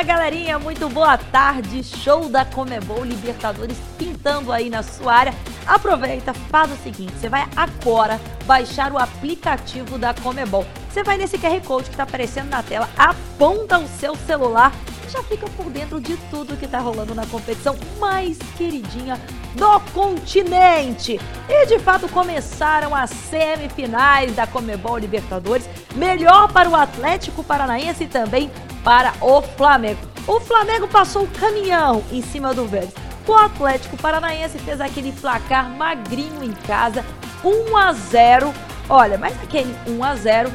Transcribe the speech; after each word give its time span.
Fala 0.00 0.14
galerinha, 0.14 0.58
muito 0.58 0.88
boa 0.88 1.18
tarde. 1.18 1.84
Show 1.84 2.30
da 2.30 2.42
Comebol 2.42 3.04
Libertadores 3.04 3.76
pintando 3.98 4.50
aí 4.50 4.70
na 4.70 4.82
sua 4.82 5.12
área. 5.12 5.34
Aproveita, 5.66 6.32
faz 6.32 6.72
o 6.72 6.76
seguinte: 6.76 7.12
você 7.12 7.28
vai 7.28 7.46
agora 7.54 8.18
baixar 8.46 8.92
o 8.92 8.98
aplicativo 8.98 9.98
da 9.98 10.14
Comebol. 10.14 10.64
Você 10.88 11.02
vai 11.02 11.18
nesse 11.18 11.36
QR 11.36 11.60
Code 11.60 11.84
que 11.84 11.90
está 11.90 12.04
aparecendo 12.04 12.48
na 12.48 12.62
tela, 12.62 12.88
aponta 12.96 13.78
o 13.78 13.86
seu 13.86 14.16
celular 14.16 14.72
já 15.10 15.22
fica 15.22 15.46
por 15.50 15.66
dentro 15.70 16.00
de 16.00 16.16
tudo 16.30 16.56
que 16.56 16.64
está 16.64 16.78
rolando 16.78 17.14
na 17.14 17.26
competição 17.26 17.76
mais 17.98 18.38
queridinha 18.56 19.20
do 19.54 19.80
continente. 19.92 21.20
E 21.48 21.66
de 21.66 21.78
fato 21.78 22.08
começaram 22.08 22.94
as 22.94 23.10
semifinais 23.10 24.34
da 24.34 24.46
Comebol 24.46 24.98
Libertadores. 24.98 25.68
Melhor 25.94 26.52
para 26.52 26.68
o 26.68 26.76
Atlético 26.76 27.42
Paranaense 27.42 28.04
e 28.04 28.08
também 28.08 28.50
para 28.84 29.12
o 29.20 29.42
Flamengo. 29.42 30.00
O 30.26 30.38
Flamengo 30.40 30.86
passou 30.86 31.24
o 31.24 31.28
caminhão 31.28 32.02
em 32.12 32.22
cima 32.22 32.54
do 32.54 32.66
Vélez. 32.66 32.94
O 33.26 33.34
Atlético 33.34 33.96
Paranaense 33.96 34.58
fez 34.58 34.80
aquele 34.80 35.12
placar 35.12 35.68
magrinho 35.70 36.42
em 36.42 36.52
casa, 36.52 37.04
1 37.44 37.76
a 37.76 37.92
0. 37.92 38.54
Olha, 38.88 39.18
mas 39.18 39.40
aquele 39.42 39.74
1 39.86 40.04
a 40.04 40.16
0 40.16 40.52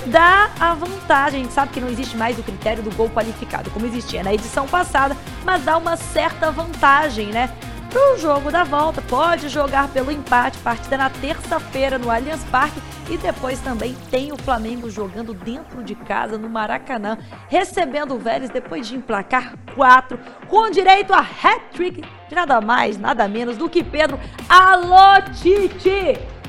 dá 0.00 0.50
a 0.58 0.74
vantagem. 0.74 1.40
A 1.40 1.42
gente 1.44 1.52
sabe 1.52 1.72
que 1.72 1.80
não 1.80 1.88
existe 1.88 2.16
mais 2.16 2.38
o 2.38 2.42
critério 2.42 2.82
do 2.82 2.94
gol 2.94 3.10
qualificado, 3.10 3.70
como 3.70 3.86
existia 3.86 4.22
na 4.22 4.32
edição 4.32 4.66
passada, 4.66 5.16
mas 5.44 5.64
dá 5.64 5.76
uma 5.76 5.96
certa 5.96 6.50
vantagem, 6.50 7.26
né? 7.26 7.50
Para 7.92 8.14
o 8.14 8.18
jogo 8.18 8.50
da 8.50 8.64
volta, 8.64 9.02
pode 9.02 9.50
jogar 9.50 9.86
pelo 9.88 10.10
empate, 10.10 10.56
partida 10.58 10.96
na 10.96 11.10
terça-feira 11.10 11.98
no 11.98 12.10
Allianz 12.10 12.42
Parque 12.44 12.80
e 13.10 13.18
depois 13.18 13.60
também 13.60 13.94
tem 14.10 14.32
o 14.32 14.36
Flamengo 14.38 14.88
jogando 14.88 15.34
dentro 15.34 15.84
de 15.84 15.94
casa 15.94 16.38
no 16.38 16.48
Maracanã, 16.48 17.18
recebendo 17.48 18.14
o 18.14 18.18
Vélez 18.18 18.48
depois 18.48 18.88
de 18.88 18.96
emplacar 18.96 19.54
quatro, 19.74 20.18
com 20.48 20.70
direito 20.70 21.12
a 21.12 21.20
hat-trick 21.20 22.02
de 22.30 22.34
nada 22.34 22.62
mais, 22.62 22.96
nada 22.96 23.28
menos 23.28 23.58
do 23.58 23.68
que 23.68 23.84
Pedro 23.84 24.18
Alô! 24.48 25.22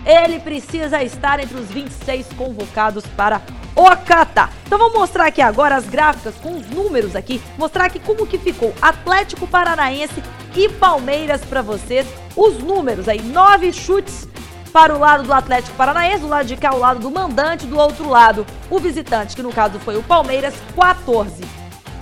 Ele 0.06 0.40
precisa 0.40 1.02
estar 1.04 1.40
entre 1.40 1.58
os 1.58 1.68
26 1.70 2.28
convocados 2.38 3.06
para 3.16 3.42
o 3.76 3.90
Catar. 4.06 4.52
Então 4.66 4.78
vamos 4.78 4.94
mostrar 4.94 5.28
aqui 5.28 5.42
agora 5.42 5.76
as 5.76 5.86
gráficas 5.86 6.36
com 6.36 6.56
os 6.56 6.70
números 6.70 7.16
aqui, 7.16 7.42
mostrar 7.58 7.86
aqui 7.86 8.00
como 8.00 8.28
que 8.28 8.38
ficou 8.38 8.74
Atlético 8.82 9.48
Paranaense 9.48 10.22
e 10.56 10.70
Palmeiras 10.70 11.44
para 11.44 11.62
vocês. 11.62 12.08
Os 12.36 12.60
números 12.60 13.08
aí, 13.08 13.22
nove 13.22 13.72
chutes 13.72 14.28
para 14.72 14.96
o 14.96 15.00
lado 15.00 15.24
do 15.24 15.34
Atlético 15.34 15.76
Paranaense, 15.78 16.22
do 16.22 16.28
lado 16.28 16.48
de 16.48 16.58
cá 16.58 16.74
o 16.74 16.80
lado 16.80 17.00
do 17.00 17.12
mandante, 17.12 17.66
do 17.66 17.78
outro 17.78 18.10
lado 18.10 18.46
o 18.70 18.80
visitante, 18.80 19.36
que 19.36 19.44
no 19.44 19.54
caso 19.54 19.80
foi 19.80 19.98
o 19.98 20.04
Palmeiras, 20.04 20.54
14. 20.76 21.44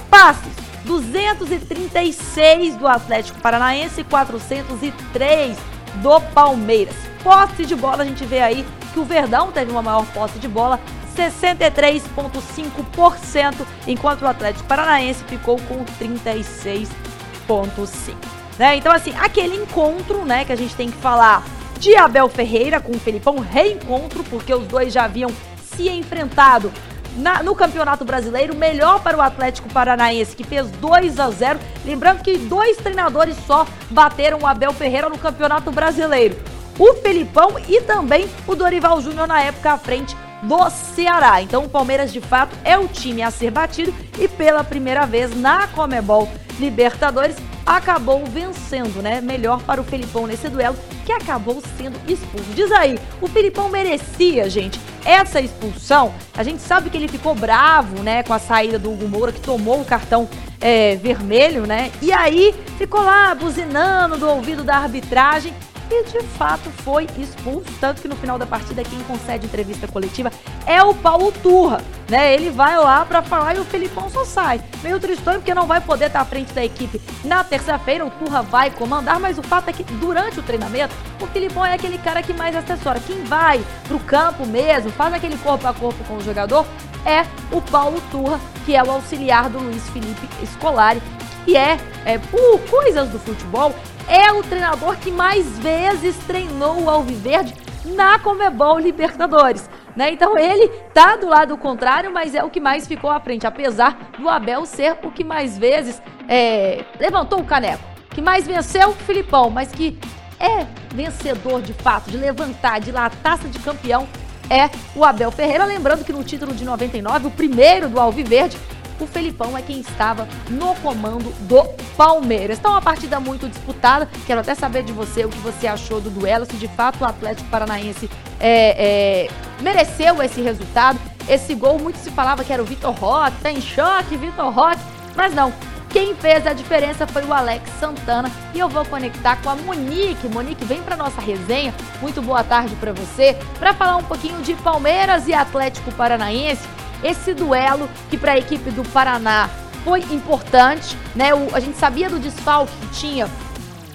Passes, 0.10 0.54
236 0.86 2.76
do 2.76 2.88
Atlético 2.88 3.40
Paranaense 3.42 4.02
e 4.02 4.04
403 4.04 5.71
do 5.96 6.22
Palmeiras. 6.34 6.96
Posse 7.24 7.66
de 7.66 7.76
bola, 7.76 8.04
a 8.04 8.06
gente 8.06 8.24
vê 8.26 8.40
aí 8.40 8.64
que 8.94 9.00
o 9.00 9.06
Verdão 9.06 9.52
teve 9.52 9.72
uma 9.72 9.82
maior 9.82 10.06
posse 10.08 10.38
de 10.40 10.48
bola, 10.48 10.80
63,5%, 11.16 13.66
enquanto 13.88 14.24
o 14.24 14.28
Atlético 14.28 14.66
Paranaense 14.66 15.24
ficou 15.26 15.58
com 15.62 15.86
36,5%. 16.00 18.16
Né? 18.58 18.76
Então, 18.76 18.92
assim, 18.92 19.14
aquele 19.20 19.56
encontro 19.56 20.26
né, 20.26 20.44
que 20.46 20.52
a 20.52 20.56
gente 20.56 20.76
tem 20.76 20.92
que 20.92 20.98
falar 20.98 21.44
de 21.80 21.96
Abel 21.96 22.28
Ferreira 22.30 22.80
com 22.80 22.92
o 22.92 23.00
Felipão, 23.00 23.40
reencontro, 23.40 24.24
porque 24.26 24.54
os 24.54 24.68
dois 24.68 24.94
já 24.94 25.06
haviam 25.06 25.32
se 25.64 25.90
enfrentado 25.90 26.72
na, 27.16 27.44
no 27.44 27.56
Campeonato 27.56 28.06
Brasileiro, 28.06 28.56
melhor 28.56 29.02
para 29.02 29.18
o 29.18 29.22
Atlético 29.22 29.72
Paranaense, 29.74 30.36
que 30.36 30.44
fez 30.44 30.70
2 30.72 31.20
a 31.20 31.30
0 31.30 31.60
Lembrando 31.86 32.24
que 32.24 32.38
dois 32.38 32.78
treinadores 32.78 33.36
só 33.46 33.66
bateram 33.90 34.40
o 34.40 34.48
Abel 34.48 34.74
Ferreira 34.74 35.10
no 35.10 35.18
Campeonato 35.18 35.72
Brasileiro. 35.72 36.38
O 36.80 36.94
Felipão 36.96 37.56
e 37.68 37.82
também 37.82 38.30
o 38.48 38.56
Dorival 38.56 39.02
Júnior 39.02 39.28
na 39.28 39.42
época 39.42 39.74
à 39.74 39.78
frente 39.78 40.16
do 40.44 40.70
Ceará. 40.70 41.42
Então 41.42 41.66
o 41.66 41.70
Palmeiras 41.70 42.12
de 42.12 42.22
fato 42.22 42.56
é 42.64 42.78
o 42.78 42.88
time 42.88 43.22
a 43.22 43.30
ser 43.30 43.52
batido 43.52 43.94
e 44.20 44.28
pela 44.28 44.64
primeira 44.64 45.06
vez 45.06 45.36
na 45.36 45.68
Comebol 45.68 46.30
Libertadores 46.60 47.36
acabou 47.66 48.26
vencendo, 48.26 49.02
né? 49.02 49.22
Melhor 49.22 49.62
para 49.62 49.82
o 49.82 49.84
Felipão 49.84 50.28
nesse 50.28 50.50
duelo, 50.50 50.76
que 51.06 51.12
acabou 51.12 51.62
sendo 51.78 52.00
expulso. 52.08 52.50
Diz 52.56 52.72
aí, 52.72 53.00
o 53.22 53.28
Felipão 53.28 53.70
merecia, 53.70 54.50
gente, 54.50 54.80
essa 55.06 55.42
expulsão. 55.42 56.14
A 56.36 56.44
gente 56.44 56.62
sabe 56.62 56.90
que 56.90 56.98
ele 56.98 57.08
ficou 57.08 57.36
bravo, 57.36 58.02
né, 58.04 58.24
com 58.24 58.34
a 58.34 58.40
saída 58.40 58.78
do 58.78 58.92
Hugo 58.92 59.08
Moura, 59.08 59.32
que 59.32 59.42
tomou 59.42 59.82
o 59.82 59.86
cartão 59.86 60.28
é, 60.60 60.96
vermelho, 60.96 61.66
né? 61.66 61.92
E 62.02 62.12
aí 62.12 62.54
ficou 62.78 63.02
lá 63.02 63.34
buzinando 63.34 64.18
do 64.18 64.28
ouvido 64.28 64.64
da 64.64 64.78
arbitragem 64.78 65.54
e 65.92 66.04
de 66.06 66.22
fato 66.38 66.70
foi 66.84 67.06
expulso, 67.18 67.70
tanto 67.80 68.02
que 68.02 68.08
no 68.08 68.16
final 68.16 68.40
da 68.40 68.46
partida 68.46 68.84
quem 68.84 69.00
concede 69.04 69.46
entrevista 69.46 69.88
coletiva 69.88 70.32
é 70.66 70.82
o 70.82 70.94
Paulo 70.94 71.32
Turra, 71.44 71.82
né? 72.10 72.34
Ele 72.34 72.50
vai 72.50 72.78
lá 72.78 73.04
para 73.04 73.22
falar 73.22 73.56
e 73.56 73.60
o 73.60 73.66
Felipão 73.66 74.10
só 74.10 74.24
sai. 74.24 74.62
Meio 74.82 75.00
tristão 75.00 75.34
porque 75.34 75.54
não 75.54 75.68
vai 75.68 75.82
poder 75.82 76.06
estar 76.06 76.22
à 76.22 76.26
frente 76.26 76.54
da 76.54 76.64
equipe 76.64 77.02
na 77.26 77.44
terça-feira, 77.44 78.06
o 78.06 78.12
Turra 78.12 78.42
vai 78.42 78.72
comandar, 78.72 79.20
mas 79.20 79.38
o 79.38 79.44
fato 79.44 79.70
é 79.70 79.74
que 79.74 79.84
durante 79.84 80.40
o 80.40 80.44
treinamento, 80.44 80.96
o 81.20 81.28
Felipão 81.28 81.66
é 81.66 81.74
aquele 81.74 81.98
cara 81.98 82.24
que 82.24 82.34
mais 82.34 82.56
assessora. 82.56 83.00
Quem 83.00 83.24
vai 83.26 83.62
pro 83.88 84.00
campo 84.00 84.46
mesmo, 84.46 84.92
faz 84.92 85.14
aquele 85.14 85.38
corpo 85.38 85.68
a 85.68 85.74
corpo 85.74 86.02
com 86.06 86.16
o 86.16 86.22
jogador, 86.22 86.66
é 87.06 87.26
o 87.52 87.62
Paulo 87.62 88.02
Turra, 88.12 88.40
que 88.66 88.76
é 88.76 88.84
o 88.84 88.92
auxiliar 88.92 89.50
do 89.50 89.60
Luiz 89.60 89.90
Felipe 89.90 90.28
Scolari, 90.46 91.02
que 91.46 91.58
é, 91.58 91.78
é 92.06 92.18
por 92.18 92.60
coisas 92.70 93.10
do 93.10 93.20
futebol, 93.20 93.74
é 94.08 94.32
o 94.32 94.44
treinador 94.44 94.98
que 94.98 95.12
mais 95.12 95.60
vezes 95.60 96.16
treinou 96.28 96.84
o 96.84 96.90
Alviverde 96.90 97.54
na 97.86 98.20
Comebol 98.20 98.80
Libertadores. 98.80 99.70
Né? 99.96 100.12
Então 100.12 100.38
ele 100.38 100.68
tá 100.94 101.16
do 101.16 101.28
lado 101.28 101.58
contrário, 101.58 102.12
mas 102.12 102.34
é 102.34 102.44
o 102.44 102.50
que 102.50 102.60
mais 102.60 102.88
ficou 102.88 103.10
à 103.10 103.20
frente, 103.20 103.46
apesar 103.46 104.12
do 104.18 104.30
Abel 104.30 104.66
ser 104.66 104.98
o 105.04 105.12
que 105.12 105.24
mais 105.24 105.58
vezes 105.58 106.02
é, 106.28 106.86
levantou 107.00 107.40
o 107.40 107.44
caneco, 107.44 107.84
que 108.12 108.22
mais 108.22 108.48
venceu 108.48 108.90
o 108.90 108.94
Filipão, 108.94 109.50
mas 109.50 109.72
que 109.72 110.00
é 110.40 110.66
vencedor 110.94 111.62
de 111.62 111.74
fato, 111.74 112.10
de 112.10 112.18
levantar, 112.18 112.80
de 112.80 112.92
lá 112.92 113.06
a 113.06 113.10
taça 113.10 113.48
de 113.48 113.60
campeão, 113.60 114.08
é 114.50 114.70
o 114.96 115.06
Abel 115.06 115.32
Ferreira. 115.32 115.66
Lembrando 115.66 116.04
que 116.04 116.12
no 116.12 116.24
título 116.24 116.54
de 116.54 116.66
99, 116.66 117.28
o 117.28 117.32
primeiro 117.32 117.88
do 117.88 118.00
Alviverde, 118.00 118.58
o 119.04 119.08
Felipão 119.08 119.58
é 119.58 119.62
quem 119.62 119.80
estava 119.80 120.28
no 120.50 120.76
comando 120.76 121.34
do 121.42 121.64
Palmeiras. 121.98 122.60
Então, 122.60 122.72
uma 122.72 122.82
partida 122.82 123.20
muito 123.20 123.48
disputada. 123.48 124.08
Quero 124.26 124.42
até 124.42 124.56
saber 124.56 124.84
de 124.84 124.92
você 124.92 125.26
o 125.26 125.30
que 125.30 125.38
você 125.40 125.68
achou 125.68 126.00
do 126.00 126.10
duelo, 126.10 126.46
se 126.46 126.56
de 126.58 126.68
fato 126.68 127.02
o 127.02 127.06
Atlético 127.06 127.50
Paranaense 127.50 128.10
é, 128.40 129.28
é, 129.28 129.62
mereceu 129.62 130.22
esse 130.22 130.42
resultado. 130.42 131.00
Esse 131.30 131.54
gol, 131.54 131.80
muito 131.80 131.98
se 131.98 132.10
falava 132.12 132.44
que 132.44 132.52
era 132.52 132.62
o 132.62 132.66
Vitor 132.66 132.94
Roque, 132.94 133.38
tá 133.42 133.52
em 133.52 133.62
choque, 133.62 134.18
Vitor 134.18 134.52
Roque, 134.52 134.82
mas 135.16 135.34
não. 135.34 135.54
Quem 135.90 136.16
fez 136.16 136.48
a 136.48 136.54
diferença 136.54 137.06
foi 137.06 137.24
o 137.26 137.34
Alex 137.34 137.70
Santana 137.78 138.32
e 138.54 138.60
eu 138.60 138.70
vou 138.70 138.86
conectar 138.86 139.36
com 139.42 139.50
a 139.50 139.56
Monique. 139.56 140.28
Monique, 140.30 140.64
vem 140.64 140.82
para 140.82 140.96
nossa 140.96 141.20
resenha. 141.20 141.74
Muito 142.02 142.22
boa 142.22 142.44
tarde 142.46 142.74
para 142.76 142.94
você, 142.94 143.38
para 143.60 143.74
falar 143.74 143.98
um 143.98 144.04
pouquinho 144.04 144.42
de 144.42 144.54
Palmeiras 144.56 145.28
e 145.28 145.34
Atlético 145.34 145.92
Paranaense 145.92 146.66
esse 147.04 147.34
duelo 147.34 147.90
que 148.10 148.18
para 148.18 148.34
a 148.34 148.38
equipe 148.38 148.70
do 148.72 148.84
Paraná 148.90 149.50
foi 149.84 150.02
importante, 150.12 150.98
né? 151.16 151.34
O, 151.34 151.56
a 151.56 151.60
gente 151.60 151.78
sabia 151.78 152.10
do 152.10 152.20
desfalque 152.20 152.72
que 152.82 153.00
tinha 153.00 153.28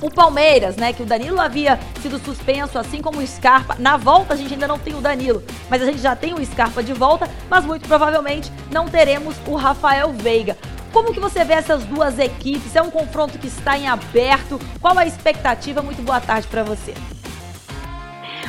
o 0.00 0.10
Palmeiras, 0.10 0.76
né? 0.76 0.92
Que 0.92 1.02
o 1.02 1.06
Danilo 1.06 1.40
havia 1.40 1.78
sido 2.02 2.18
suspenso, 2.18 2.78
assim 2.78 3.00
como 3.00 3.20
o 3.20 3.26
Scarpa. 3.26 3.76
Na 3.78 3.96
volta 3.96 4.34
a 4.34 4.36
gente 4.36 4.52
ainda 4.52 4.68
não 4.68 4.78
tem 4.78 4.94
o 4.94 5.00
Danilo, 5.00 5.42
mas 5.70 5.82
a 5.82 5.86
gente 5.86 5.98
já 5.98 6.14
tem 6.14 6.34
o 6.34 6.44
Scarpa 6.44 6.82
de 6.82 6.92
volta, 6.92 7.28
mas 7.48 7.64
muito 7.64 7.86
provavelmente 7.86 8.50
não 8.70 8.88
teremos 8.88 9.36
o 9.46 9.54
Rafael 9.54 10.12
Veiga. 10.12 10.56
Como 10.92 11.12
que 11.12 11.20
você 11.20 11.44
vê 11.44 11.54
essas 11.54 11.84
duas 11.84 12.18
equipes? 12.18 12.74
É 12.74 12.80
um 12.80 12.90
confronto 12.90 13.38
que 13.38 13.48
está 13.48 13.76
em 13.76 13.86
aberto? 13.86 14.58
Qual 14.80 14.96
a 14.96 15.06
expectativa? 15.06 15.82
Muito 15.82 16.02
boa 16.02 16.20
tarde 16.20 16.46
para 16.48 16.62
você. 16.62 16.94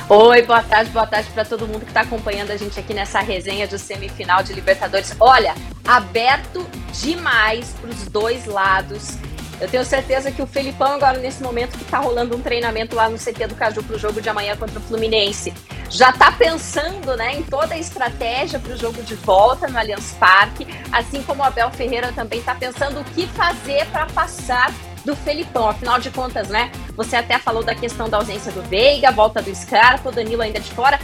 Oi, 0.10 0.42
boa 0.44 0.64
tarde, 0.64 0.90
boa 0.92 1.06
tarde 1.06 1.30
para 1.32 1.44
todo 1.44 1.68
mundo 1.68 1.82
que 1.82 1.90
está 1.90 2.00
acompanhando 2.00 2.52
a 2.52 2.56
gente 2.56 2.80
aqui 2.80 2.94
nessa 2.94 3.20
resenha 3.20 3.68
de 3.68 3.78
semifinal 3.78 4.42
de 4.42 4.54
Libertadores. 4.54 5.14
Olha, 5.20 5.54
aberto 5.86 6.66
demais 6.94 7.76
para 7.82 7.90
os 7.90 8.04
dois 8.06 8.46
lados. 8.46 9.18
Eu 9.60 9.68
tenho 9.68 9.84
certeza 9.84 10.32
que 10.32 10.42
o 10.42 10.48
Felipão, 10.48 10.94
agora 10.94 11.20
nesse 11.20 11.44
momento 11.44 11.78
que 11.78 11.84
está 11.84 11.98
rolando 11.98 12.38
um 12.38 12.42
treinamento 12.42 12.96
lá 12.96 13.10
no 13.10 13.18
CT 13.18 13.48
do 13.48 13.56
Caju 13.56 13.84
para 13.84 13.98
o 13.98 14.00
jogo 14.00 14.22
de 14.22 14.30
amanhã 14.30 14.56
contra 14.56 14.80
o 14.80 14.82
Fluminense, 14.82 15.54
já 15.90 16.12
está 16.12 16.32
pensando 16.32 17.18
né, 17.18 17.36
em 17.36 17.44
toda 17.44 17.76
a 17.76 17.78
estratégia 17.78 18.60
para 18.60 18.72
o 18.72 18.78
jogo 18.78 19.04
de 19.04 19.16
volta 19.16 19.68
no 19.68 19.78
Allianz 19.78 20.16
Parque, 20.18 20.66
assim 20.90 21.22
como 21.22 21.44
o 21.44 21.46
Abel 21.46 21.70
Ferreira 21.72 22.14
também 22.14 22.40
está 22.40 22.56
pensando 22.56 23.02
o 23.02 23.04
que 23.04 23.28
fazer 23.28 23.86
para 23.88 24.06
passar 24.06 24.72
do 25.08 25.16
Felipão. 25.16 25.70
Afinal 25.70 26.00
de 26.00 26.12
contas, 26.12 26.50
né? 26.50 26.70
Você 26.96 27.16
até 27.16 27.40
falou 27.40 27.64
da 27.64 27.74
questão 27.74 28.10
da 28.10 28.18
ausência 28.18 28.52
do 28.52 28.62
Veiga, 28.62 29.10
volta 29.10 29.42
do 29.42 29.56
Scarpa, 29.56 30.10
o 30.10 30.12
Danilo 30.12 30.42
ainda 30.42 30.60
de 30.60 30.70
fora. 30.72 31.00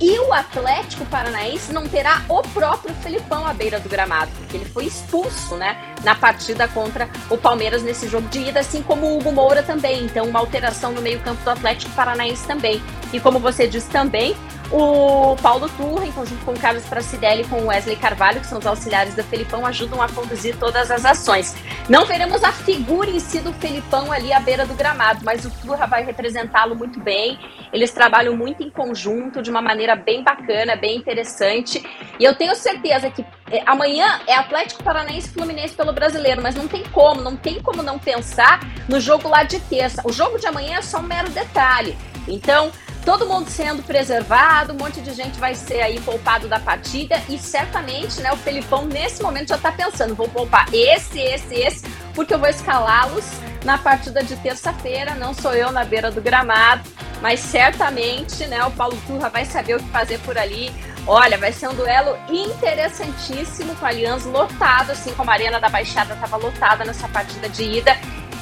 E 0.00 0.18
o 0.18 0.32
Atlético 0.32 1.04
Paranaense 1.06 1.72
não 1.72 1.86
terá 1.86 2.22
o 2.28 2.42
próprio 2.42 2.94
Felipão 3.02 3.46
à 3.46 3.52
beira 3.52 3.78
do 3.78 3.88
gramado, 3.88 4.32
porque 4.36 4.56
ele 4.56 4.64
foi 4.64 4.86
expulso, 4.86 5.54
né, 5.56 5.76
na 6.02 6.12
partida 6.14 6.66
contra 6.66 7.08
o 7.30 7.36
Palmeiras 7.36 7.84
nesse 7.84 8.08
jogo 8.08 8.26
de 8.28 8.48
ida, 8.48 8.60
assim 8.60 8.82
como 8.82 9.06
o 9.06 9.18
Hugo 9.18 9.30
Moura 9.30 9.62
também. 9.62 10.04
Então, 10.04 10.26
uma 10.26 10.40
alteração 10.40 10.90
no 10.90 11.00
meio-campo 11.00 11.42
do 11.44 11.50
Atlético 11.50 11.92
Paranaense 11.92 12.44
também. 12.46 12.82
E 13.12 13.20
como 13.20 13.38
você 13.38 13.68
disse 13.68 13.90
também, 13.90 14.34
o 14.72 15.36
Paulo 15.42 15.68
Turra, 15.68 16.06
em 16.06 16.12
conjunto 16.12 16.42
com 16.46 16.52
o 16.52 16.58
Carlos 16.58 16.84
Pracidelli 16.84 17.42
e 17.42 17.44
com 17.44 17.56
o 17.60 17.66
Wesley 17.66 17.96
Carvalho, 17.96 18.40
que 18.40 18.46
são 18.46 18.58
os 18.58 18.66
auxiliares 18.66 19.14
do 19.14 19.22
Felipão, 19.22 19.66
ajudam 19.66 20.00
a 20.00 20.08
conduzir 20.08 20.56
todas 20.56 20.90
as 20.90 21.04
ações. 21.04 21.54
Não 21.88 22.06
veremos 22.06 22.42
a 22.42 22.50
figura 22.50 23.10
em 23.10 23.20
si 23.20 23.40
do 23.40 23.52
Felipão 23.52 24.10
ali 24.10 24.32
à 24.32 24.40
beira 24.40 24.64
do 24.64 24.72
gramado, 24.74 25.20
mas 25.24 25.44
o 25.44 25.50
Turra 25.50 25.86
vai 25.86 26.04
representá-lo 26.04 26.74
muito 26.74 26.98
bem. 26.98 27.38
Eles 27.70 27.90
trabalham 27.90 28.34
muito 28.34 28.62
em 28.62 28.70
conjunto, 28.70 29.42
de 29.42 29.50
uma 29.50 29.60
maneira 29.60 29.94
bem 29.94 30.22
bacana, 30.22 30.74
bem 30.74 30.96
interessante. 30.96 31.84
E 32.18 32.24
eu 32.24 32.34
tenho 32.34 32.54
certeza 32.54 33.10
que 33.10 33.22
é, 33.50 33.62
amanhã 33.66 34.20
é 34.26 34.34
Atlético 34.34 34.82
Paranaense 34.82 35.28
e 35.28 35.32
Fluminense 35.32 35.74
pelo 35.74 35.92
brasileiro, 35.92 36.40
mas 36.42 36.54
não 36.54 36.66
tem 36.66 36.82
como, 36.84 37.20
não 37.20 37.36
tem 37.36 37.60
como 37.60 37.82
não 37.82 37.98
pensar 37.98 38.60
no 38.88 38.98
jogo 38.98 39.28
lá 39.28 39.42
de 39.42 39.60
terça. 39.60 40.00
O 40.06 40.12
jogo 40.12 40.38
de 40.38 40.46
amanhã 40.46 40.78
é 40.78 40.82
só 40.82 40.98
um 40.98 41.02
mero 41.02 41.28
detalhe. 41.28 41.96
Então, 42.26 42.70
todo 43.04 43.26
mundo 43.26 43.48
sendo 43.48 43.82
preservado, 43.82 44.72
um 44.72 44.76
monte 44.76 45.00
de 45.00 45.12
gente 45.12 45.38
vai 45.38 45.54
ser 45.54 45.80
aí 45.80 46.00
poupado 46.00 46.48
da 46.48 46.60
partida 46.60 47.20
e 47.28 47.38
certamente, 47.38 48.20
né, 48.20 48.32
o 48.32 48.36
Felipão 48.36 48.84
nesse 48.84 49.22
momento 49.22 49.48
já 49.48 49.58
tá 49.58 49.72
pensando, 49.72 50.14
vou 50.14 50.28
poupar 50.28 50.66
esse, 50.72 51.18
esse, 51.20 51.54
esse, 51.54 51.84
porque 52.14 52.32
eu 52.32 52.38
vou 52.38 52.48
escalá-los 52.48 53.24
na 53.64 53.78
partida 53.78 54.22
de 54.22 54.36
terça-feira, 54.36 55.14
não 55.14 55.34
sou 55.34 55.52
eu 55.52 55.72
na 55.72 55.84
beira 55.84 56.10
do 56.10 56.20
gramado, 56.20 56.88
mas 57.20 57.40
certamente, 57.40 58.46
né, 58.46 58.64
o 58.64 58.70
Paulo 58.70 58.96
Turra 59.06 59.28
vai 59.28 59.44
saber 59.44 59.76
o 59.76 59.78
que 59.78 59.88
fazer 59.90 60.18
por 60.20 60.36
ali. 60.36 60.72
Olha, 61.06 61.36
vai 61.36 61.52
ser 61.52 61.68
um 61.68 61.74
duelo 61.74 62.16
interessantíssimo 62.28 63.74
com 63.76 63.86
a 63.86 63.88
Aliança 63.88 64.28
lotado, 64.28 64.90
assim 64.90 65.12
como 65.14 65.30
a 65.30 65.34
Arena 65.34 65.60
da 65.60 65.68
Baixada 65.68 66.14
estava 66.14 66.36
lotada 66.36 66.84
nessa 66.84 67.08
partida 67.08 67.48
de 67.48 67.78
ida. 67.78 67.96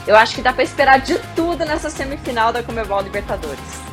Eu 0.06 0.16
acho 0.16 0.34
que 0.34 0.42
dá 0.42 0.52
para 0.52 0.62
esperar 0.62 1.00
de 1.00 1.18
tudo 1.34 1.64
nessa 1.64 1.90
semifinal 1.90 2.52
da 2.52 2.62
Comebol 2.62 3.02
Libertadores 3.02 3.89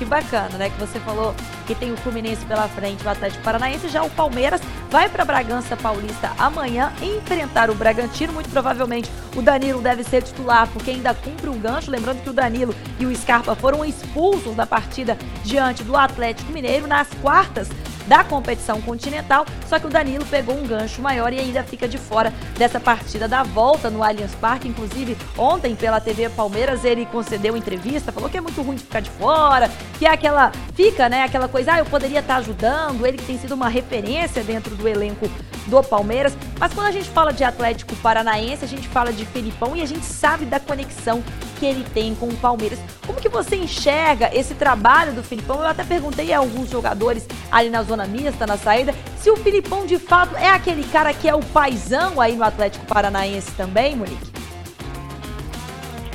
que 0.00 0.04
bacana, 0.06 0.56
né? 0.56 0.70
Que 0.70 0.80
você 0.80 0.98
falou 1.00 1.34
que 1.66 1.74
tem 1.74 1.92
o 1.92 1.96
Fluminense 1.98 2.42
pela 2.46 2.66
frente, 2.68 3.04
o 3.04 3.08
Atlético 3.08 3.44
Paranaense, 3.44 3.86
já 3.90 4.02
o 4.02 4.08
Palmeiras 4.08 4.58
vai 4.90 5.10
para 5.10 5.26
Bragança 5.26 5.76
Paulista 5.76 6.32
amanhã 6.38 6.90
enfrentar 7.02 7.68
o 7.68 7.74
Bragantino. 7.74 8.32
Muito 8.32 8.48
provavelmente 8.48 9.10
o 9.36 9.42
Danilo 9.42 9.82
deve 9.82 10.02
ser 10.02 10.22
titular 10.22 10.66
porque 10.68 10.90
ainda 10.90 11.12
cumpre 11.12 11.50
um 11.50 11.60
gancho. 11.60 11.90
Lembrando 11.90 12.22
que 12.22 12.30
o 12.30 12.32
Danilo 12.32 12.74
e 12.98 13.04
o 13.04 13.14
Scarpa 13.14 13.54
foram 13.54 13.84
expulsos 13.84 14.56
da 14.56 14.66
partida 14.66 15.18
diante 15.44 15.84
do 15.84 15.94
Atlético 15.94 16.50
Mineiro 16.50 16.86
nas 16.86 17.08
quartas 17.20 17.68
da 18.06 18.24
competição 18.24 18.80
continental, 18.80 19.46
só 19.68 19.78
que 19.78 19.86
o 19.86 19.90
Danilo 19.90 20.24
pegou 20.26 20.56
um 20.56 20.66
gancho 20.66 21.00
maior 21.00 21.32
e 21.32 21.38
ainda 21.38 21.62
fica 21.62 21.88
de 21.88 21.98
fora 21.98 22.32
dessa 22.56 22.80
partida 22.80 23.28
da 23.28 23.42
volta 23.42 23.90
no 23.90 24.02
Allianz 24.02 24.34
Parque. 24.34 24.68
Inclusive, 24.68 25.16
ontem 25.36 25.74
pela 25.74 26.00
TV 26.00 26.28
Palmeiras 26.28 26.84
ele 26.84 27.06
concedeu 27.06 27.56
entrevista, 27.56 28.12
falou 28.12 28.28
que 28.28 28.38
é 28.38 28.40
muito 28.40 28.60
ruim 28.62 28.76
de 28.76 28.82
ficar 28.82 29.00
de 29.00 29.10
fora, 29.10 29.70
que 29.98 30.06
é 30.06 30.10
aquela 30.10 30.52
fica, 30.74 31.08
né, 31.08 31.24
aquela 31.24 31.48
coisa, 31.48 31.74
ah, 31.74 31.78
eu 31.78 31.86
poderia 31.86 32.20
estar 32.20 32.36
ajudando, 32.36 33.06
ele 33.06 33.18
que 33.18 33.24
tem 33.24 33.38
sido 33.38 33.52
uma 33.52 33.68
referência 33.68 34.42
dentro 34.42 34.74
do 34.74 34.88
elenco 34.88 35.28
do 35.66 35.82
Palmeiras. 35.82 36.36
Mas 36.58 36.72
quando 36.72 36.86
a 36.86 36.92
gente 36.92 37.08
fala 37.10 37.32
de 37.32 37.44
Atlético 37.44 37.94
Paranaense, 37.96 38.64
a 38.64 38.68
gente 38.68 38.88
fala 38.88 39.12
de 39.12 39.24
Felipão 39.26 39.76
e 39.76 39.82
a 39.82 39.86
gente 39.86 40.04
sabe 40.04 40.44
da 40.44 40.58
conexão 40.58 41.22
que 41.60 41.66
ele 41.66 41.84
tem 41.92 42.14
com 42.14 42.26
o 42.26 42.36
Palmeiras. 42.38 42.78
Como 43.06 43.20
que 43.20 43.28
você 43.28 43.54
enxerga 43.54 44.30
esse 44.32 44.54
trabalho 44.54 45.12
do 45.12 45.22
Filipão? 45.22 45.60
Eu 45.60 45.66
até 45.66 45.84
perguntei 45.84 46.32
a 46.32 46.38
alguns 46.38 46.70
jogadores 46.70 47.28
ali 47.52 47.68
na 47.68 47.82
zona 47.82 48.06
mista, 48.06 48.46
na 48.46 48.56
saída, 48.56 48.94
se 49.18 49.30
o 49.30 49.36
Filipão 49.36 49.84
de 49.84 49.98
fato 49.98 50.34
é 50.36 50.48
aquele 50.48 50.82
cara 50.84 51.12
que 51.12 51.28
é 51.28 51.34
o 51.34 51.40
paizão 51.40 52.18
aí 52.18 52.34
no 52.34 52.44
Atlético 52.44 52.86
Paranaense 52.86 53.50
também, 53.52 53.94
Monique? 53.94 54.30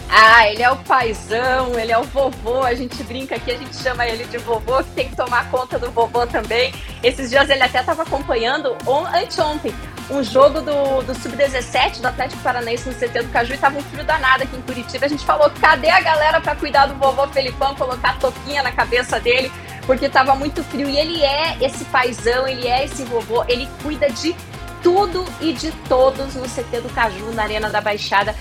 Ah, 0.09 0.49
ele 0.49 0.63
é 0.63 0.71
o 0.71 0.77
paizão, 0.77 1.77
ele 1.77 1.91
é 1.91 1.97
o 1.97 2.03
vovô, 2.03 2.63
a 2.63 2.73
gente 2.73 3.03
brinca 3.03 3.35
aqui, 3.35 3.51
a 3.51 3.57
gente 3.57 3.75
chama 3.75 4.07
ele 4.07 4.23
de 4.23 4.37
vovô, 4.37 4.81
que 4.81 4.91
tem 4.91 5.09
que 5.09 5.15
tomar 5.15 5.51
conta 5.51 5.77
do 5.77 5.91
vovô 5.91 6.25
também. 6.25 6.73
Esses 7.03 7.29
dias 7.29 7.49
ele 7.49 7.61
até 7.61 7.81
estava 7.81 8.03
acompanhando, 8.03 8.75
on, 8.87 9.05
anteontem, 9.05 9.75
um 10.09 10.23
jogo 10.23 10.61
do, 10.61 11.01
do 11.01 11.15
Sub-17 11.15 11.99
do 11.99 12.07
Atlético 12.07 12.41
Paranaense 12.41 12.87
no 12.87 12.93
CT 12.95 13.23
do 13.23 13.31
Caju 13.31 13.53
e 13.53 13.57
tava 13.57 13.77
um 13.77 13.81
frio 13.81 14.03
danado 14.03 14.43
aqui 14.43 14.55
em 14.55 14.61
Curitiba. 14.61 15.05
A 15.05 15.09
gente 15.09 15.25
falou, 15.25 15.49
cadê 15.59 15.89
a 15.89 15.99
galera 15.99 16.39
para 16.39 16.55
cuidar 16.55 16.85
do 16.85 16.95
vovô 16.95 17.27
Felipão, 17.27 17.75
colocar 17.75 18.11
a 18.11 18.13
toquinha 18.13 18.61
na 18.61 18.71
cabeça 18.71 19.19
dele, 19.19 19.51
porque 19.85 20.07
tava 20.07 20.35
muito 20.35 20.63
frio. 20.63 20.87
E 20.89 20.97
ele 20.97 21.23
é 21.23 21.57
esse 21.61 21.85
paizão, 21.85 22.47
ele 22.47 22.67
é 22.67 22.85
esse 22.85 23.03
vovô, 23.03 23.43
ele 23.47 23.67
cuida 23.81 24.09
de 24.09 24.35
tudo 24.83 25.25
e 25.41 25.53
de 25.53 25.71
todos 25.89 26.35
no 26.35 26.43
CT 26.43 26.81
do 26.81 26.89
Caju, 26.93 27.31
na 27.31 27.43
Arena 27.43 27.69
da 27.69 27.81
Baixada 27.81 28.35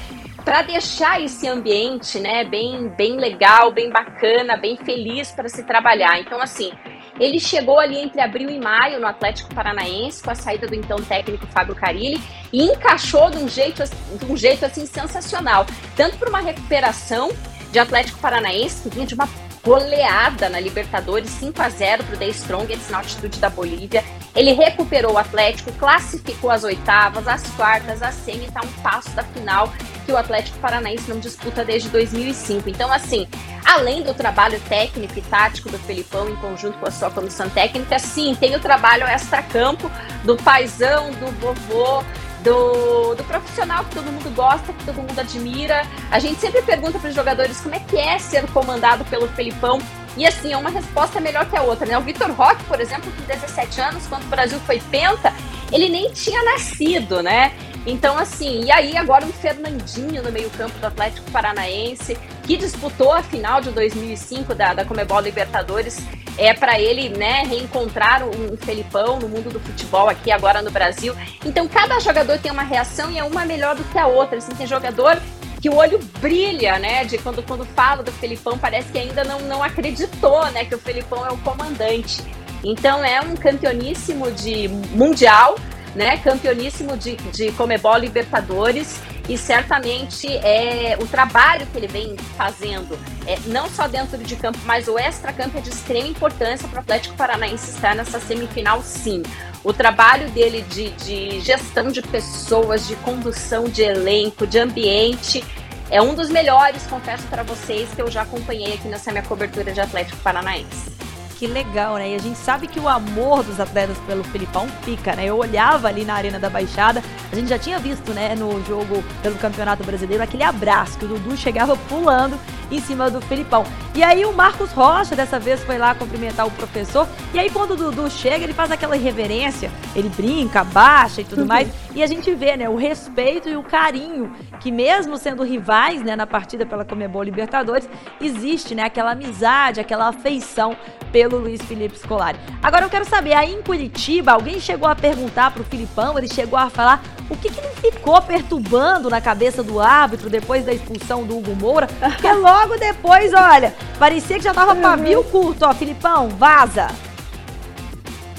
para 0.45 0.61
deixar 0.61 1.23
esse 1.23 1.49
ambiente, 1.49 2.21
né, 2.21 2.45
bem, 2.45 2.89
bem 2.89 3.17
legal, 3.17 3.73
bem 3.73 3.91
bacana, 3.91 4.59
bem 4.59 4.77
feliz 4.77 5.31
para 5.31 5.49
se 5.49 5.63
trabalhar. 5.63 6.21
Então, 6.21 6.39
assim, 6.39 6.71
ele 7.19 7.39
chegou 7.39 7.79
ali 7.79 7.99
entre 7.99 8.21
abril 8.21 8.51
e 8.51 8.59
maio 8.59 9.01
no 9.01 9.07
Atlético 9.07 9.55
Paranaense 9.55 10.23
com 10.23 10.31
a 10.31 10.35
saída 10.35 10.67
do 10.67 10.75
então 10.75 10.99
técnico 10.99 11.47
Fábio 11.47 11.75
Carilli 11.75 12.21
e 12.53 12.63
encaixou 12.63 13.31
de 13.31 13.39
um 13.39 13.49
jeito, 13.49 13.83
de 13.85 14.33
um 14.33 14.37
jeito 14.37 14.65
assim 14.65 14.87
sensacional, 14.87 15.67
tanto 15.97 16.17
para 16.17 16.29
uma 16.29 16.41
recuperação 16.41 17.31
de 17.71 17.79
Atlético 17.79 18.19
Paranaense 18.19 18.83
que 18.83 18.95
vinha 18.95 19.07
de 19.07 19.15
uma 19.15 19.29
goleada 19.65 20.49
na 20.51 20.61
Libertadores, 20.61 21.31
5 21.31 21.63
a 21.63 21.69
0 21.71 22.05
para 22.05 22.15
o 22.15 22.19
The 22.19 22.29
Strongest 22.29 22.91
na 22.91 22.99
altitude 22.99 23.41
da 23.41 23.49
Bolívia. 23.49 24.05
Ele 24.37 24.53
recuperou 24.53 25.15
o 25.15 25.19
Atlético, 25.19 25.73
classificou 25.73 26.51
as 26.51 26.65
oitavas, 26.65 27.27
as 27.27 27.43
quartas, 27.53 28.03
a 28.03 28.13
semi, 28.13 28.45
está 28.45 28.61
um 28.61 28.83
passo 28.83 29.11
da 29.11 29.23
final 29.23 29.73
que 30.05 30.13
o 30.13 30.17
Atlético 30.17 30.59
Paranaense 30.59 31.09
não 31.09 31.19
disputa 31.19 31.65
desde 31.65 31.89
2005. 31.89 32.69
Então, 32.69 32.93
assim, 32.93 33.27
além 33.65 34.03
do 34.03 34.15
trabalho 34.15 34.61
técnico 34.69 35.19
e 35.19 35.23
tático 35.23 35.71
do 35.71 35.79
Felipão 35.79 36.29
em 36.29 36.37
conjunto 36.37 36.79
com 36.79 36.87
a 36.87 36.91
sua 36.91 37.11
comissão 37.11 37.49
técnica, 37.49 37.99
sim, 37.99 38.37
tem 38.39 38.55
o 38.55 38.61
trabalho 38.61 39.05
extra-campo 39.05 39.91
do 40.25 40.37
paizão, 40.37 41.11
do 41.13 41.27
vovô, 41.41 42.03
do, 42.43 43.15
do 43.15 43.25
profissional 43.25 43.85
que 43.85 43.95
todo 43.95 44.05
mundo 44.05 44.35
gosta, 44.35 44.73
que 44.73 44.85
todo 44.85 44.97
mundo 44.97 45.19
admira. 45.19 45.83
A 46.11 46.19
gente 46.19 46.39
sempre 46.41 46.63
pergunta 46.63 46.99
para 46.99 47.09
os 47.09 47.15
jogadores 47.15 47.61
como 47.61 47.75
é 47.75 47.81
que 47.81 47.97
é 47.97 48.19
ser 48.19 48.47
comandado 48.53 49.05
pelo 49.07 49.27
Felipão. 49.29 49.81
E 50.17 50.27
assim, 50.27 50.53
é 50.53 50.57
uma 50.57 50.71
resposta 50.71 51.21
melhor 51.21 51.47
que 51.47 51.57
a 51.57 51.63
outra, 51.63 51.87
né? 51.87 51.99
O 51.99 52.03
Vitor 52.03 52.31
Roque, 52.31 52.63
por 52.65 52.81
exemplo, 52.81 53.11
com 53.13 53.23
17 53.23 53.81
anos, 53.81 54.07
quando 54.07 54.25
o 54.25 54.29
Brasil 54.29 54.61
foi 54.61 54.81
penta, 54.91 55.33
ele 55.73 55.89
nem 55.89 56.11
tinha 56.13 56.43
nascido, 56.45 57.23
né? 57.23 57.53
Então, 57.87 58.17
assim, 58.17 58.65
e 58.65 58.73
aí 58.73 58.97
agora 58.97 59.27
o 59.27 59.33
Fernandinho 59.33 60.23
no 60.23 60.33
meio-campo 60.33 60.79
do 60.79 60.87
Atlético 60.87 61.31
Paranaense, 61.31 62.17
que 62.45 62.57
disputou 62.57 63.13
a 63.13 63.23
final 63.23 63.61
de 63.61 63.71
2005 63.71 64.55
da, 64.55 64.73
da 64.73 64.85
Comebol 64.85 65.21
Libertadores, 65.21 65.99
é 66.39 66.53
para 66.55 66.81
ele, 66.81 67.11
né, 67.11 67.43
reencontrar 67.43 68.25
um 68.25 68.57
Felipão 68.57 69.19
no 69.19 69.29
mundo 69.29 69.53
do 69.53 69.61
futebol 69.61 70.09
aqui 70.09 70.33
agora 70.33 70.63
no 70.63 70.71
Brasil. 70.71 71.15
Então, 71.45 71.69
cada 71.69 72.01
jogador 72.01 72.39
tem 72.39 72.51
uma 72.51 72.63
reação 72.63 73.11
e 73.11 73.19
é 73.19 73.25
uma 73.25 73.45
melhor 73.45 73.77
do 73.77 73.85
que 73.85 73.99
a 73.99 74.07
outra. 74.07 74.39
Assim, 74.39 74.55
tem 74.55 74.67
jogador 74.67 75.21
que 75.65 75.71
o 75.71 75.77
olho 75.77 75.99
brilha, 76.21 76.79
né? 76.79 77.07
De 77.07 77.17
quando, 77.17 77.43
quando 77.43 77.65
fala 77.65 78.03
do 78.03 78.13
Felipão, 78.13 78.59
parece 78.59 78.93
que 78.93 78.99
ainda 78.99 79.25
não, 79.25 79.41
não 79.41 79.63
acreditou, 79.63 80.45
né? 80.51 80.67
Que 80.67 80.75
o 80.75 80.79
Felipão 80.79 81.25
é 81.25 81.31
o 81.31 81.39
comandante. 81.39 82.23
Então 82.63 83.03
é 83.03 83.23
um 83.23 83.35
campeoníssimo 83.35 84.31
de 84.31 84.69
mundial, 84.69 85.57
né? 85.95 86.19
Campeoníssimo 86.19 86.99
de, 86.99 87.17
de 87.17 87.51
Comebol 87.53 87.97
Libertadores 87.97 89.01
e 89.27 89.39
certamente 89.39 90.29
é 90.37 90.99
o 91.01 91.07
trabalho 91.07 91.67
que 91.69 91.79
ele 91.79 91.89
vem 91.89 92.15
fazendo, 92.37 92.99
é, 93.27 93.39
não 93.47 93.67
só 93.71 93.89
dentro 93.89 94.19
de 94.19 94.37
campo, 94.37 94.59
mas 94.67 94.87
o 94.87 94.99
extra-campo 94.99 95.57
é 95.57 95.63
de 95.63 95.71
extrema 95.71 96.09
importância 96.09 96.69
para 96.69 96.77
o 96.77 96.81
Atlético 96.81 97.17
Paranaense 97.17 97.71
estar 97.71 97.95
nessa 97.95 98.21
semifinal, 98.21 98.83
sim. 98.83 99.23
O 99.65 99.73
trabalho 99.73 100.29
dele 100.31 100.61
de, 100.69 100.91
de 100.91 101.41
gestão 101.41 101.89
de 101.89 102.03
pessoas, 102.03 102.87
de 102.87 102.95
condução 102.97 103.65
de 103.65 103.81
elenco, 103.81 104.47
de 104.47 104.59
ambiente, 104.59 105.43
é 105.91 106.03
um 106.03 106.15
dos 106.15 106.29
melhores, 106.29 106.87
confesso 106.87 107.25
para 107.29 107.43
vocês, 107.43 107.89
que 107.95 108.03
eu 108.03 108.11
já 108.11 108.23
acompanhei 108.23 108.75
aqui 108.75 108.89
nessa 108.89 109.11
minha 109.11 109.25
cobertura 109.25 109.73
de 109.73 109.81
Atlético 109.81 110.19
Paranaense. 110.19 110.93
Que 111.39 111.47
legal, 111.47 111.97
né? 111.97 112.11
E 112.11 112.15
a 112.15 112.19
gente 112.19 112.39
sabe 112.39 112.67
que 112.67 112.79
o 112.79 112.89
amor 112.89 113.43
dos 113.43 113.59
atletas 113.59 113.97
pelo 114.07 114.23
Filipão 114.25 114.69
fica, 114.83 115.17
né? 115.17 115.25
Eu 115.25 115.39
olhava 115.39 115.89
ali 115.89 116.05
na 116.05 116.15
Arena 116.15 116.39
da 116.39 116.51
Baixada, 116.51 117.03
a 117.33 117.35
gente 117.35 117.49
já 117.49 117.59
tinha 117.59 117.79
visto, 117.79 118.13
né, 118.13 118.35
no 118.35 118.65
jogo 118.65 119.03
pelo 119.23 119.37
Campeonato 119.37 119.83
Brasileiro, 119.83 120.23
aquele 120.23 120.45
abraço 120.45 120.99
que 120.99 121.07
o 121.07 121.09
Dudu 121.09 121.37
chegava 121.37 121.77
pulando 121.89 122.39
em 122.77 122.81
cima 122.81 123.11
do 123.11 123.21
Filipão. 123.21 123.65
E 123.95 124.03
aí 124.03 124.25
o 124.25 124.33
Marcos 124.33 124.73
Rocha 124.73 125.15
dessa 125.15 125.39
vez 125.39 125.63
foi 125.63 125.79
lá 125.79 125.95
cumprimentar 125.95 126.47
o 126.47 126.51
professor. 126.51 127.07
E 127.33 127.39
aí 127.39 127.51
quando 127.51 127.73
o 127.73 127.77
Dudu 127.77 128.11
chega, 128.11 128.45
ele 128.45 128.53
faz 128.53 128.71
aquela 128.71 128.97
reverência, 128.97 129.71
ele 129.95 130.09
brinca, 130.09 130.65
baixa 130.65 131.21
e 131.21 131.25
tudo 131.25 131.47
mais. 131.47 131.69
E 131.95 132.03
a 132.03 132.07
gente 132.07 132.35
vê, 132.35 132.57
né, 132.57 132.69
o 132.69 132.77
respeito 132.77 133.49
e 133.49 133.57
o 133.57 133.63
carinho 133.63 134.33
que 134.61 134.73
mesmo 134.73 135.17
sendo 135.17 135.43
rivais, 135.43 136.03
né, 136.03 136.17
na 136.17 136.27
partida 136.27 136.65
pela 136.65 136.85
Comebol 136.85 137.23
Libertadores, 137.23 137.89
existe, 138.21 138.75
né, 138.75 138.85
aquela 138.85 139.13
amizade, 139.13 139.79
aquela 139.79 140.09
afeição 140.09 140.77
pelo 141.13 141.39
Luiz 141.39 141.63
Felipe 141.63 141.99
Scolari. 141.99 142.39
Agora 142.63 142.85
eu 142.85 142.91
quero 142.91 143.05
saber, 143.05 143.35
aí 143.35 143.55
em 143.55 143.63
Curitiba, 143.63 144.33
alguém 144.33 144.59
chegou 144.59 144.89
a 144.89 144.97
perguntar 144.97 145.53
pro 145.53 145.63
Filipão, 145.65 146.19
ele 146.19 146.29
chegou 146.29 146.59
a 146.59 146.69
falar 146.69 147.03
o 147.31 147.37
que, 147.37 147.51
que 147.51 147.59
ele 147.61 147.75
ficou 147.77 148.21
perturbando 148.21 149.09
na 149.09 149.21
cabeça 149.21 149.63
do 149.63 149.81
árbitro 149.81 150.29
depois 150.29 150.65
da 150.65 150.73
expulsão 150.73 151.25
do 151.25 151.39
Hugo 151.39 151.55
Moura, 151.55 151.87
porque 151.87 152.27
logo 152.65 152.79
depois, 152.79 153.33
olha, 153.35 153.75
parecia 153.99 154.39
que 154.39 154.45
já 154.45 154.55
tava 154.55 154.75
pavio 154.75 155.23
curto, 155.25 155.67
ó, 155.67 155.75
Filipão, 155.75 156.31
vaza. 156.31 156.89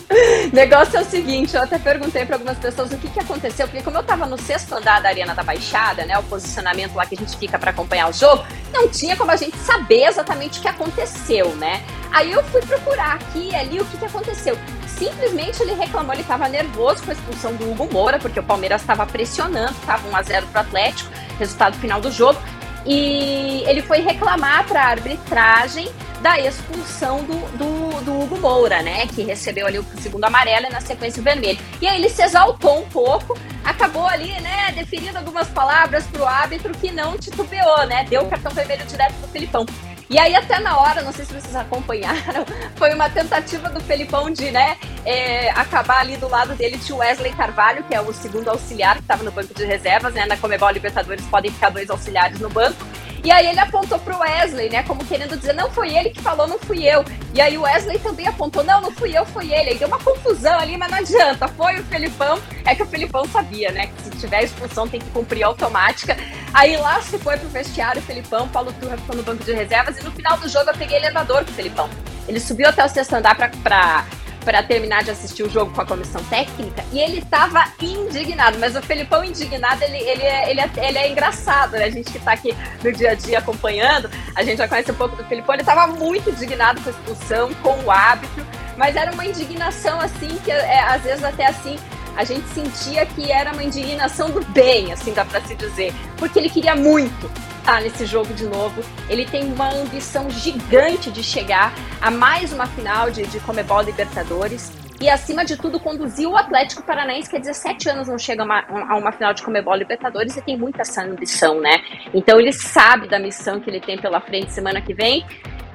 negócio 0.54 0.98
é 0.98 1.02
o 1.02 1.06
seguinte, 1.06 1.56
eu 1.56 1.62
até 1.62 1.78
perguntei 1.78 2.26
para 2.26 2.36
algumas 2.36 2.58
pessoas 2.58 2.92
o 2.92 2.98
que, 2.98 3.08
que 3.08 3.20
aconteceu, 3.20 3.68
porque 3.68 3.84
como 3.84 3.98
eu 3.98 4.02
estava 4.02 4.26
no 4.26 4.38
sexto 4.38 4.74
andar 4.74 5.02
da 5.02 5.10
Arena 5.10 5.34
da 5.36 5.44
Baixada, 5.44 6.06
né, 6.06 6.18
o 6.18 6.24
posicionamento 6.24 6.96
lá 6.96 7.06
que 7.06 7.16
a 7.16 7.18
gente 7.18 7.38
fica 7.38 7.58
para 7.60 7.72
acompanhar 7.72 8.10
o 8.10 8.14
jogo, 8.14 8.44
não 8.74 8.88
tinha 8.88 9.16
como 9.16 9.32
a 9.32 9.36
gente 9.36 9.58
saber 9.58 10.06
exatamente 10.06 10.60
o 10.60 10.62
que 10.62 10.68
aconteceu, 10.68 11.56
né? 11.56 11.84
Aí 12.12 12.32
eu 12.32 12.44
fui 12.46 12.62
procurar 12.62 13.16
aqui 13.16 13.50
e 13.50 13.56
ali 13.56 13.80
o 13.80 13.86
que, 13.86 13.98
que 13.98 14.06
aconteceu. 14.06 14.58
Simplesmente 14.88 15.62
ele 15.62 15.74
reclamou, 15.74 16.14
ele 16.14 16.22
estava 16.22 16.48
nervoso 16.48 17.04
com 17.04 17.12
a 17.12 17.14
expulsão 17.14 17.54
do 17.56 17.70
Hugo 17.70 17.92
Moura, 17.92 18.18
porque 18.18 18.40
o 18.40 18.44
Palmeiras 18.44 18.82
estava 18.82 19.06
pressionando, 19.06 19.74
estava 19.74 20.08
1 20.08 20.16
a 20.16 20.22
0 20.22 20.48
para 20.48 20.62
o 20.62 20.66
Atlético, 20.66 21.12
resultado 21.38 21.78
final 21.78 22.00
do 22.00 22.12
jogo, 22.12 22.40
e 22.86 23.64
ele 23.66 23.82
foi 23.82 24.00
reclamar 24.00 24.66
para 24.68 24.82
a 24.82 24.88
arbitragem 24.88 25.90
da 26.22 26.40
expulsão 26.40 27.24
do, 27.24 27.36
do, 27.58 28.04
do, 28.04 28.20
Hugo 28.22 28.40
Moura, 28.40 28.82
né? 28.82 29.06
Que 29.08 29.24
recebeu 29.24 29.68
ali 29.68 29.80
o 29.80 29.86
segundo 30.00 30.24
amarelo 30.24 30.68
e 30.68 30.70
na 30.70 30.82
sequência 30.82 31.22
o 31.22 31.24
vermelho. 31.24 31.60
E 31.82 31.88
aí 31.88 32.00
ele 32.00 32.10
se 32.10 32.22
exaltou 32.24 32.80
um 32.80 32.90
pouco, 32.90 33.38
acabou 33.64 34.08
ali, 34.08 34.32
né, 34.42 34.72
definindo 34.76 35.18
algumas 35.18 35.48
palavras 35.50 36.06
pro 36.08 36.26
árbitro 36.26 36.74
que 36.74 36.92
não 36.92 37.18
titubeou, 37.18 37.86
né? 37.86 38.06
Deu 38.10 38.24
o 38.24 38.30
cartão 38.30 38.52
vermelho 38.52 38.86
direto 38.86 39.14
pro 39.14 39.28
Filipão. 39.30 39.66
E 40.10 40.20
aí, 40.20 40.36
até 40.36 40.60
na 40.60 40.78
hora, 40.78 41.02
não 41.02 41.12
sei 41.12 41.26
se 41.26 41.34
vocês 41.34 41.56
acompanharam, 41.56 42.46
foi 42.78 42.94
uma 42.94 43.10
tentativa 43.10 43.70
do 43.70 43.82
Felipão 43.82 44.30
de, 44.30 44.52
né, 44.52 44.78
é, 45.04 45.50
acabar 45.52 46.02
ali 46.02 46.16
do 46.18 46.28
lado 46.28 46.54
dele 46.56 46.80
o 46.92 46.98
Wesley 46.98 47.34
Carvalho, 47.34 47.84
que 47.84 47.96
é 47.96 48.02
o 48.02 48.14
segundo 48.14 48.50
auxiliar 48.50 48.96
que 48.96 49.02
estava 49.02 49.24
no 49.24 49.32
banco 49.32 49.54
de 49.54 49.66
reservas, 49.66 50.14
né? 50.14 50.26
Na 50.26 50.38
Comebol 50.38 50.70
Libertadores 50.70 51.26
podem 51.26 51.52
ficar 51.52 51.70
dois 51.70 51.90
auxiliares 51.90 52.40
no 52.40 52.50
banco. 52.50 52.78
E 53.26 53.32
aí 53.32 53.48
ele 53.48 53.60
apontou 53.60 53.98
pro 53.98 54.20
Wesley, 54.20 54.70
né? 54.70 54.84
Como 54.84 55.04
querendo 55.04 55.36
dizer, 55.36 55.54
não 55.54 55.72
foi 55.72 55.96
ele 55.96 56.12
que 56.12 56.22
falou, 56.22 56.48
não 56.48 56.60
fui 56.60 56.84
eu. 56.88 57.04
E 57.34 57.42
aí 57.42 57.58
o 57.58 57.64
Wesley 57.64 57.98
também 57.98 58.28
apontou, 58.28 58.64
não, 58.64 58.80
não 58.80 58.92
fui 58.92 59.18
eu, 59.18 59.26
foi 59.26 59.52
ele. 59.52 59.72
Aí 59.72 59.78
deu 59.80 59.88
uma 59.88 59.98
confusão 59.98 60.60
ali, 60.60 60.78
mas 60.78 60.92
não 60.92 61.00
adianta. 61.00 61.48
Foi 61.48 61.80
o 61.80 61.84
Felipão. 61.86 62.40
É 62.64 62.76
que 62.76 62.84
o 62.84 62.86
Felipão 62.86 63.26
sabia, 63.26 63.72
né? 63.72 63.88
Que 63.88 64.04
se 64.04 64.10
tiver 64.12 64.44
expulsão 64.44 64.88
tem 64.88 65.00
que 65.00 65.10
cumprir 65.10 65.42
automática. 65.42 66.16
Aí 66.54 66.78
lá 66.78 67.02
se 67.02 67.18
foi 67.18 67.36
pro 67.36 67.50
vestiário 67.50 68.00
o 68.00 68.06
Felipão, 68.06 68.48
Paulo 68.48 68.72
Turra 68.74 68.96
ficou 68.96 69.16
no 69.16 69.24
banco 69.24 69.44
de 69.44 69.54
reservas. 69.54 69.98
E 69.98 70.04
no 70.04 70.12
final 70.12 70.38
do 70.38 70.48
jogo 70.48 70.70
eu 70.70 70.78
peguei 70.78 70.98
elevador 70.98 71.44
com 71.44 71.50
o 71.50 71.54
Felipão. 71.56 71.90
Ele 72.28 72.40
subiu 72.40 72.70
até 72.70 72.86
o 72.86 72.90
sexto 72.90 73.14
andar 73.14 73.36
pra, 73.36 73.50
pra 73.50 74.06
para 74.46 74.62
terminar 74.62 75.04
de 75.04 75.10
assistir 75.10 75.44
o 75.44 75.50
jogo 75.50 75.74
com 75.74 75.82
a 75.82 75.86
comissão 75.86 76.24
técnica 76.26 76.86
e 76.94 77.00
ele 77.00 77.18
estava 77.18 77.66
indignado. 77.82 78.58
Mas 78.60 78.76
o 78.76 78.82
Felipão 78.82 79.24
indignado, 79.24 79.84
ele, 79.84 79.98
ele, 79.98 80.22
é, 80.22 80.52
ele, 80.52 80.62
é, 80.62 80.70
ele 80.78 80.98
é 81.00 81.12
engraçado, 81.12 81.72
né? 81.72 81.86
A 81.86 81.90
gente 81.90 82.12
que 82.12 82.20
está 82.20 82.34
aqui 82.34 82.56
no 82.84 82.94
dia 82.94 83.12
a 83.12 83.14
dia 83.16 83.40
acompanhando, 83.40 84.10
a 84.36 84.44
gente 84.44 84.60
já 84.60 84.68
conhece 84.68 84.92
um 84.92 84.96
pouco 84.96 85.16
do 85.16 85.26
Felipão, 85.26 85.56
ele 85.56 85.64
estava 85.64 85.88
muito 85.88 86.30
indignado 86.30 86.80
com 86.82 86.90
a 86.90 86.92
expulsão, 86.92 87.54
com 87.56 87.80
o 87.84 87.92
árbitro, 87.92 88.46
mas 88.78 88.96
era 88.96 89.12
uma 89.12 89.26
indignação 89.26 90.00
assim, 90.00 90.38
que 90.44 90.52
é, 90.52 90.82
às 90.84 91.02
vezes 91.02 91.24
até 91.24 91.48
assim 91.48 91.78
a 92.16 92.24
gente 92.24 92.48
sentia 92.50 93.06
que 93.06 93.30
era 93.32 93.52
uma 93.52 93.64
indignação 93.64 94.30
do 94.30 94.42
bem, 94.46 94.94
assim 94.94 95.12
dá 95.12 95.26
para 95.26 95.42
se 95.42 95.56
dizer, 95.56 95.94
porque 96.18 96.40
ele 96.40 96.50
queria 96.50 96.76
muito 96.76 97.30
estar 97.66 97.82
nesse 97.82 98.06
jogo 98.06 98.32
de 98.36 98.46
novo. 98.46 98.84
Ele 99.10 99.26
tem 99.26 99.52
uma 99.52 99.74
ambição 99.74 100.30
gigante 100.30 101.10
de 101.10 101.24
chegar 101.24 101.74
a 102.00 102.12
mais 102.12 102.54
uma 102.54 102.68
final 102.68 103.10
de, 103.10 103.26
de 103.26 103.40
Comebol 103.40 103.82
Libertadores. 103.82 104.72
E, 105.02 105.10
acima 105.10 105.44
de 105.44 105.58
tudo, 105.58 105.80
conduzir 105.80 106.30
o 106.30 106.38
Atlético 106.38 106.84
Paranaense, 106.84 107.30
que 107.30 107.36
há 107.36 107.40
17 107.40 107.90
anos 107.90 108.08
não 108.08 108.18
chega 108.18 108.44
a 108.44 108.46
uma, 108.46 108.64
a 108.70 108.96
uma 108.96 109.12
final 109.12 109.34
de 109.34 109.44
Comebol 109.44 109.76
Libertadores 109.76 110.38
e 110.38 110.42
tem 110.42 110.56
muita 110.56 110.84
essa 110.84 111.04
ambição, 111.04 111.60
né? 111.60 111.84
Então, 112.14 112.40
ele 112.40 112.54
sabe 112.54 113.10
da 113.10 113.20
missão 113.20 113.60
que 113.60 113.70
ele 113.70 113.82
tem 113.82 113.98
pela 113.98 114.22
frente 114.22 114.54
semana 114.54 114.80
que 114.80 114.94
vem. 114.94 115.26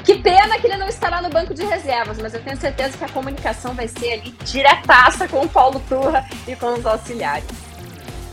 Que 0.04 0.16
pena 0.16 0.58
que 0.58 0.66
ele 0.66 0.78
não 0.78 0.88
estará 0.88 1.20
no 1.20 1.28
banco 1.28 1.52
de 1.52 1.64
reservas, 1.64 2.18
mas 2.18 2.32
eu 2.32 2.42
tenho 2.42 2.56
certeza 2.56 2.96
que 2.96 3.04
a 3.04 3.08
comunicação 3.08 3.74
vai 3.74 3.88
ser 3.88 4.12
ali 4.14 4.34
diretaça 4.44 5.28
com 5.28 5.42
o 5.42 5.48
Paulo 5.48 5.82
Turra 5.86 6.24
e 6.48 6.56
com 6.56 6.72
os 6.72 6.86
auxiliares. 6.86 7.69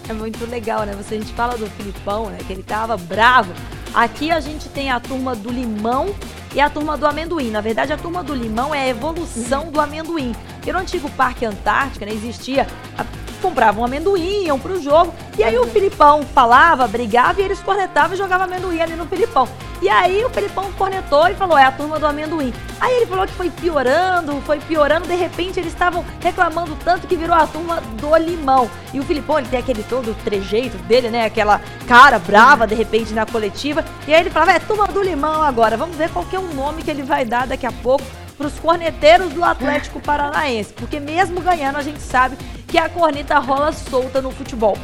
É 0.09 0.13
muito 0.13 0.45
legal, 0.45 0.85
né? 0.85 0.93
Você, 0.93 1.15
a 1.15 1.19
gente 1.19 1.33
fala 1.33 1.57
do 1.57 1.67
Filipão, 1.71 2.29
né? 2.29 2.37
Que 2.45 2.53
ele 2.53 2.63
tava 2.63 2.95
bravo. 2.95 3.53
Aqui 3.93 4.31
a 4.31 4.39
gente 4.39 4.69
tem 4.69 4.89
a 4.89 4.99
turma 4.99 5.35
do 5.35 5.49
limão 5.49 6.15
e 6.55 6.61
a 6.61 6.69
turma 6.69 6.97
do 6.97 7.05
amendoim. 7.05 7.49
Na 7.51 7.61
verdade, 7.61 7.91
a 7.91 7.97
turma 7.97 8.23
do 8.23 8.33
limão 8.33 8.73
é 8.73 8.83
a 8.83 8.87
evolução 8.87 9.69
do 9.69 9.81
amendoim. 9.81 10.33
Porque 10.53 10.71
no 10.71 10.79
antigo 10.79 11.09
Parque 11.11 11.45
Antártica, 11.45 12.05
né, 12.05 12.13
existia 12.13 12.67
a 12.97 13.03
compravam 13.38 13.86
amendoim, 13.86 14.46
iam 14.46 14.60
pro 14.60 14.82
jogo. 14.82 15.13
E 15.38 15.44
aí 15.44 15.58
o 15.58 15.67
Filipão 15.67 16.24
falava, 16.24 16.88
brigava 16.88 17.41
e 17.41 17.44
eles 17.44 17.60
cornetavam 17.60 18.15
e 18.15 18.17
jogavam 18.17 18.46
amendoim 18.46 18.82
ali 18.82 18.96
no 18.96 19.06
Filipão. 19.06 19.48
E 19.82 19.89
aí 19.89 20.25
o 20.25 20.29
Felipão 20.29 20.72
cornetou 20.74 21.27
e 21.27 21.36
falou: 21.36 21.58
é 21.58 21.63
a 21.63 21.72
turma 21.72 22.00
do 22.00 22.08
amendoim. 22.08 22.51
Aí 22.79 22.96
ele 22.96 23.06
falou 23.06 23.27
que 23.27 23.34
foi 23.34 23.50
piorando, 23.50 24.41
foi 24.41 24.60
piorando, 24.60 25.08
de 25.08 25.15
repente 25.15 25.60
eles 25.60 25.72
estavam 25.72 26.03
reclamando 26.20 26.75
tanto 26.84 27.08
que 27.08 27.15
virou 27.15 27.36
a 27.36 27.46
turma 27.46 27.82
do 27.82 28.15
limão. 28.17 28.70
E 28.94 29.00
o 29.00 29.03
Filipão, 29.03 29.38
ele 29.38 29.48
tem 29.48 29.60
aquele 29.60 29.84
todo 29.84 30.15
trejeito 30.24 30.77
dele, 30.79 31.10
né? 31.10 31.25
Aquela 31.25 31.62
cara 31.88 32.17
brava, 32.17 32.65
de 32.65 32.74
repente, 32.74 33.13
na 33.13 33.25
coletiva. 33.25 33.86
E 34.08 34.13
aí 34.13 34.22
ele 34.22 34.32
falava: 34.32 34.53
é 34.53 34.60
turma 34.60 34.88
do 34.88 35.01
limão 35.01 35.44
agora. 35.44 35.77
Vamos 35.77 35.96
ver 35.96 36.10
qual 36.10 36.25
que 36.25 36.36
é 36.36 36.39
o 36.39 36.53
nome 36.53 36.82
que 36.82 36.89
ele 36.89 37.03
vai 37.03 37.24
dar 37.24 37.46
daqui 37.46 37.65
a 37.65 37.72
pouco 37.72 38.03
para 38.38 38.48
os 38.48 38.60
corneteiros 38.60 39.34
do 39.34 39.44
Atlético 39.44 40.00
Paranaense. 40.00 40.74
Porque 40.74 41.00
mesmo 41.00 41.41
ganhando, 41.41 41.77
a 41.77 41.82
gente 41.82 42.00
sabe 42.00 42.38
que 42.67 42.77
a 42.77 42.88
corneta 42.88 43.39
rola 43.39 43.72
solta 43.72 44.22
no 44.22 44.32
futebol. 44.32 44.77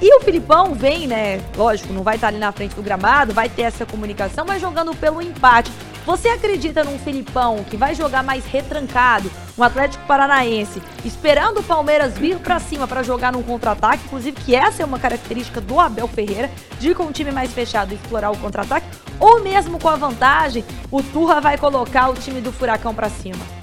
E 0.00 0.16
o 0.16 0.20
Filipão 0.20 0.74
vem, 0.74 1.06
né? 1.06 1.40
Lógico, 1.54 1.92
não 1.92 2.02
vai 2.02 2.14
estar 2.14 2.28
ali 2.28 2.38
na 2.38 2.52
frente 2.52 2.74
do 2.74 2.82
gramado, 2.82 3.34
vai 3.34 3.50
ter 3.50 3.62
essa 3.62 3.84
comunicação, 3.84 4.46
mas 4.46 4.60
jogando 4.60 4.94
pelo 4.94 5.20
empate. 5.20 5.70
Você 6.06 6.28
acredita 6.28 6.82
num 6.82 6.98
Filipão 6.98 7.62
que 7.64 7.76
vai 7.76 7.94
jogar 7.94 8.22
mais 8.22 8.44
retrancado, 8.46 9.30
um 9.56 9.62
Atlético 9.62 10.04
Paranaense, 10.06 10.82
esperando 11.04 11.60
o 11.60 11.62
Palmeiras 11.62 12.16
vir 12.16 12.38
para 12.38 12.58
cima 12.58 12.88
para 12.88 13.02
jogar 13.02 13.32
num 13.32 13.42
contra-ataque, 13.42 14.04
inclusive 14.06 14.40
que 14.40 14.54
essa 14.54 14.82
é 14.82 14.86
uma 14.86 14.98
característica 14.98 15.60
do 15.60 15.78
Abel 15.78 16.08
Ferreira, 16.08 16.50
de 16.78 16.94
com 16.94 17.04
um 17.04 17.12
time 17.12 17.30
mais 17.30 17.52
fechado 17.52 17.92
explorar 17.92 18.30
o 18.30 18.38
contra-ataque, 18.38 18.86
ou 19.18 19.40
mesmo 19.40 19.78
com 19.78 19.88
a 19.88 19.96
vantagem, 19.96 20.64
o 20.90 21.02
Turra 21.02 21.40
vai 21.40 21.58
colocar 21.58 22.08
o 22.08 22.14
time 22.14 22.40
do 22.40 22.50
Furacão 22.50 22.94
para 22.94 23.10
cima? 23.10 23.60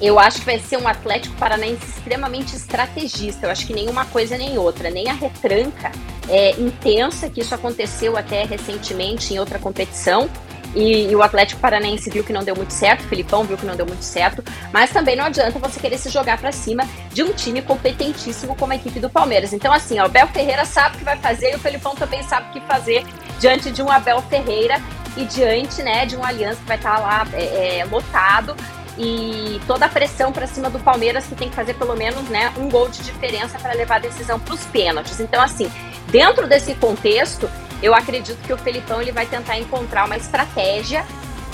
Eu 0.00 0.18
acho 0.18 0.40
que 0.40 0.44
vai 0.44 0.58
ser 0.58 0.76
um 0.76 0.86
Atlético 0.86 1.34
Paranaense 1.36 1.86
extremamente 1.86 2.54
estrategista. 2.54 3.46
Eu 3.46 3.50
acho 3.50 3.66
que 3.66 3.72
nenhuma 3.72 4.04
coisa 4.04 4.36
nem 4.36 4.58
outra, 4.58 4.90
nem 4.90 5.08
a 5.08 5.14
retranca 5.14 5.90
é, 6.28 6.50
intensa, 6.60 7.30
que 7.30 7.40
isso 7.40 7.54
aconteceu 7.54 8.14
até 8.14 8.44
recentemente 8.44 9.32
em 9.32 9.38
outra 9.38 9.58
competição. 9.58 10.28
E, 10.74 11.10
e, 11.10 11.16
o 11.16 11.22
Atlético 11.22 11.60
Paranaense 11.60 12.10
viu 12.10 12.22
que 12.22 12.32
não 12.32 12.44
deu 12.44 12.54
muito 12.54 12.72
certo, 12.72 13.04
o 13.04 13.08
Filipão 13.08 13.44
viu 13.44 13.56
que 13.56 13.64
não 13.64 13.76
deu 13.76 13.86
muito 13.86 14.02
certo, 14.02 14.42
mas 14.72 14.90
também 14.90 15.16
não 15.16 15.24
adianta 15.24 15.58
você 15.58 15.80
querer 15.80 15.98
se 15.98 16.10
jogar 16.10 16.38
para 16.38 16.52
cima 16.52 16.84
de 17.12 17.22
um 17.22 17.32
time 17.32 17.62
competentíssimo 17.62 18.54
como 18.56 18.72
a 18.72 18.76
equipe 18.76 19.00
do 19.00 19.08
Palmeiras. 19.08 19.52
Então, 19.52 19.72
assim, 19.72 19.98
ó, 19.98 20.02
o 20.02 20.06
Abel 20.06 20.28
Ferreira 20.28 20.64
sabe 20.64 20.96
o 20.96 20.98
que 20.98 21.04
vai 21.04 21.16
fazer 21.16 21.52
e 21.52 21.56
o 21.56 21.58
Felipão 21.58 21.94
também 21.94 22.22
sabe 22.22 22.50
o 22.50 22.52
que 22.52 22.60
fazer 22.66 23.04
diante 23.38 23.70
de 23.70 23.82
um 23.82 23.90
Abel 23.90 24.20
Ferreira 24.22 24.80
e 25.16 25.24
diante 25.24 25.82
né, 25.82 26.04
de 26.04 26.16
um 26.16 26.24
Aliança 26.24 26.60
que 26.60 26.66
vai 26.66 26.76
estar 26.76 26.98
lá 26.98 27.26
é, 27.32 27.78
é, 27.78 27.84
lotado 27.84 28.54
e 28.98 29.60
toda 29.66 29.86
a 29.86 29.88
pressão 29.88 30.32
para 30.32 30.46
cima 30.46 30.70
do 30.70 30.78
Palmeiras 30.78 31.26
que 31.26 31.34
tem 31.34 31.48
que 31.48 31.54
fazer 31.54 31.74
pelo 31.74 31.94
menos 31.96 32.28
né, 32.28 32.52
um 32.56 32.68
gol 32.68 32.88
de 32.88 33.02
diferença 33.02 33.58
para 33.58 33.72
levar 33.74 33.96
a 33.96 34.00
decisão 34.00 34.38
para 34.38 34.54
os 34.54 34.64
pênaltis. 34.66 35.20
Então, 35.20 35.40
assim, 35.40 35.70
dentro 36.10 36.46
desse 36.46 36.74
contexto, 36.74 37.48
eu 37.82 37.94
acredito 37.94 38.40
que 38.46 38.52
o 38.52 38.58
Felipão 38.58 39.00
ele 39.00 39.12
vai 39.12 39.26
tentar 39.26 39.58
encontrar 39.58 40.06
uma 40.06 40.16
estratégia 40.16 41.04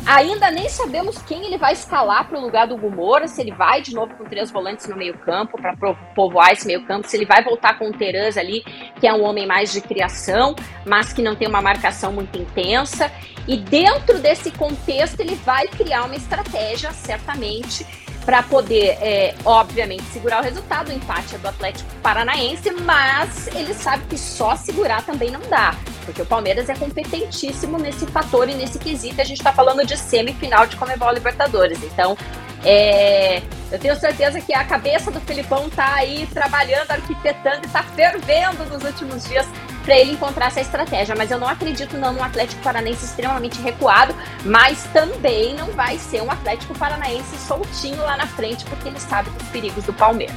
Ainda 0.05 0.51
nem 0.51 0.69
sabemos 0.69 1.23
quem 1.23 1.47
ele 1.47 1.57
vai 1.57 1.75
escalar 1.75 2.29
para 2.29 2.37
o 2.37 2.43
lugar 2.43 2.67
do 2.67 2.77
Gumora, 2.77 3.29
se 3.29 3.41
ele 3.41 3.53
vai 3.53 3.81
de 3.81 3.95
novo 3.95 4.15
com 4.17 4.25
três 4.25 4.51
volantes 4.51 4.89
no 4.89 4.97
meio-campo 4.97 5.57
para 5.57 5.77
povoar 6.15 6.51
esse 6.51 6.67
meio-campo, 6.67 7.07
se 7.07 7.17
ele 7.17 7.25
vai 7.25 7.43
voltar 7.45 7.79
com 7.79 7.89
o 7.89 7.93
Terãs 7.93 8.37
ali, 8.37 8.65
que 8.99 9.07
é 9.07 9.15
um 9.15 9.23
homem 9.23 9.47
mais 9.47 9.73
de 9.73 9.81
criação, 9.81 10.57
mas 10.85 11.13
que 11.13 11.23
não 11.23 11.37
tem 11.37 11.47
uma 11.47 11.63
marcação 11.63 12.13
muito 12.13 12.37
intensa. 12.37 13.13
E 13.47 13.57
dentro 13.57 14.19
desse 14.19 14.51
contexto, 14.51 15.21
ele 15.21 15.37
vai 15.37 15.69
criar 15.69 16.05
uma 16.05 16.17
estratégia, 16.17 16.91
certamente, 16.91 17.87
para 18.25 18.43
poder, 18.43 18.99
é, 19.01 19.35
obviamente, 19.45 20.05
segurar 20.05 20.41
o 20.41 20.43
resultado. 20.43 20.91
O 20.91 20.93
empate 20.93 21.35
é 21.35 21.39
do 21.39 21.49
Atlético 21.49 21.91
Paranaense, 22.03 22.71
mas 22.71 23.49
ele 23.49 23.75
sabe 23.75 24.05
que 24.09 24.19
só 24.19 24.57
segurar 24.57 25.05
também 25.05 25.31
não 25.31 25.41
dá, 25.49 25.75
porque 26.05 26.23
o 26.23 26.27
Palmeiras 26.27 26.69
é 26.69 26.75
competentíssimo 26.75 27.79
nesse 27.79 28.07
fator 28.07 28.49
e 28.49 28.55
nesse 28.55 28.79
quesito. 28.79 29.21
A 29.21 29.25
gente 29.25 29.39
está 29.39 29.53
falando 29.53 29.85
de 29.85 29.97
semifinal 29.97 30.67
de 30.67 30.77
Comebol 30.77 31.13
Libertadores. 31.13 31.83
Então, 31.83 32.17
é, 32.65 33.43
eu 33.71 33.79
tenho 33.79 33.97
certeza 33.97 34.41
que 34.41 34.55
a 34.55 34.65
cabeça 34.65 35.11
do 35.11 35.21
Filipão 35.21 35.69
tá 35.71 35.95
aí 35.95 36.27
trabalhando, 36.33 36.91
arquitetando 36.91 37.65
e 37.65 37.69
tá 37.69 37.83
fervendo 37.83 38.65
nos 38.67 38.85
últimos 38.85 39.25
dias 39.25 39.47
para 39.85 39.99
ele 39.99 40.13
encontrar 40.13 40.47
essa 40.47 40.61
estratégia. 40.61 41.15
Mas 41.17 41.31
eu 41.31 41.39
não 41.39 41.49
acredito 41.49 41.97
não 41.97 42.13
num 42.13 42.23
Atlético 42.23 42.63
Paranaense 42.63 43.05
extremamente 43.05 43.61
recuado, 43.61 44.15
mas 44.45 44.85
também 44.93 45.55
não 45.55 45.73
vai 45.73 45.99
ser 45.99 46.23
um 46.23 46.31
Atlético 46.31 46.75
Paranaense 46.79 47.37
soltinho 47.39 48.03
lá 48.03 48.17
na 48.17 48.27
frente, 48.27 48.65
porque 48.67 48.89
ele 48.89 49.01
sabe 49.01 49.31
dos 49.31 49.49
perigos 49.49 49.85
do 49.85 49.93
Palmeiras. 49.93 50.37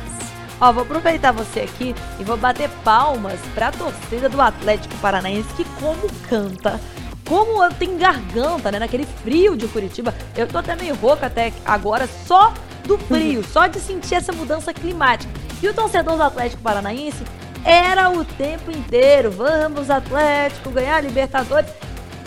Ó, 0.60 0.72
vou 0.72 0.84
aproveitar 0.84 1.32
você 1.32 1.62
aqui 1.62 1.94
e 2.17 2.24
vou 2.24 2.38
bater 2.38 2.70
palmas 2.84 3.39
para 3.53 3.67
a 3.67 3.72
torcida 3.72 4.29
do 4.29 4.41
Atlético 4.41 4.96
Paranaense 4.96 5.53
que 5.53 5.65
como 5.82 6.10
canta 6.29 6.79
como 7.27 7.67
tem 7.74 7.98
garganta, 7.98 8.72
né? 8.72 8.79
Naquele 8.79 9.05
frio 9.05 9.58
de 9.58 9.67
Curitiba. 9.67 10.13
Eu 10.36 10.48
tô 10.48 10.58
até 10.58 10.75
meio 10.75 10.96
rouca 10.96 11.25
até 11.25 11.51
agora, 11.65 12.08
só 12.08 12.53
do 12.86 12.98
frio, 12.98 13.44
só 13.44 13.67
de 13.67 13.79
sentir 13.79 14.15
essa 14.15 14.32
mudança 14.32 14.74
climática. 14.74 15.32
E 15.62 15.67
o 15.67 15.74
torcedor 15.74 16.15
do 16.15 16.24
Atlético 16.24 16.62
Paranaense 16.62 17.24
era 17.63 18.12
o 18.12 18.24
tempo 18.24 18.70
inteiro. 18.70 19.32
Vamos, 19.32 19.89
Atlético, 19.89 20.70
ganhar 20.70 21.03
Libertadores. 21.03 21.72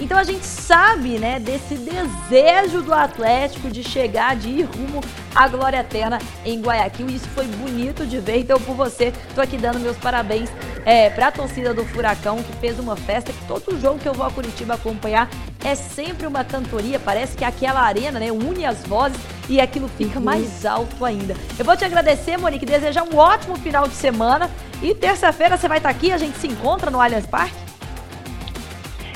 Então 0.00 0.16
a 0.16 0.22
gente 0.22 0.46
sabe, 0.46 1.18
né, 1.18 1.40
desse 1.40 1.74
desejo 1.74 2.82
do 2.82 2.94
Atlético 2.94 3.68
de 3.68 3.82
chegar, 3.82 4.36
de 4.36 4.48
ir 4.48 4.62
rumo 4.62 5.00
à 5.34 5.48
glória 5.48 5.78
eterna 5.78 6.18
em 6.44 6.60
Guayaquil. 6.60 7.08
E 7.08 7.16
isso 7.16 7.28
foi 7.30 7.46
bonito 7.46 8.06
de 8.06 8.18
ver. 8.20 8.38
Então, 8.38 8.60
por 8.60 8.74
você, 8.74 9.12
tô 9.34 9.40
aqui 9.40 9.56
dando 9.56 9.80
meus 9.80 9.96
parabéns 9.96 10.50
é, 10.84 11.10
para 11.10 11.28
a 11.28 11.32
torcida 11.32 11.74
do 11.74 11.84
Furacão, 11.84 12.42
que 12.42 12.52
fez 12.58 12.78
uma 12.78 12.96
festa. 12.96 13.32
Que 13.32 13.44
todo 13.46 13.78
jogo 13.80 13.98
que 13.98 14.08
eu 14.08 14.14
vou 14.14 14.24
a 14.24 14.30
Curitiba 14.30 14.74
acompanhar 14.74 15.28
é 15.64 15.74
sempre 15.74 16.26
uma 16.26 16.44
cantoria. 16.44 16.98
Parece 16.98 17.36
que 17.36 17.44
aquela 17.44 17.80
arena, 17.80 18.20
né, 18.20 18.30
une 18.30 18.64
as 18.64 18.78
vozes 18.86 19.18
e 19.48 19.60
aquilo 19.60 19.88
fica 19.88 20.20
mais 20.20 20.64
alto 20.64 21.04
ainda. 21.04 21.34
Eu 21.58 21.64
vou 21.64 21.76
te 21.76 21.84
agradecer, 21.84 22.36
Monique, 22.36 22.64
desejar 22.64 23.02
um 23.02 23.16
ótimo 23.16 23.56
final 23.56 23.88
de 23.88 23.94
semana. 23.94 24.48
E 24.80 24.94
terça-feira 24.94 25.56
você 25.56 25.66
vai 25.66 25.78
estar 25.78 25.90
aqui, 25.90 26.12
a 26.12 26.18
gente 26.18 26.38
se 26.38 26.46
encontra 26.46 26.88
no 26.88 27.00
Allianz 27.00 27.26
Parque. 27.26 27.67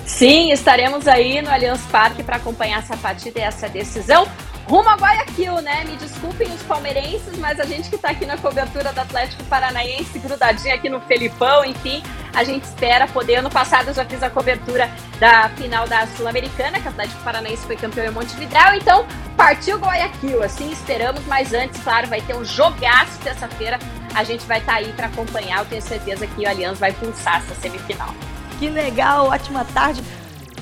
Sim, 0.06 0.52
estaremos 0.52 1.06
aí 1.06 1.40
no 1.40 1.50
Allianz 1.50 1.82
Parque 1.86 2.22
para 2.22 2.36
acompanhar 2.36 2.80
essa 2.80 2.96
partida 2.96 3.38
e 3.40 3.42
essa 3.42 3.68
decisão. 3.68 4.26
Rumo 4.66 4.88
a 4.88 4.94
Guayaquil, 4.94 5.60
né? 5.60 5.84
Me 5.84 5.96
desculpem 5.96 6.48
os 6.48 6.62
palmeirenses, 6.62 7.36
mas 7.38 7.58
a 7.58 7.64
gente 7.64 7.88
que 7.88 7.96
está 7.96 8.10
aqui 8.10 8.24
na 8.24 8.36
cobertura 8.36 8.92
do 8.92 9.00
Atlético 9.00 9.42
Paranaense, 9.44 10.18
grudadinho 10.18 10.74
aqui 10.74 10.88
no 10.88 11.00
Felipão, 11.00 11.64
enfim, 11.64 12.02
a 12.32 12.44
gente 12.44 12.64
espera 12.64 13.08
poder. 13.08 13.36
Ano 13.36 13.50
passado 13.50 13.88
eu 13.88 13.94
já 13.94 14.04
fiz 14.04 14.22
a 14.22 14.30
cobertura 14.30 14.88
da 15.18 15.48
final 15.50 15.88
da 15.88 16.06
Sul-Americana, 16.06 16.78
que 16.78 16.86
o 16.86 16.90
Atlético 16.90 17.22
Paranaense 17.22 17.66
foi 17.66 17.76
campeão 17.76 18.06
em 18.06 18.10
Montevidéu, 18.10 18.74
então 18.74 19.04
partiu 19.36 19.78
Guayaquil, 19.78 20.42
assim 20.42 20.70
esperamos, 20.70 21.24
mas 21.26 21.52
antes, 21.52 21.82
claro, 21.82 22.06
vai 22.06 22.20
ter 22.20 22.36
um 22.36 22.44
jogaço 22.44 23.18
terça-feira. 23.22 23.78
A 24.14 24.22
gente 24.22 24.46
vai 24.46 24.58
estar 24.58 24.72
tá 24.72 24.78
aí 24.78 24.92
para 24.92 25.06
acompanhar, 25.06 25.58
eu 25.58 25.64
tenho 25.66 25.82
certeza 25.82 26.26
que 26.26 26.44
o 26.44 26.48
Allianz 26.48 26.78
vai 26.78 26.92
pulsar 26.92 27.38
essa 27.38 27.54
semifinal. 27.60 28.14
Que 28.62 28.70
legal, 28.70 29.26
ótima 29.26 29.64
tarde. 29.64 30.00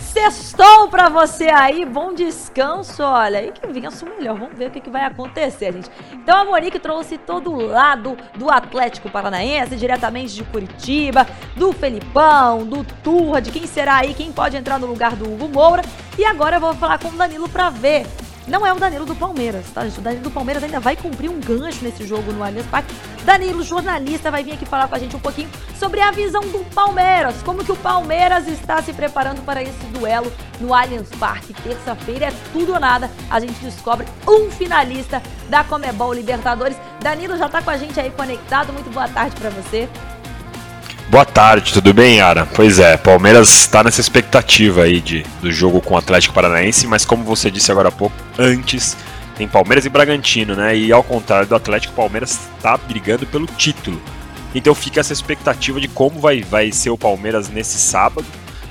Sextou 0.00 0.88
pra 0.88 1.10
você 1.10 1.50
aí, 1.50 1.84
bom 1.84 2.14
descanso, 2.14 3.02
olha. 3.02 3.44
E 3.44 3.52
que 3.52 3.66
vença 3.66 4.06
o 4.06 4.08
melhor, 4.08 4.38
vamos 4.38 4.56
ver 4.56 4.68
o 4.68 4.70
que, 4.70 4.80
que 4.80 4.88
vai 4.88 5.04
acontecer, 5.04 5.70
gente. 5.70 5.90
Então 6.10 6.38
a 6.38 6.44
Monique 6.46 6.78
trouxe 6.78 7.18
todo 7.18 7.52
o 7.52 7.66
lado 7.66 8.16
do 8.38 8.50
Atlético 8.50 9.10
Paranaense, 9.10 9.76
diretamente 9.76 10.34
de 10.34 10.44
Curitiba, 10.44 11.26
do 11.54 11.74
Felipão, 11.74 12.64
do 12.64 12.82
Turra, 13.04 13.42
de 13.42 13.52
quem 13.52 13.66
será 13.66 13.96
aí, 13.96 14.14
quem 14.14 14.32
pode 14.32 14.56
entrar 14.56 14.78
no 14.78 14.86
lugar 14.86 15.14
do 15.14 15.30
Hugo 15.30 15.48
Moura. 15.48 15.82
E 16.16 16.24
agora 16.24 16.56
eu 16.56 16.60
vou 16.60 16.72
falar 16.72 16.98
com 16.98 17.08
o 17.08 17.12
Danilo 17.12 17.50
pra 17.50 17.68
ver 17.68 18.06
não 18.46 18.66
é 18.66 18.72
o 18.72 18.78
Danilo 18.78 19.04
do 19.04 19.14
Palmeiras, 19.14 19.66
tá, 19.72 19.84
gente? 19.84 19.98
O 19.98 20.02
Danilo 20.02 20.24
do 20.24 20.30
Palmeiras 20.30 20.62
ainda 20.62 20.80
vai 20.80 20.96
cumprir 20.96 21.30
um 21.30 21.40
gancho 21.40 21.84
nesse 21.84 22.06
jogo 22.06 22.32
no 22.32 22.42
Allianz 22.42 22.66
Parque. 22.66 22.94
Danilo, 23.24 23.62
jornalista, 23.62 24.30
vai 24.30 24.42
vir 24.42 24.52
aqui 24.52 24.66
falar 24.66 24.88
com 24.88 24.94
a 24.94 24.98
gente 24.98 25.14
um 25.14 25.20
pouquinho 25.20 25.48
sobre 25.78 26.00
a 26.00 26.10
visão 26.10 26.40
do 26.42 26.64
Palmeiras. 26.74 27.42
Como 27.42 27.64
que 27.64 27.72
o 27.72 27.76
Palmeiras 27.76 28.48
está 28.48 28.82
se 28.82 28.92
preparando 28.92 29.44
para 29.44 29.62
esse 29.62 29.84
duelo 29.92 30.32
no 30.60 30.74
Allianz 30.74 31.08
Parque. 31.18 31.54
Terça-feira 31.54 32.26
é 32.26 32.32
tudo 32.52 32.72
ou 32.72 32.80
nada. 32.80 33.10
A 33.30 33.38
gente 33.40 33.58
descobre 33.60 34.06
um 34.26 34.50
finalista 34.50 35.22
da 35.48 35.62
Comebol 35.62 36.12
Libertadores. 36.12 36.76
Danilo 37.00 37.36
já 37.36 37.46
está 37.46 37.62
com 37.62 37.70
a 37.70 37.76
gente 37.76 37.98
aí 38.00 38.10
conectado. 38.10 38.72
Muito 38.72 38.90
boa 38.90 39.08
tarde 39.08 39.36
para 39.36 39.50
você. 39.50 39.88
Boa 41.10 41.24
tarde, 41.24 41.72
tudo 41.72 41.92
bem, 41.92 42.18
Yara? 42.18 42.46
Pois 42.54 42.78
é, 42.78 42.96
Palmeiras 42.96 43.48
está 43.48 43.82
nessa 43.82 44.00
expectativa 44.00 44.84
aí 44.84 45.00
de, 45.00 45.26
do 45.42 45.50
jogo 45.50 45.80
com 45.80 45.94
o 45.94 45.96
Atlético 45.96 46.32
Paranaense, 46.32 46.86
mas 46.86 47.04
como 47.04 47.24
você 47.24 47.50
disse 47.50 47.72
agora 47.72 47.88
há 47.88 47.92
pouco, 47.92 48.14
antes 48.38 48.96
tem 49.36 49.48
Palmeiras 49.48 49.84
e 49.84 49.88
Bragantino, 49.88 50.54
né? 50.54 50.76
E 50.76 50.92
ao 50.92 51.02
contrário 51.02 51.48
do 51.48 51.56
Atlético, 51.56 51.94
Palmeiras 51.94 52.38
está 52.56 52.76
brigando 52.76 53.26
pelo 53.26 53.48
título. 53.48 54.00
Então 54.54 54.72
fica 54.72 55.00
essa 55.00 55.12
expectativa 55.12 55.80
de 55.80 55.88
como 55.88 56.20
vai, 56.20 56.42
vai 56.42 56.70
ser 56.70 56.90
o 56.90 56.96
Palmeiras 56.96 57.48
nesse 57.48 57.76
sábado, 57.76 58.24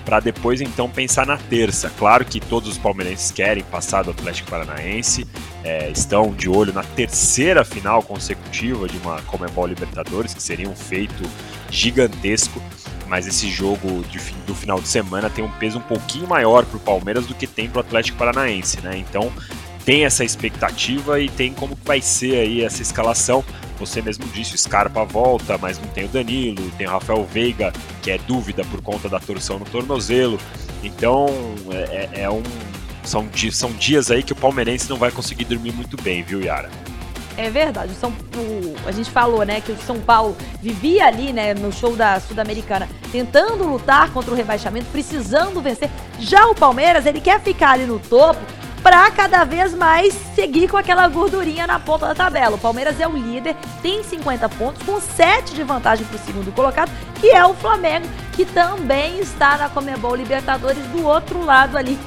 para 0.10 0.20
depois 0.20 0.60
então 0.60 0.90
pensar 0.90 1.28
na 1.28 1.38
terça. 1.38 1.92
Claro 2.00 2.26
que 2.26 2.40
todos 2.40 2.68
os 2.68 2.80
palmeirenses 2.80 3.30
querem 3.30 3.64
passar 3.64 4.02
do 4.02 4.10
Atlético 4.10 4.50
Paranaense, 4.50 5.28
é, 5.64 5.92
estão 5.92 6.34
de 6.34 6.50
olho 6.50 6.74
na 6.74 6.82
terceira 6.82 7.64
final 7.64 8.02
consecutiva 8.02 8.88
de 8.88 8.98
uma 8.98 9.22
Comebol 9.22 9.68
Libertadores, 9.68 10.34
que 10.34 10.42
seria 10.42 10.68
um 10.68 10.76
feito 10.76 11.24
gigantesco. 11.70 12.60
Mas 13.08 13.28
esse 13.28 13.52
jogo 13.52 14.04
de, 14.10 14.18
do 14.48 14.56
final 14.56 14.82
de 14.82 14.88
semana 14.88 15.30
tem 15.30 15.46
um 15.46 15.52
peso 15.52 15.78
um 15.78 15.84
pouquinho 15.84 16.28
maior 16.28 16.66
para 16.66 16.78
o 16.78 16.80
Palmeiras 16.80 17.28
do 17.28 17.36
que 17.36 17.46
tem 17.46 17.70
para 17.70 17.78
o 17.78 17.82
Atlético 17.82 18.18
Paranaense, 18.18 18.82
né? 18.82 18.98
Então 18.98 19.32
tem 19.86 20.06
essa 20.06 20.24
expectativa 20.24 21.20
e 21.20 21.30
tem 21.30 21.54
como 21.54 21.78
vai 21.86 22.02
ser 22.02 22.36
aí 22.36 22.64
essa 22.64 22.82
escalação. 22.82 23.46
Você 23.80 24.02
mesmo 24.02 24.26
disse, 24.28 24.58
Scarpa 24.58 25.06
volta, 25.06 25.58
mas 25.58 25.80
não 25.80 25.88
tem 25.88 26.06
o 26.06 26.10
Danilo, 26.10 26.70
tem 26.78 26.88
o 26.88 26.92
Rafael 26.92 27.26
Veiga, 27.26 27.72
que 28.02 28.12
é 28.12 28.18
dúvida 28.18 28.64
por 28.66 28.82
conta 28.82 29.08
da 29.08 29.20
torção 29.20 29.58
no 29.58 29.66
tornozelo. 29.66 30.38
Então 30.84 31.28
é, 31.72 32.10
é, 32.14 32.22
é 32.24 32.30
um, 32.30 32.44
são, 33.04 33.28
são 33.52 33.72
dias 33.72 34.12
aí 34.12 34.22
que 34.22 34.34
o 34.34 34.36
palmeirense 34.36 34.90
não 34.90 34.98
vai 34.98 35.12
conseguir 35.12 35.46
dormir 35.46 35.72
muito 35.72 36.02
bem, 36.02 36.22
viu, 36.22 36.42
Yara? 36.42 36.70
É 37.38 37.50
verdade. 37.50 37.94
São, 37.96 38.12
o, 38.36 38.76
a 38.86 38.92
gente 38.92 39.10
falou, 39.10 39.46
né, 39.46 39.62
que 39.62 39.72
o 39.72 39.78
São 39.78 39.98
Paulo 40.00 40.36
vivia 40.62 41.06
ali, 41.06 41.32
né, 41.32 41.54
no 41.54 41.72
show 41.72 41.96
da 41.96 42.20
Sul-Americana, 42.20 42.90
tentando 43.14 43.64
lutar 43.64 44.12
contra 44.12 44.32
o 44.32 44.36
rebaixamento, 44.36 44.88
precisando 44.92 45.62
vencer. 45.62 45.90
Já 46.20 46.48
o 46.48 46.56
Palmeiras, 46.56 47.06
ele 47.06 47.22
quer 47.22 47.40
ficar 47.40 47.72
ali 47.72 47.86
no 47.86 47.98
topo 47.98 48.42
para 48.82 49.10
cada 49.12 49.44
vez 49.44 49.74
mais 49.74 50.14
seguir 50.34 50.70
com 50.70 50.78
aquela 50.78 51.08
gordurinha 51.08 51.68
na 51.68 51.80
ponta 51.80 52.08
da 52.08 52.16
tabela. 52.16 52.56
O 52.56 52.60
Palmeiras 52.60 53.00
é 53.00 53.08
o 53.08 53.16
líder, 53.16 53.56
tem 53.82 54.04
50 54.04 54.48
pontos, 54.50 54.82
com 54.84 55.00
7 55.00 55.54
de 55.54 55.64
vantagem 55.64 56.06
para 56.06 56.16
o 56.16 56.20
segundo 56.20 56.52
colocado, 56.54 56.92
que 57.20 57.30
é 57.30 57.46
o 57.46 57.54
Flamengo, 57.54 58.08
que 58.34 58.46
também 58.46 59.20
está 59.20 59.58
na 59.58 59.70
Comebol 59.70 60.16
Libertadores 60.16 60.84
do 60.88 61.06
outro 61.06 61.44
lado 61.44 61.78
ali. 61.78 62.00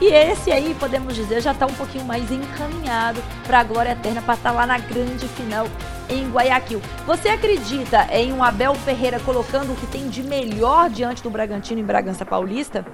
E 0.00 0.06
esse 0.06 0.52
aí, 0.52 0.76
podemos 0.78 1.14
dizer, 1.14 1.40
já 1.40 1.52
está 1.52 1.64
um 1.64 1.72
pouquinho 1.72 2.04
mais 2.04 2.30
encaminhado 2.30 3.22
para 3.46 3.60
a 3.60 3.64
glória 3.64 3.92
eterna, 3.92 4.20
para 4.20 4.34
estar 4.34 4.50
tá 4.50 4.56
lá 4.56 4.66
na 4.66 4.78
grande 4.78 5.26
final 5.28 5.66
em 6.08 6.28
Guayaquil. 6.28 6.82
Você 7.06 7.28
acredita 7.28 8.06
em 8.10 8.32
um 8.32 8.44
Abel 8.44 8.74
Ferreira 8.74 9.18
colocando 9.20 9.72
o 9.72 9.76
que 9.76 9.86
tem 9.86 10.08
de 10.08 10.22
melhor 10.22 10.90
diante 10.90 11.22
do 11.22 11.30
Bragantino 11.30 11.80
em 11.80 11.84
Bragança 11.84 12.26
Paulista? 12.26 12.84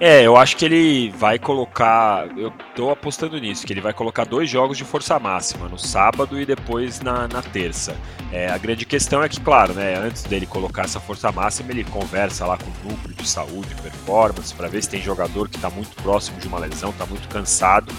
É, 0.00 0.24
eu 0.24 0.36
acho 0.36 0.56
que 0.56 0.64
ele 0.64 1.10
vai 1.10 1.40
colocar. 1.40 2.28
Eu 2.36 2.52
tô 2.76 2.90
apostando 2.90 3.36
nisso, 3.38 3.66
que 3.66 3.72
ele 3.72 3.80
vai 3.80 3.92
colocar 3.92 4.24
dois 4.24 4.48
jogos 4.48 4.78
de 4.78 4.84
força 4.84 5.18
máxima, 5.18 5.68
no 5.68 5.76
sábado 5.76 6.40
e 6.40 6.46
depois 6.46 7.00
na, 7.00 7.26
na 7.26 7.42
terça. 7.42 7.96
É, 8.30 8.48
a 8.48 8.56
grande 8.58 8.86
questão 8.86 9.24
é 9.24 9.28
que, 9.28 9.40
claro, 9.40 9.74
né, 9.74 9.96
antes 9.96 10.22
dele 10.22 10.46
colocar 10.46 10.82
essa 10.82 11.00
força 11.00 11.32
máxima, 11.32 11.72
ele 11.72 11.82
conversa 11.82 12.46
lá 12.46 12.56
com 12.56 12.70
o 12.70 12.90
núcleo 12.92 13.12
de 13.12 13.28
saúde, 13.28 13.74
performance, 13.82 14.54
para 14.54 14.68
ver 14.68 14.82
se 14.82 14.88
tem 14.88 15.02
jogador 15.02 15.48
que 15.48 15.56
está 15.56 15.68
muito 15.68 16.00
próximo 16.00 16.38
de 16.38 16.46
uma 16.46 16.60
lesão, 16.60 16.90
está 16.90 17.04
muito 17.04 17.28
cansado. 17.28 17.92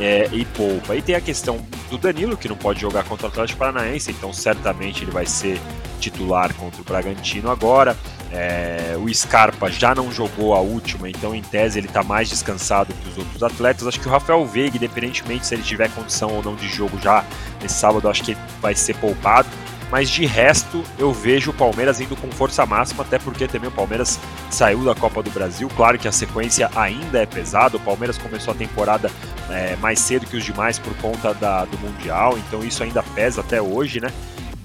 É, 0.00 0.28
e 0.32 0.44
poupa. 0.46 0.94
Aí 0.94 1.00
tem 1.00 1.14
a 1.14 1.20
questão 1.20 1.64
do 1.88 1.96
Danilo, 1.96 2.36
que 2.36 2.48
não 2.48 2.56
pode 2.56 2.80
jogar 2.80 3.04
contra 3.04 3.28
o 3.28 3.30
Atlético 3.30 3.60
Paranaense, 3.60 4.10
então 4.10 4.32
certamente 4.32 5.04
ele 5.04 5.12
vai 5.12 5.24
ser 5.24 5.60
titular 6.00 6.52
contra 6.54 6.80
o 6.80 6.84
Bragantino 6.84 7.50
agora. 7.50 7.96
É, 8.32 8.96
o 8.98 9.12
Scarpa 9.14 9.70
já 9.70 9.94
não 9.94 10.10
jogou 10.10 10.54
a 10.54 10.60
última, 10.60 11.08
então 11.08 11.34
em 11.34 11.42
tese 11.42 11.78
ele 11.78 11.86
está 11.86 12.02
mais 12.02 12.28
descansado 12.28 12.92
que 12.92 13.08
os 13.08 13.18
outros 13.18 13.42
atletas. 13.42 13.86
Acho 13.86 14.00
que 14.00 14.08
o 14.08 14.10
Rafael 14.10 14.44
Veiga, 14.44 14.76
independentemente 14.76 15.46
se 15.46 15.54
ele 15.54 15.62
tiver 15.62 15.90
condição 15.90 16.30
ou 16.30 16.42
não 16.42 16.56
de 16.56 16.68
jogo 16.68 16.98
já 17.00 17.24
nesse 17.62 17.76
sábado, 17.76 18.08
acho 18.08 18.22
que 18.24 18.36
vai 18.60 18.74
ser 18.74 18.96
poupado. 18.96 19.48
mas 19.90 20.10
de 20.10 20.26
resto 20.26 20.82
eu 20.98 21.12
vejo 21.12 21.50
o 21.50 21.54
Palmeiras 21.54 22.00
indo 22.00 22.16
com 22.16 22.30
força 22.30 22.66
máxima, 22.66 23.02
até 23.02 23.18
porque 23.18 23.46
também 23.46 23.68
o 23.68 23.72
Palmeiras 23.72 24.18
saiu 24.50 24.84
da 24.84 24.94
Copa 24.94 25.22
do 25.22 25.30
Brasil. 25.30 25.68
Claro 25.76 25.98
que 25.98 26.08
a 26.08 26.12
sequência 26.12 26.70
ainda 26.74 27.20
é 27.20 27.26
pesada, 27.26 27.76
o 27.76 27.80
Palmeiras 27.80 28.18
começou 28.18 28.52
a 28.52 28.56
temporada 28.56 29.10
é, 29.48 29.76
mais 29.76 30.00
cedo 30.00 30.26
que 30.26 30.36
os 30.36 30.44
demais 30.44 30.78
por 30.78 30.94
conta 30.96 31.32
da, 31.34 31.64
do 31.64 31.78
Mundial, 31.78 32.36
então 32.36 32.64
isso 32.64 32.82
ainda 32.82 33.02
pesa 33.02 33.40
até 33.40 33.62
hoje, 33.62 34.00
né? 34.00 34.08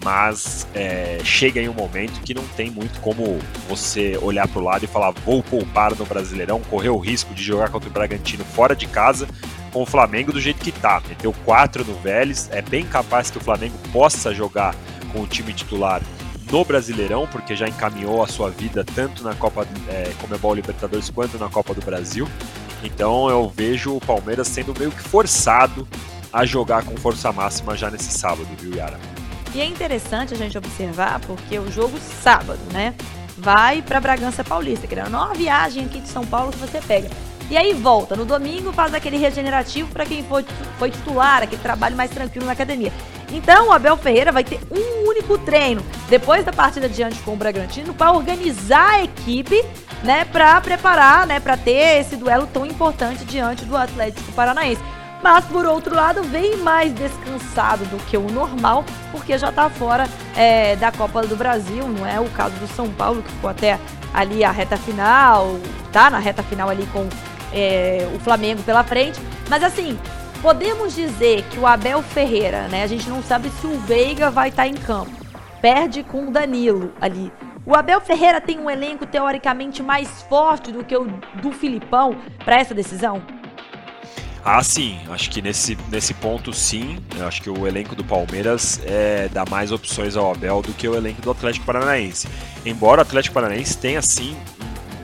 Mas 0.03 0.67
é, 0.73 1.19
chega 1.23 1.61
em 1.61 1.69
um 1.69 1.73
momento 1.73 2.21
que 2.21 2.33
não 2.33 2.43
tem 2.55 2.71
muito 2.71 2.99
como 3.01 3.39
você 3.69 4.17
olhar 4.21 4.47
para 4.47 4.59
o 4.59 4.63
lado 4.63 4.83
e 4.83 4.87
falar 4.87 5.11
vou 5.11 5.43
poupar 5.43 5.95
no 5.95 6.05
Brasileirão, 6.05 6.59
correr 6.61 6.89
o 6.89 6.97
risco 6.97 7.33
de 7.33 7.43
jogar 7.43 7.69
contra 7.69 7.89
o 7.89 7.91
Bragantino 7.91 8.43
fora 8.43 8.75
de 8.75 8.87
casa 8.87 9.27
com 9.71 9.83
o 9.83 9.85
Flamengo 9.85 10.31
do 10.31 10.41
jeito 10.41 10.59
que 10.59 10.71
tá. 10.71 11.01
Meteu 11.07 11.33
4 11.45 11.85
no 11.85 11.95
Vélez, 11.95 12.49
é 12.51 12.61
bem 12.61 12.85
capaz 12.85 13.29
que 13.29 13.37
o 13.37 13.41
Flamengo 13.41 13.77
possa 13.91 14.33
jogar 14.33 14.75
com 15.11 15.21
o 15.21 15.27
time 15.27 15.53
titular 15.53 16.01
no 16.51 16.65
Brasileirão, 16.65 17.27
porque 17.27 17.55
já 17.55 17.67
encaminhou 17.67 18.21
a 18.21 18.27
sua 18.27 18.49
vida 18.49 18.83
tanto 18.83 19.23
na 19.23 19.33
Copa 19.33 19.65
é, 19.87 20.11
Comebol 20.19 20.53
Libertadores 20.53 21.09
quanto 21.09 21.37
na 21.37 21.49
Copa 21.49 21.73
do 21.73 21.81
Brasil. 21.81 22.27
Então 22.83 23.29
eu 23.29 23.49
vejo 23.55 23.95
o 23.95 24.01
Palmeiras 24.01 24.47
sendo 24.47 24.77
meio 24.77 24.91
que 24.91 25.01
forçado 25.01 25.87
a 26.33 26.45
jogar 26.45 26.83
com 26.83 26.95
força 26.97 27.31
máxima 27.31 27.75
já 27.75 27.89
nesse 27.89 28.11
sábado, 28.11 28.47
viu, 28.59 28.75
Yara? 28.75 28.99
E 29.53 29.59
é 29.59 29.65
interessante 29.65 30.33
a 30.33 30.37
gente 30.37 30.57
observar 30.57 31.19
porque 31.19 31.59
o 31.59 31.71
jogo 31.71 31.97
sábado, 32.23 32.59
né? 32.71 32.93
Vai 33.37 33.81
para 33.81 33.99
Bragança 33.99 34.43
Paulista, 34.43 34.87
que 34.87 34.95
é 34.95 35.03
uma 35.03 35.33
viagem 35.33 35.85
aqui 35.85 35.99
de 35.99 36.07
São 36.07 36.25
Paulo 36.25 36.51
que 36.51 36.57
você 36.57 36.79
pega. 36.79 37.09
E 37.49 37.57
aí 37.57 37.73
volta. 37.73 38.15
No 38.15 38.23
domingo 38.23 38.71
faz 38.71 38.93
aquele 38.93 39.17
regenerativo 39.17 39.89
para 39.91 40.05
quem 40.05 40.23
foi, 40.23 40.45
foi 40.79 40.89
titular, 40.89 41.43
aquele 41.43 41.61
trabalho 41.61 41.97
mais 41.97 42.09
tranquilo 42.09 42.45
na 42.45 42.53
academia. 42.53 42.93
Então 43.29 43.67
o 43.67 43.71
Abel 43.73 43.97
Ferreira 43.97 44.31
vai 44.31 44.43
ter 44.43 44.59
um 44.71 45.09
único 45.09 45.37
treino 45.37 45.83
depois 46.09 46.45
da 46.45 46.53
partida 46.53 46.87
diante 46.87 47.19
com 47.19 47.33
o 47.33 47.35
Bragantino 47.35 47.93
para 47.93 48.13
organizar 48.13 48.91
a 48.91 49.03
equipe, 49.03 49.61
né, 50.03 50.23
para 50.25 50.61
preparar, 50.61 51.27
né, 51.27 51.39
para 51.41 51.57
ter 51.57 51.99
esse 51.99 52.15
duelo 52.15 52.47
tão 52.47 52.65
importante 52.65 53.25
diante 53.25 53.65
do 53.65 53.75
Atlético 53.75 54.31
Paranaense. 54.31 54.81
Mas 55.21 55.45
por 55.45 55.65
outro 55.65 55.95
lado, 55.95 56.23
vem 56.23 56.57
mais 56.57 56.93
descansado 56.93 57.85
do 57.85 57.97
que 58.05 58.17
o 58.17 58.31
normal, 58.31 58.83
porque 59.11 59.37
já 59.37 59.49
está 59.49 59.69
fora 59.69 60.07
é, 60.35 60.75
da 60.75 60.91
Copa 60.91 61.21
do 61.21 61.35
Brasil, 61.35 61.87
não 61.87 62.05
é 62.05 62.19
o 62.19 62.29
caso 62.29 62.55
do 62.55 62.67
São 62.67 62.89
Paulo, 62.89 63.21
que 63.21 63.31
ficou 63.31 63.49
até 63.49 63.79
ali 64.13 64.43
a 64.43 64.51
reta 64.51 64.77
final, 64.77 65.59
tá 65.91 66.09
na 66.09 66.17
reta 66.17 66.41
final 66.43 66.69
ali 66.69 66.85
com 66.87 67.07
é, 67.53 68.09
o 68.15 68.19
Flamengo 68.19 68.63
pela 68.63 68.83
frente. 68.83 69.19
Mas 69.47 69.63
assim, 69.63 69.97
podemos 70.41 70.95
dizer 70.95 71.43
que 71.43 71.59
o 71.59 71.67
Abel 71.67 72.01
Ferreira, 72.01 72.67
né? 72.67 72.83
A 72.83 72.87
gente 72.87 73.07
não 73.09 73.21
sabe 73.21 73.49
se 73.49 73.67
o 73.67 73.77
Veiga 73.79 74.31
vai 74.31 74.49
estar 74.49 74.63
tá 74.63 74.67
em 74.67 74.73
campo. 74.73 75.11
Perde 75.61 76.01
com 76.01 76.27
o 76.27 76.31
Danilo 76.31 76.91
ali. 76.99 77.31
O 77.63 77.75
Abel 77.75 78.01
Ferreira 78.01 78.41
tem 78.41 78.59
um 78.59 78.67
elenco 78.67 79.05
teoricamente 79.05 79.83
mais 79.83 80.23
forte 80.23 80.71
do 80.71 80.83
que 80.83 80.97
o 80.97 81.05
do 81.41 81.51
Filipão 81.51 82.15
para 82.43 82.59
essa 82.59 82.73
decisão? 82.73 83.21
Ah, 84.43 84.63
sim. 84.63 84.99
Acho 85.09 85.29
que 85.29 85.41
nesse, 85.41 85.77
nesse 85.89 86.13
ponto, 86.15 86.51
sim. 86.51 86.97
Eu 87.15 87.27
acho 87.27 87.41
que 87.41 87.49
o 87.49 87.67
elenco 87.67 87.95
do 87.95 88.03
Palmeiras 88.03 88.79
é, 88.85 89.29
dá 89.29 89.45
mais 89.49 89.71
opções 89.71 90.15
ao 90.15 90.31
Abel 90.31 90.61
do 90.61 90.73
que 90.73 90.87
o 90.87 90.95
elenco 90.95 91.21
do 91.21 91.31
Atlético 91.31 91.65
Paranaense. 91.65 92.27
Embora 92.65 92.99
o 92.99 93.01
Atlético 93.03 93.35
Paranaense 93.35 93.77
tenha, 93.77 94.01
sim, 94.01 94.35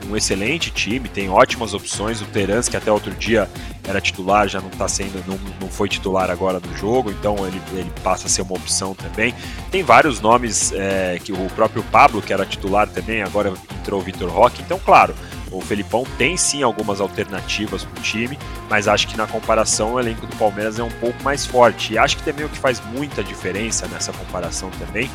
um 0.08 0.16
excelente 0.16 0.70
time, 0.70 1.08
tem 1.08 1.28
ótimas 1.28 1.72
opções. 1.72 2.20
O 2.20 2.24
Terans, 2.26 2.68
que 2.68 2.76
até 2.76 2.90
outro 2.90 3.12
dia 3.14 3.48
era 3.86 4.00
titular, 4.00 4.48
já 4.48 4.60
não 4.60 4.68
está 4.68 4.88
sendo, 4.88 5.24
não, 5.26 5.38
não 5.60 5.68
foi 5.68 5.88
titular 5.88 6.30
agora 6.30 6.60
no 6.60 6.76
jogo, 6.76 7.10
então 7.10 7.46
ele, 7.46 7.60
ele 7.72 7.90
passa 8.02 8.26
a 8.26 8.28
ser 8.28 8.42
uma 8.42 8.54
opção 8.54 8.94
também. 8.94 9.34
Tem 9.70 9.82
vários 9.82 10.20
nomes 10.20 10.72
é, 10.72 11.18
que 11.22 11.32
o 11.32 11.46
próprio 11.54 11.82
Pablo, 11.84 12.20
que 12.20 12.32
era 12.32 12.44
titular 12.44 12.88
também, 12.88 13.22
agora 13.22 13.52
entrou 13.80 14.00
o 14.00 14.02
Vitor 14.02 14.30
Roque. 14.30 14.62
Então, 14.62 14.78
claro, 14.78 15.14
o 15.50 15.60
Felipão 15.60 16.04
tem 16.16 16.36
sim 16.36 16.62
algumas 16.62 17.00
alternativas 17.00 17.84
para 17.84 17.98
o 17.98 18.02
time, 18.02 18.38
mas 18.68 18.88
acho 18.88 19.08
que 19.08 19.16
na 19.16 19.26
comparação 19.26 19.94
o 19.94 20.00
elenco 20.00 20.26
do 20.26 20.36
Palmeiras 20.36 20.78
é 20.78 20.82
um 20.82 20.90
pouco 20.90 21.22
mais 21.22 21.46
forte. 21.46 21.94
E 21.94 21.98
acho 21.98 22.16
que 22.16 22.22
também 22.22 22.44
o 22.44 22.48
que 22.48 22.58
faz 22.58 22.80
muita 22.92 23.22
diferença 23.22 23.86
nessa 23.88 24.12
comparação 24.12 24.70
também 24.78 25.10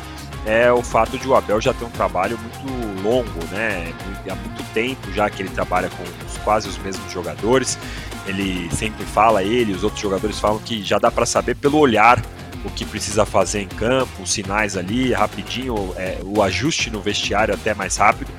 é 0.46 0.70
o 0.70 0.82
fato 0.82 1.16
de 1.16 1.26
o 1.26 1.34
Abel 1.34 1.60
já 1.60 1.72
ter 1.72 1.84
um 1.84 1.90
trabalho 1.90 2.38
muito 2.38 3.02
longo, 3.02 3.44
né? 3.50 3.92
Há 4.30 4.34
muito 4.34 4.62
tempo 4.74 5.12
já 5.12 5.28
que 5.30 5.42
ele 5.42 5.48
trabalha 5.48 5.88
com 5.88 6.04
quase 6.42 6.68
os 6.68 6.76
mesmos 6.78 7.10
jogadores. 7.10 7.78
Ele 8.26 8.68
sempre 8.74 9.04
fala, 9.04 9.42
ele 9.42 9.72
os 9.72 9.84
outros 9.84 10.02
jogadores 10.02 10.38
falam 10.38 10.58
que 10.58 10.82
já 10.82 10.98
dá 10.98 11.10
para 11.10 11.26
saber 11.26 11.56
pelo 11.56 11.78
olhar 11.78 12.22
o 12.64 12.70
que 12.70 12.84
precisa 12.84 13.26
fazer 13.26 13.60
em 13.60 13.68
campo, 13.68 14.22
os 14.22 14.32
sinais 14.32 14.74
ali, 14.74 15.12
rapidinho, 15.12 15.92
é, 15.96 16.18
o 16.22 16.42
ajuste 16.42 16.90
no 16.90 17.00
vestiário 17.00 17.52
até 17.52 17.74
mais 17.74 17.96
rápido 17.96 18.30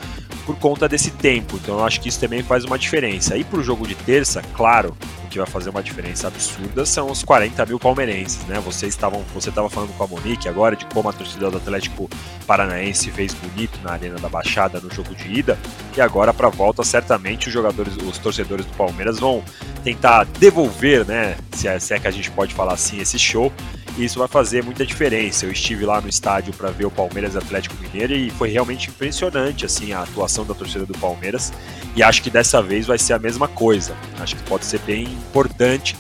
por 0.45 0.55
conta 0.57 0.87
desse 0.87 1.11
tempo. 1.11 1.57
Então 1.61 1.79
eu 1.79 1.85
acho 1.85 1.99
que 1.99 2.09
isso 2.09 2.19
também 2.19 2.43
faz 2.43 2.63
uma 2.63 2.77
diferença. 2.77 3.37
E 3.37 3.43
para 3.43 3.59
o 3.59 3.63
jogo 3.63 3.87
de 3.87 3.95
terça, 3.95 4.41
claro, 4.53 4.95
o 5.23 5.27
que 5.27 5.37
vai 5.37 5.47
fazer 5.47 5.69
uma 5.69 5.81
diferença 5.81 6.27
absurda 6.27 6.85
são 6.85 7.09
os 7.09 7.23
40 7.23 7.65
mil 7.65 7.79
palmeirenses, 7.79 8.45
né? 8.45 8.59
Vocês 8.59 8.93
estavam, 8.93 9.23
você 9.33 9.49
estava 9.49 9.69
falando 9.69 9.95
com 9.97 10.03
a 10.03 10.07
Monique 10.07 10.47
agora 10.47 10.75
de 10.75 10.85
como 10.85 11.09
a 11.09 11.13
torcida 11.13 11.49
do 11.49 11.57
Atlético 11.57 12.09
Paranaense 12.45 13.11
fez 13.11 13.33
bonito 13.33 13.79
na 13.83 13.93
Arena 13.93 14.17
da 14.17 14.29
Baixada 14.29 14.79
no 14.79 14.93
jogo 14.93 15.15
de 15.15 15.39
ida. 15.39 15.57
E 15.97 16.01
agora 16.01 16.33
para 16.33 16.49
volta, 16.49 16.83
certamente 16.83 17.47
os 17.47 17.53
jogadores, 17.53 17.95
os 17.97 18.17
torcedores 18.17 18.65
do 18.65 18.73
Palmeiras 18.73 19.19
vão 19.19 19.43
tentar 19.83 20.25
devolver, 20.25 21.05
né? 21.05 21.35
Se 21.53 21.67
é, 21.67 21.79
se 21.79 21.93
é 21.93 21.99
que 21.99 22.07
a 22.07 22.11
gente 22.11 22.29
pode 22.31 22.53
falar 22.53 22.73
assim, 22.73 22.99
esse 22.99 23.17
show 23.17 23.51
e 23.97 24.05
isso 24.05 24.19
vai 24.19 24.27
fazer 24.27 24.63
muita 24.63 24.85
diferença. 24.85 25.45
Eu 25.45 25.51
estive 25.51 25.85
lá 25.85 26.01
no 26.01 26.09
estádio 26.09 26.53
para 26.53 26.69
ver 26.69 26.85
o 26.85 26.91
Palmeiras 26.91 27.35
Atlético 27.35 27.75
Mineiro 27.81 28.13
e 28.13 28.29
foi 28.29 28.49
realmente 28.49 28.89
impressionante 28.89 29.65
assim 29.65 29.93
a 29.93 30.01
atuação 30.01 30.45
da 30.45 30.53
torcida 30.53 30.85
do 30.85 30.97
Palmeiras 30.97 31.53
e 31.95 32.03
acho 32.03 32.21
que 32.21 32.29
dessa 32.29 32.61
vez 32.61 32.85
vai 32.85 32.97
ser 32.97 33.13
a 33.13 33.19
mesma 33.19 33.47
coisa. 33.47 33.95
Acho 34.19 34.35
que 34.35 34.43
pode 34.43 34.65
ser 34.65 34.79
bem 34.79 35.03
importante. 35.03 35.95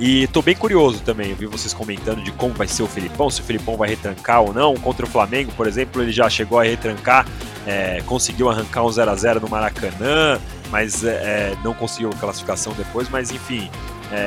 E 0.00 0.24
estou 0.24 0.42
bem 0.42 0.54
curioso 0.54 1.00
também, 1.00 1.30
eu 1.30 1.36
vi 1.36 1.46
vocês 1.46 1.74
comentando 1.74 2.22
de 2.22 2.30
como 2.30 2.54
vai 2.54 2.68
ser 2.68 2.84
o 2.84 2.86
Filipão, 2.86 3.28
se 3.28 3.40
o 3.40 3.44
Filipão 3.44 3.76
vai 3.76 3.88
retrancar 3.88 4.42
ou 4.42 4.54
não. 4.54 4.74
Contra 4.76 5.04
o 5.04 5.08
Flamengo, 5.08 5.50
por 5.56 5.66
exemplo, 5.66 6.00
ele 6.00 6.12
já 6.12 6.30
chegou 6.30 6.60
a 6.60 6.62
retrancar, 6.62 7.26
é, 7.66 8.00
conseguiu 8.06 8.48
arrancar 8.48 8.84
um 8.84 8.92
0 8.92 9.10
a 9.10 9.16
0 9.16 9.40
no 9.40 9.48
Maracanã, 9.48 10.38
mas 10.70 11.02
é, 11.02 11.56
não 11.64 11.74
conseguiu 11.74 12.10
classificação 12.10 12.72
depois. 12.74 13.08
Mas 13.08 13.32
enfim, 13.32 13.68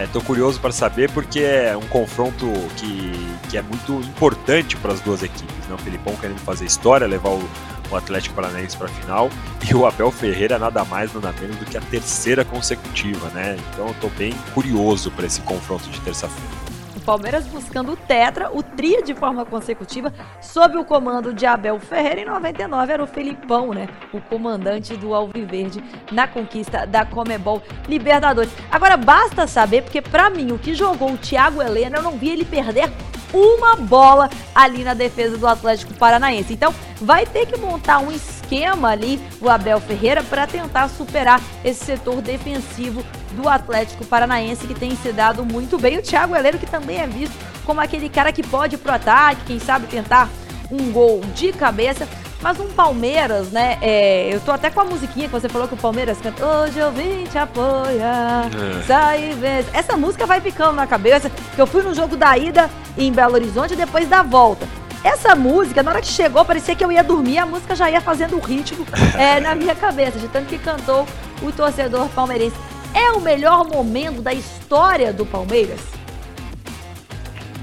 Estou 0.04 0.22
é, 0.22 0.26
curioso 0.26 0.60
para 0.60 0.72
saber 0.72 1.10
porque 1.12 1.40
é 1.40 1.76
um 1.76 1.88
confronto 1.88 2.46
que, 2.78 3.12
que 3.50 3.58
é 3.58 3.62
muito 3.62 3.94
importante 4.08 4.78
para 4.78 4.94
as 4.94 5.00
duas 5.02 5.24
equipes. 5.24 5.68
Né? 5.68 5.74
O 5.74 5.78
Filipão 5.78 6.16
querendo 6.16 6.40
fazer 6.40 6.66
história, 6.66 7.08
levar 7.08 7.30
o, 7.30 7.50
o 7.90 7.96
Atlético 7.96 8.36
Paranaense 8.36 8.78
para 8.78 8.88
a 8.88 8.90
final 8.90 9.30
e 9.68 9.74
o 9.74 9.86
Abel 9.86 10.12
Ferreira 10.12 10.60
nada 10.60 10.86
mais 10.86 11.14
nada 11.14 11.34
menos 11.40 11.56
do 11.58 11.66
que 11.66 11.78
a 11.78 11.82
terceira 11.82 12.46
consecutiva, 12.46 13.30
né? 13.30 13.58
Então 13.74 13.88
estou 13.88 14.10
bem 14.12 14.34
curioso 14.54 15.10
para 15.12 15.26
esse 15.26 15.42
confronto 15.42 15.90
de 15.90 16.00
terça-feira. 16.02 16.71
Palmeiras 17.02 17.46
buscando 17.48 17.94
o 17.94 17.96
tetra, 17.98 18.50
o 18.56 18.64
tri 18.64 19.02
de 19.04 19.14
forma 19.14 19.46
consecutiva, 19.46 20.14
sob 20.40 20.78
o 20.78 20.86
comando 20.86 21.34
de 21.34 21.46
Abel 21.46 21.80
Ferreira. 21.80 22.22
Em 22.22 22.26
99 22.26 22.94
era 22.94 23.04
o 23.04 23.08
Felipão, 23.08 23.74
né? 23.74 23.88
O 24.14 24.22
comandante 24.22 24.96
do 24.96 25.14
Alviverde 25.14 25.84
na 26.12 26.28
conquista 26.28 26.86
da 26.86 27.06
Comebol 27.06 27.62
Libertadores. 27.88 28.52
Agora 28.72 28.98
basta 28.98 29.48
saber, 29.48 29.84
porque 29.84 30.02
para 30.02 30.30
mim 30.30 30.52
o 30.52 30.60
que 30.60 30.74
jogou 30.74 31.12
o 31.12 31.18
Thiago 31.18 31.62
Helena, 31.62 31.98
eu 31.98 32.04
não 32.04 32.18
vi 32.18 32.30
ele 32.30 32.46
perder 32.46 32.92
uma 33.34 33.76
bola 33.76 34.30
ali 34.54 34.84
na 34.84 34.94
defesa 34.94 35.38
do 35.38 35.48
Atlético 35.48 35.94
Paranaense. 35.94 36.54
Então, 36.54 36.74
vai 37.02 37.26
ter 37.26 37.48
que 37.48 37.60
montar 37.60 38.00
um 38.00 38.12
esquema 38.12 38.90
ali 38.90 39.20
o 39.42 39.50
Abel 39.50 39.82
Ferreira 39.82 40.24
para 40.24 40.46
tentar 40.46 40.88
superar 40.90 41.42
esse 41.66 41.84
setor 41.84 42.22
defensivo 42.22 43.04
do 43.32 43.50
Atlético 43.50 44.06
Paranaense 44.06 44.68
que 44.68 44.76
tem 44.76 44.96
se 44.96 45.12
dado 45.12 45.44
muito 45.44 45.78
bem. 45.80 45.98
O 45.98 46.02
Thiago 46.02 46.36
Heleno 46.36 46.60
que 46.60 46.68
também 46.68 47.00
é 47.00 47.08
visto 47.08 47.36
como 47.66 47.82
aquele 47.82 48.10
cara 48.10 48.32
que 48.32 48.44
pode 48.44 48.76
ir 48.76 48.78
pro 48.78 48.94
ataque, 48.94 49.42
quem 49.46 49.60
sabe 49.60 49.88
tentar 49.88 50.30
um 50.70 50.92
gol 50.92 51.22
de 51.36 51.52
cabeça. 51.52 52.08
Mas 52.42 52.60
um 52.60 52.70
Palmeiras, 52.70 53.52
né? 53.52 53.78
É, 53.82 54.34
eu 54.34 54.42
tô 54.42 54.52
até 54.52 54.72
com 54.72 54.82
a 54.82 54.86
musiquinha 54.86 55.28
que 55.28 55.32
você 55.32 55.48
falou 55.48 55.68
que 55.68 55.76
o 55.76 55.78
Palmeiras 55.78 56.18
canta. 56.20 56.44
Hoje 56.44 56.80
eu 56.80 56.92
vim 56.92 57.24
te 57.26 57.38
apoiar. 57.38 58.48
É. 58.48 58.84
Sai 58.84 59.34
vez. 59.34 59.68
Essa 59.72 59.96
música 59.96 60.26
vai 60.26 60.42
ficando 60.42 60.74
na 60.74 60.88
cabeça. 60.88 61.30
Que 61.30 61.62
eu 61.62 61.68
fui 61.68 61.84
no 61.84 61.94
jogo 61.94 62.18
da 62.18 62.36
ida 62.36 62.68
em 62.98 63.12
Belo 63.12 63.36
Horizonte 63.36 63.74
e 63.74 63.78
depois 63.78 64.10
da 64.10 64.24
volta. 64.24 64.68
Essa 65.04 65.36
música, 65.36 65.82
na 65.82 65.92
hora 65.92 66.02
que 66.02 66.08
chegou, 66.08 66.46
parecia 66.46 66.76
que 66.76 66.86
eu 66.86 66.92
ia 66.92 67.04
dormir, 67.04 67.40
a 67.40 67.46
música 67.46 67.76
já 67.76 67.90
ia 67.90 68.00
fazendo 68.00 68.38
o 68.38 68.40
ritmo 68.40 68.86
é, 69.18 69.40
na 69.40 69.56
minha 69.56 69.74
cabeça, 69.74 70.20
de 70.20 70.28
tanto 70.28 70.48
que 70.48 70.60
cantou 70.60 71.08
o 71.42 71.52
torcedor 71.52 72.08
palmeirense. 72.10 72.56
É 72.94 73.12
o 73.12 73.20
melhor 73.20 73.66
momento 73.68 74.22
da 74.22 74.34
história 74.34 75.12
do 75.12 75.26
Palmeiras? 75.26 75.80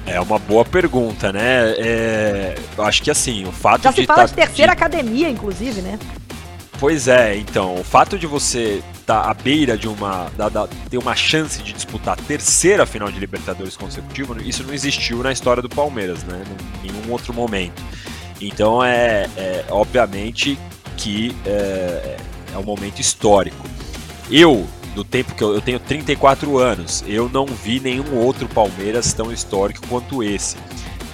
É 0.05 0.19
uma 0.21 0.39
boa 0.39 0.65
pergunta, 0.65 1.31
né? 1.33 1.75
É, 1.77 2.55
acho 2.79 3.03
que 3.03 3.11
assim, 3.11 3.47
o 3.47 3.53
fato 3.53 3.83
Já 3.83 3.91
de. 3.91 3.97
Já 3.97 4.03
se 4.03 4.07
fala 4.07 4.21
tá, 4.21 4.27
de 4.27 4.35
terceira 4.35 4.73
de... 4.75 4.79
academia, 4.79 5.29
inclusive, 5.29 5.83
né? 5.83 5.99
Pois 6.79 7.09
é, 7.09 7.37
então, 7.37 7.75
o 7.75 7.83
fato 7.83 8.17
de 8.17 8.27
você 8.27 8.83
estar 9.01 9.23
tá 9.23 9.31
à 9.31 9.35
beira 9.35 9.77
de 9.77 9.89
uma. 9.89 10.31
Da, 10.37 10.49
da, 10.49 10.69
ter 10.89 10.97
uma 10.97 11.17
chance 11.17 11.61
de 11.61 11.73
disputar 11.73 12.15
a 12.15 12.23
terceira 12.23 12.87
final 12.87 13.11
de 13.11 13.19
Libertadores 13.19 13.77
consecutiva, 13.77 14.41
isso 14.43 14.63
não 14.63 14.73
existiu 14.73 15.23
na 15.23 15.33
história 15.33 15.61
do 15.61 15.69
Palmeiras, 15.69 16.23
né? 16.23 16.45
Em 16.85 16.93
nenhum 16.93 17.11
outro 17.11 17.35
momento. 17.35 17.83
Então 18.41 18.85
é, 18.85 19.29
é 19.37 19.65
obviamente 19.71 20.57
que 20.97 21.35
é, 21.45 22.17
é 22.55 22.59
um 22.59 22.63
momento 22.63 23.01
histórico. 23.01 23.67
Eu, 24.31 24.65
do 24.95 25.03
tempo 25.03 25.35
que 25.35 25.43
eu, 25.43 25.55
eu 25.55 25.61
tenho 25.61 25.81
34 25.81 26.59
anos, 26.59 27.03
eu 27.09 27.29
não 27.29 27.47
vi 27.47 27.81
nenhum 27.81 28.15
outro 28.15 28.47
Palmeiras 28.49 29.13
tão 29.13 29.33
histórico 29.33 29.85
quanto 29.89 30.23
esse. 30.23 30.57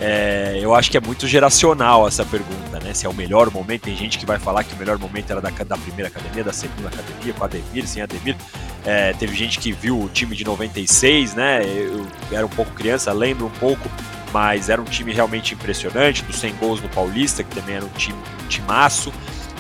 É, 0.01 0.59
eu 0.61 0.75
acho 0.75 0.91
que 0.91 0.97
é 0.97 1.01
muito 1.01 1.27
geracional 1.27 2.07
essa 2.07 2.25
pergunta, 2.25 2.81
né? 2.81 2.93
Se 2.93 3.07
é 3.07 3.09
o 3.09 3.15
melhor 3.15 3.51
momento. 3.51 3.83
Tem 3.83 3.97
gente 3.97 4.19
que 4.19 4.27
vai 4.27 4.39
falar 4.39 4.65
que 4.65 4.75
o 4.75 4.77
melhor 4.77 4.99
momento 4.99 5.31
era 5.31 5.41
da, 5.41 5.51
da 5.51 5.77
primeira 5.77 6.09
academia, 6.09 6.43
da 6.43 6.53
segunda 6.53 6.89
academia, 6.89 7.33
com 7.33 7.45
Ademir, 7.45 7.87
sem 7.87 8.03
Ademir. 8.03 8.37
É, 8.85 9.13
teve 9.15 9.35
gente 9.35 9.59
que 9.59 9.73
viu 9.73 10.01
o 10.01 10.09
time 10.09 10.35
de 10.35 10.45
96, 10.45 11.35
né? 11.35 11.63
Eu 11.65 12.07
era 12.33 12.45
um 12.45 12.51
pouco 12.51 12.73
criança, 12.73 13.13
lembro 13.13 13.47
um 13.47 13.51
pouco, 13.51 13.89
mas 14.33 14.69
era 14.69 14.81
um 14.81 14.85
time 14.85 15.13
realmente 15.13 15.55
impressionante, 15.55 16.23
dos 16.25 16.37
100 16.37 16.55
gols 16.57 16.81
no 16.83 16.89
Paulista, 16.89 17.45
que 17.45 17.55
também 17.55 17.77
era 17.77 17.85
um 17.85 17.91
time 17.91 18.19
um 18.45 18.49
timaço. 18.49 19.13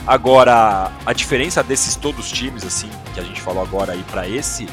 Agora, 0.06 0.92
a 1.06 1.12
diferença 1.14 1.62
desses 1.62 1.96
todos 1.96 2.26
os 2.26 2.32
times, 2.32 2.64
assim, 2.64 2.90
que 3.14 3.20
a 3.20 3.22
gente 3.22 3.40
falou 3.40 3.62
agora 3.62 3.92
aí 3.92 4.04
para 4.10 4.28
esse, 4.28 4.68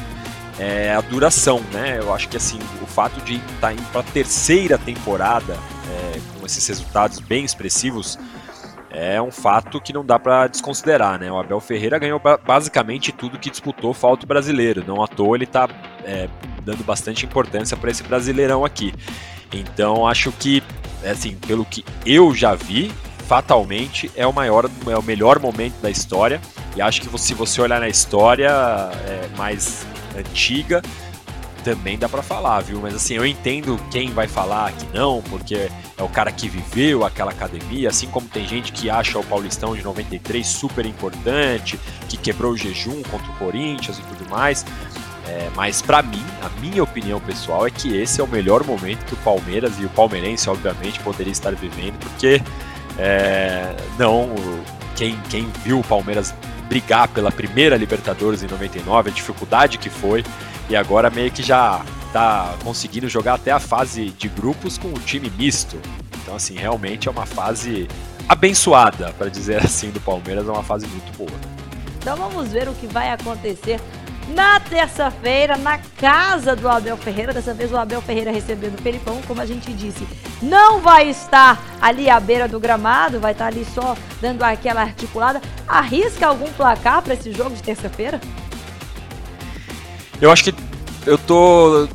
é 0.62 0.94
a 0.94 1.00
duração, 1.00 1.60
né? 1.72 1.98
Eu 1.98 2.14
acho 2.14 2.28
que 2.28 2.36
assim, 2.36 2.58
o 2.80 2.86
fato 2.86 3.20
de 3.22 3.34
estar 3.34 3.60
tá 3.60 3.72
indo 3.72 3.82
para 3.90 4.00
a 4.00 4.04
terceira 4.04 4.78
temporada 4.78 5.58
é, 5.90 6.20
com 6.38 6.46
esses 6.46 6.66
resultados 6.66 7.18
bem 7.18 7.44
expressivos 7.44 8.18
é 8.90 9.20
um 9.20 9.30
fato 9.30 9.80
que 9.80 9.92
não 9.92 10.04
dá 10.04 10.18
para 10.18 10.46
desconsiderar, 10.46 11.18
né? 11.18 11.32
O 11.32 11.38
Abel 11.38 11.60
Ferreira 11.60 11.98
ganhou 11.98 12.20
basicamente 12.46 13.10
tudo 13.10 13.38
que 13.38 13.50
disputou 13.50 13.94
falta 13.94 14.26
brasileiro, 14.26 14.84
não 14.86 15.02
à 15.02 15.08
toa 15.08 15.36
ele 15.36 15.44
está 15.44 15.68
é, 16.04 16.28
dando 16.62 16.84
bastante 16.84 17.24
importância 17.24 17.76
para 17.76 17.90
esse 17.90 18.02
brasileirão 18.02 18.64
aqui. 18.64 18.92
Então 19.52 20.06
acho 20.06 20.30
que, 20.32 20.62
assim, 21.10 21.36
pelo 21.46 21.64
que 21.64 21.84
eu 22.04 22.34
já 22.34 22.54
vi, 22.54 22.92
fatalmente 23.26 24.10
é 24.14 24.26
o 24.26 24.32
maior, 24.32 24.68
é 24.86 24.96
o 24.96 25.02
melhor 25.02 25.40
momento 25.40 25.80
da 25.80 25.90
história. 25.90 26.40
E 26.76 26.82
acho 26.82 27.00
que 27.00 27.18
se 27.18 27.34
você 27.34 27.60
olhar 27.62 27.80
na 27.80 27.88
história 27.88 28.50
é, 28.50 29.28
mais 29.36 29.86
antiga, 30.16 30.82
também 31.62 31.96
dá 31.96 32.08
para 32.08 32.22
falar, 32.22 32.60
viu? 32.60 32.80
Mas 32.80 32.94
assim, 32.94 33.14
eu 33.14 33.24
entendo 33.24 33.80
quem 33.90 34.10
vai 34.10 34.26
falar 34.26 34.72
que 34.72 34.86
não, 34.92 35.22
porque 35.22 35.70
é 35.96 36.02
o 36.02 36.08
cara 36.08 36.30
que 36.32 36.48
viveu 36.48 37.04
aquela 37.04 37.30
academia, 37.30 37.88
assim 37.88 38.08
como 38.08 38.26
tem 38.26 38.46
gente 38.46 38.72
que 38.72 38.90
acha 38.90 39.18
o 39.18 39.24
Paulistão 39.24 39.74
de 39.74 39.82
93 39.82 40.46
super 40.46 40.84
importante, 40.84 41.78
que 42.08 42.16
quebrou 42.16 42.52
o 42.52 42.56
jejum 42.56 43.02
contra 43.04 43.30
o 43.30 43.36
Corinthians 43.36 43.98
e 43.98 44.02
tudo 44.02 44.28
mais. 44.28 44.64
É, 45.26 45.48
mas 45.54 45.80
para 45.80 46.02
mim, 46.02 46.24
a 46.42 46.48
minha 46.60 46.82
opinião 46.82 47.20
pessoal 47.20 47.66
é 47.66 47.70
que 47.70 47.96
esse 47.96 48.20
é 48.20 48.24
o 48.24 48.28
melhor 48.28 48.64
momento 48.64 49.04
que 49.04 49.14
o 49.14 49.18
Palmeiras 49.18 49.78
e 49.78 49.84
o 49.84 49.88
palmeirense, 49.88 50.50
obviamente, 50.50 50.98
poderia 51.00 51.30
estar 51.30 51.54
vivendo, 51.54 51.96
porque 52.00 52.42
é, 52.98 53.74
não 53.98 54.34
quem, 54.96 55.18
quem 55.30 55.48
viu 55.64 55.78
o 55.78 55.84
Palmeiras 55.84 56.34
brigar 56.72 57.06
pela 57.08 57.30
primeira 57.30 57.76
Libertadores 57.76 58.42
em 58.42 58.46
99, 58.46 59.10
a 59.10 59.12
dificuldade 59.12 59.76
que 59.76 59.90
foi, 59.90 60.24
e 60.70 60.74
agora 60.74 61.10
meio 61.10 61.30
que 61.30 61.42
já 61.42 61.84
tá 62.14 62.54
conseguindo 62.64 63.10
jogar 63.10 63.34
até 63.34 63.50
a 63.50 63.60
fase 63.60 64.08
de 64.08 64.26
grupos 64.26 64.78
com 64.78 64.88
um 64.88 64.94
time 64.94 65.28
misto. 65.36 65.78
Então, 66.22 66.34
assim, 66.34 66.54
realmente 66.54 67.08
é 67.08 67.10
uma 67.10 67.26
fase 67.26 67.86
abençoada, 68.26 69.12
para 69.18 69.28
dizer 69.28 69.60
assim, 69.62 69.90
do 69.90 70.00
Palmeiras, 70.00 70.48
é 70.48 70.50
uma 70.50 70.62
fase 70.62 70.86
muito 70.86 71.14
boa. 71.14 71.38
Então 71.98 72.16
vamos 72.16 72.48
ver 72.48 72.66
o 72.66 72.72
que 72.72 72.86
vai 72.86 73.10
acontecer 73.10 73.78
na 74.28 74.60
terça-feira, 74.60 75.56
na 75.56 75.78
casa 75.96 76.54
do 76.56 76.68
Abel 76.68 76.96
Ferreira. 76.96 77.32
Dessa 77.32 77.54
vez 77.54 77.72
o 77.72 77.76
Abel 77.76 78.00
Ferreira 78.02 78.30
recebendo 78.30 78.78
o 78.78 78.82
Felipão, 78.82 79.20
como 79.26 79.40
a 79.40 79.46
gente 79.46 79.72
disse, 79.72 80.06
não 80.40 80.80
vai 80.80 81.08
estar 81.08 81.62
ali 81.80 82.08
à 82.08 82.18
beira 82.18 82.48
do 82.48 82.60
gramado, 82.60 83.20
vai 83.20 83.32
estar 83.32 83.46
ali 83.46 83.64
só 83.64 83.96
dando 84.20 84.42
aquela 84.42 84.82
articulada. 84.82 85.40
Arrisca 85.66 86.26
algum 86.26 86.50
placar 86.52 87.02
para 87.02 87.14
esse 87.14 87.32
jogo 87.32 87.50
de 87.50 87.62
terça-feira? 87.62 88.20
Eu 90.20 90.30
acho 90.30 90.44
que 90.44 90.54
eu 91.06 91.18
tô 91.18 91.88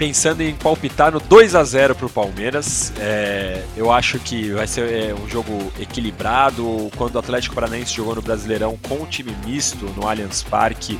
pensando 0.00 0.40
em 0.40 0.54
palpitar 0.54 1.12
no 1.12 1.20
2 1.20 1.54
a 1.54 1.62
0 1.62 1.94
para 1.94 2.06
o 2.06 2.08
Palmeiras. 2.08 2.90
É, 2.98 3.62
eu 3.76 3.92
acho 3.92 4.18
que 4.18 4.50
vai 4.52 4.66
ser 4.66 4.90
é, 4.90 5.14
um 5.14 5.28
jogo 5.28 5.70
equilibrado. 5.78 6.90
Quando 6.96 7.16
o 7.16 7.18
Atlético 7.18 7.54
Paranaense 7.54 7.92
jogou 7.92 8.14
no 8.14 8.22
Brasileirão 8.22 8.78
com 8.88 9.02
o 9.02 9.06
time 9.06 9.36
misto 9.44 9.84
no 9.94 10.08
Allianz 10.08 10.42
Parque, 10.42 10.98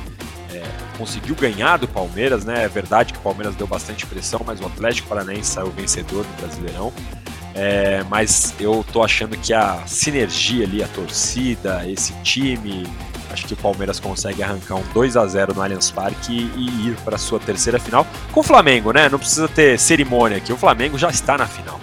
é, 0.53 0.63
conseguiu 0.97 1.35
ganhar 1.35 1.77
do 1.77 1.87
Palmeiras, 1.87 2.45
né? 2.45 2.63
É 2.63 2.67
verdade 2.67 3.13
que 3.13 3.19
o 3.19 3.21
Palmeiras 3.21 3.55
deu 3.55 3.67
bastante 3.67 4.05
pressão, 4.05 4.41
mas 4.45 4.59
o 4.59 4.65
Atlético 4.65 5.07
Paranaense 5.07 5.51
saiu 5.51 5.71
vencedor 5.71 6.23
do 6.23 6.41
Brasileirão. 6.41 6.93
É, 7.53 8.03
mas 8.09 8.53
eu 8.59 8.85
tô 8.93 9.03
achando 9.03 9.37
que 9.37 9.53
a 9.53 9.85
sinergia 9.85 10.65
ali, 10.65 10.81
a 10.81 10.87
torcida, 10.87 11.85
esse 11.89 12.13
time, 12.23 12.87
acho 13.29 13.45
que 13.45 13.53
o 13.53 13.57
Palmeiras 13.57 13.99
consegue 13.99 14.41
arrancar 14.41 14.75
um 14.75 14.83
2 14.93 15.17
a 15.17 15.25
0 15.27 15.53
no 15.53 15.61
Allianz 15.61 15.91
Parque 15.91 16.31
e, 16.31 16.59
e 16.59 16.87
ir 16.89 16.95
para 17.03 17.17
sua 17.17 17.39
terceira 17.39 17.79
final 17.79 18.05
com 18.31 18.39
o 18.39 18.43
Flamengo, 18.43 18.91
né? 18.91 19.09
Não 19.09 19.19
precisa 19.19 19.47
ter 19.47 19.77
cerimônia 19.77 20.37
aqui, 20.37 20.53
o 20.53 20.57
Flamengo 20.57 20.97
já 20.97 21.09
está 21.09 21.37
na 21.37 21.45
final. 21.45 21.79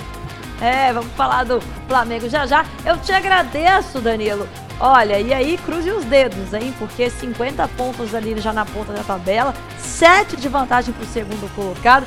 É, 0.61 0.92
vamos 0.92 1.12
falar 1.12 1.44
do 1.44 1.61
Flamengo 1.87 2.28
já 2.28 2.46
já. 2.46 2.64
Eu 2.85 2.96
te 2.96 3.12
agradeço, 3.12 4.00
Danilo, 4.00 4.48
Olha, 4.81 5.19
e 5.19 5.33
aí 5.33 5.59
cruze 5.59 5.91
os 5.91 6.05
dedos, 6.05 6.55
hein? 6.55 6.73
Porque 6.79 7.11
50 7.11 7.67
pontos 7.69 8.14
ali 8.14 8.38
já 8.41 8.53
na 8.53 8.64
ponta 8.64 8.93
da 8.93 9.03
tabela, 9.03 9.53
7 9.79 10.37
de 10.37 10.49
vantagem 10.49 10.95
para 10.95 11.03
o 11.03 11.07
segundo 11.07 11.53
colocado. 11.55 12.07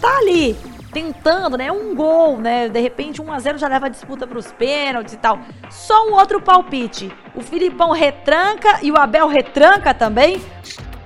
Tá 0.00 0.18
ali, 0.18 0.54
tentando, 0.92 1.56
né? 1.56 1.72
Um 1.72 1.94
gol, 1.94 2.38
né? 2.38 2.68
De 2.68 2.78
repente 2.78 3.20
1 3.20 3.32
a 3.32 3.38
0 3.38 3.58
já 3.58 3.68
leva 3.68 3.86
a 3.86 3.88
disputa 3.88 4.26
para 4.26 4.38
os 4.38 4.52
pênaltis 4.52 5.14
e 5.14 5.16
tal. 5.16 5.38
Só 5.70 6.08
um 6.08 6.12
outro 6.12 6.40
palpite. 6.40 7.10
O 7.34 7.40
Filipão 7.40 7.90
retranca 7.90 8.78
e 8.82 8.92
o 8.92 8.96
Abel 8.96 9.26
retranca 9.26 9.92
também 9.92 10.40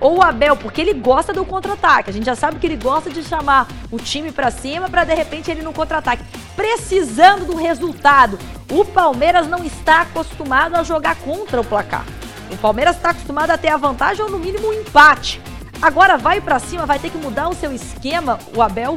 ou 0.01 0.19
o 0.19 0.23
Abel, 0.23 0.57
porque 0.57 0.81
ele 0.81 0.95
gosta 0.95 1.33
do 1.33 1.45
contra-ataque. 1.45 2.11
A 2.11 2.13
gente 2.13 2.27
já 2.27 2.35
sabe 2.35 2.59
que 2.59 2.67
ele 2.67 2.77
gosta 2.77 3.11
de 3.11 3.23
chamar 3.23 3.67
o 3.91 3.99
time 3.99 4.31
para 4.31 4.51
cima 4.51 4.89
para 4.89 5.05
de 5.05 5.15
repente 5.15 5.51
ele 5.51 5.63
no 5.63 5.73
contra-ataque, 5.73 6.25
precisando 6.55 7.47
do 7.47 7.57
resultado. 7.57 8.39
O 8.71 8.85
Palmeiras 8.85 9.49
não 9.49 9.65
está 9.65 10.03
acostumado 10.03 10.77
a 10.77 10.83
jogar 10.83 11.17
contra 11.17 11.61
o 11.61 11.65
placar. 11.65 12.05
O 12.51 12.57
Palmeiras 12.57 12.97
está 12.97 13.11
acostumado 13.11 13.51
a 13.51 13.59
ter 13.59 13.69
a 13.69 13.77
vantagem 13.77 14.25
ou 14.25 14.31
no 14.31 14.39
mínimo 14.39 14.69
um 14.69 14.73
empate. 14.73 15.41
Agora 15.81 16.17
vai 16.17 16.41
para 16.41 16.59
cima, 16.59 16.87
vai 16.87 16.99
ter 16.99 17.11
que 17.11 17.19
mudar 17.19 17.49
o 17.49 17.55
seu 17.55 17.73
esquema, 17.73 18.39
o 18.55 18.63
Abel? 18.63 18.97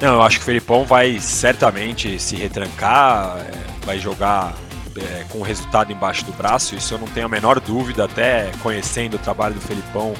Não, 0.00 0.14
eu 0.14 0.22
acho 0.22 0.38
que 0.38 0.42
o 0.42 0.46
Felipão 0.46 0.84
vai 0.84 1.20
certamente 1.20 2.18
se 2.18 2.34
retrancar, 2.34 3.36
é, 3.38 3.86
vai 3.86 4.00
jogar 4.00 4.52
é, 4.96 5.24
com 5.28 5.38
o 5.38 5.42
resultado 5.42 5.92
embaixo 5.92 6.24
do 6.24 6.32
braço, 6.32 6.74
isso 6.74 6.94
eu 6.94 6.98
não 6.98 7.06
tenho 7.08 7.26
a 7.26 7.28
menor 7.28 7.60
dúvida, 7.60 8.04
até 8.04 8.50
conhecendo 8.62 9.14
o 9.14 9.18
trabalho 9.18 9.54
do 9.54 9.60
Felipão 9.60 10.14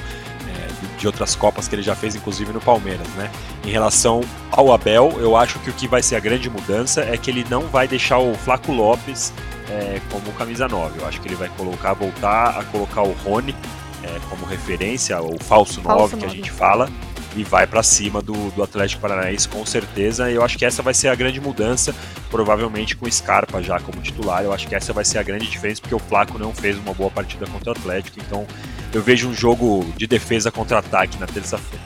é, 0.47 0.99
de 0.99 1.07
outras 1.07 1.35
Copas 1.35 1.67
que 1.67 1.75
ele 1.75 1.83
já 1.83 1.95
fez, 1.95 2.15
inclusive 2.15 2.51
no 2.51 2.61
Palmeiras, 2.61 3.07
né? 3.09 3.29
Em 3.65 3.69
relação 3.69 4.21
ao 4.51 4.71
Abel, 4.73 5.15
eu 5.19 5.35
acho 5.35 5.59
que 5.59 5.69
o 5.69 5.73
que 5.73 5.87
vai 5.87 6.01
ser 6.01 6.15
a 6.15 6.19
grande 6.19 6.49
mudança 6.49 7.01
é 7.01 7.17
que 7.17 7.29
ele 7.29 7.45
não 7.49 7.67
vai 7.67 7.87
deixar 7.87 8.17
o 8.19 8.33
Flaco 8.35 8.71
Lopes 8.71 9.33
é, 9.69 9.99
como 10.11 10.31
camisa 10.33 10.67
9. 10.67 10.99
Eu 10.99 11.07
acho 11.07 11.21
que 11.21 11.27
ele 11.27 11.35
vai 11.35 11.49
colocar, 11.49 11.93
voltar 11.93 12.59
a 12.59 12.63
colocar 12.65 13.03
o 13.03 13.11
Rony 13.23 13.55
é, 14.03 14.19
como 14.29 14.45
referência, 14.45 15.21
o 15.21 15.37
falso 15.41 15.81
9 15.81 16.17
que 16.17 16.25
a 16.25 16.29
gente 16.29 16.51
fala 16.51 16.89
e 17.35 17.43
vai 17.43 17.65
para 17.65 17.81
cima 17.83 18.21
do, 18.21 18.51
do 18.51 18.63
Atlético 18.63 19.01
Paranaense 19.01 19.47
com 19.47 19.65
certeza. 19.65 20.29
Eu 20.29 20.43
acho 20.43 20.57
que 20.57 20.65
essa 20.65 20.81
vai 20.81 20.93
ser 20.93 21.09
a 21.09 21.15
grande 21.15 21.39
mudança, 21.39 21.93
provavelmente 22.29 22.95
com 22.95 23.05
o 23.05 23.11
Scarpa 23.11 23.61
já 23.61 23.79
como 23.79 24.01
titular. 24.01 24.43
Eu 24.43 24.53
acho 24.53 24.67
que 24.67 24.75
essa 24.75 24.93
vai 24.93 25.05
ser 25.05 25.17
a 25.17 25.23
grande 25.23 25.49
diferença, 25.49 25.81
porque 25.81 25.95
o 25.95 25.99
Flaco 25.99 26.37
não 26.37 26.53
fez 26.53 26.77
uma 26.77 26.93
boa 26.93 27.09
partida 27.09 27.45
contra 27.47 27.69
o 27.69 27.71
Atlético. 27.71 28.19
Então 28.19 28.45
eu 28.93 29.01
vejo 29.01 29.27
um 29.27 29.33
jogo 29.33 29.85
de 29.97 30.05
defesa 30.05 30.51
contra 30.51 30.79
ataque 30.79 31.17
na 31.19 31.25
terça-feira. 31.25 31.83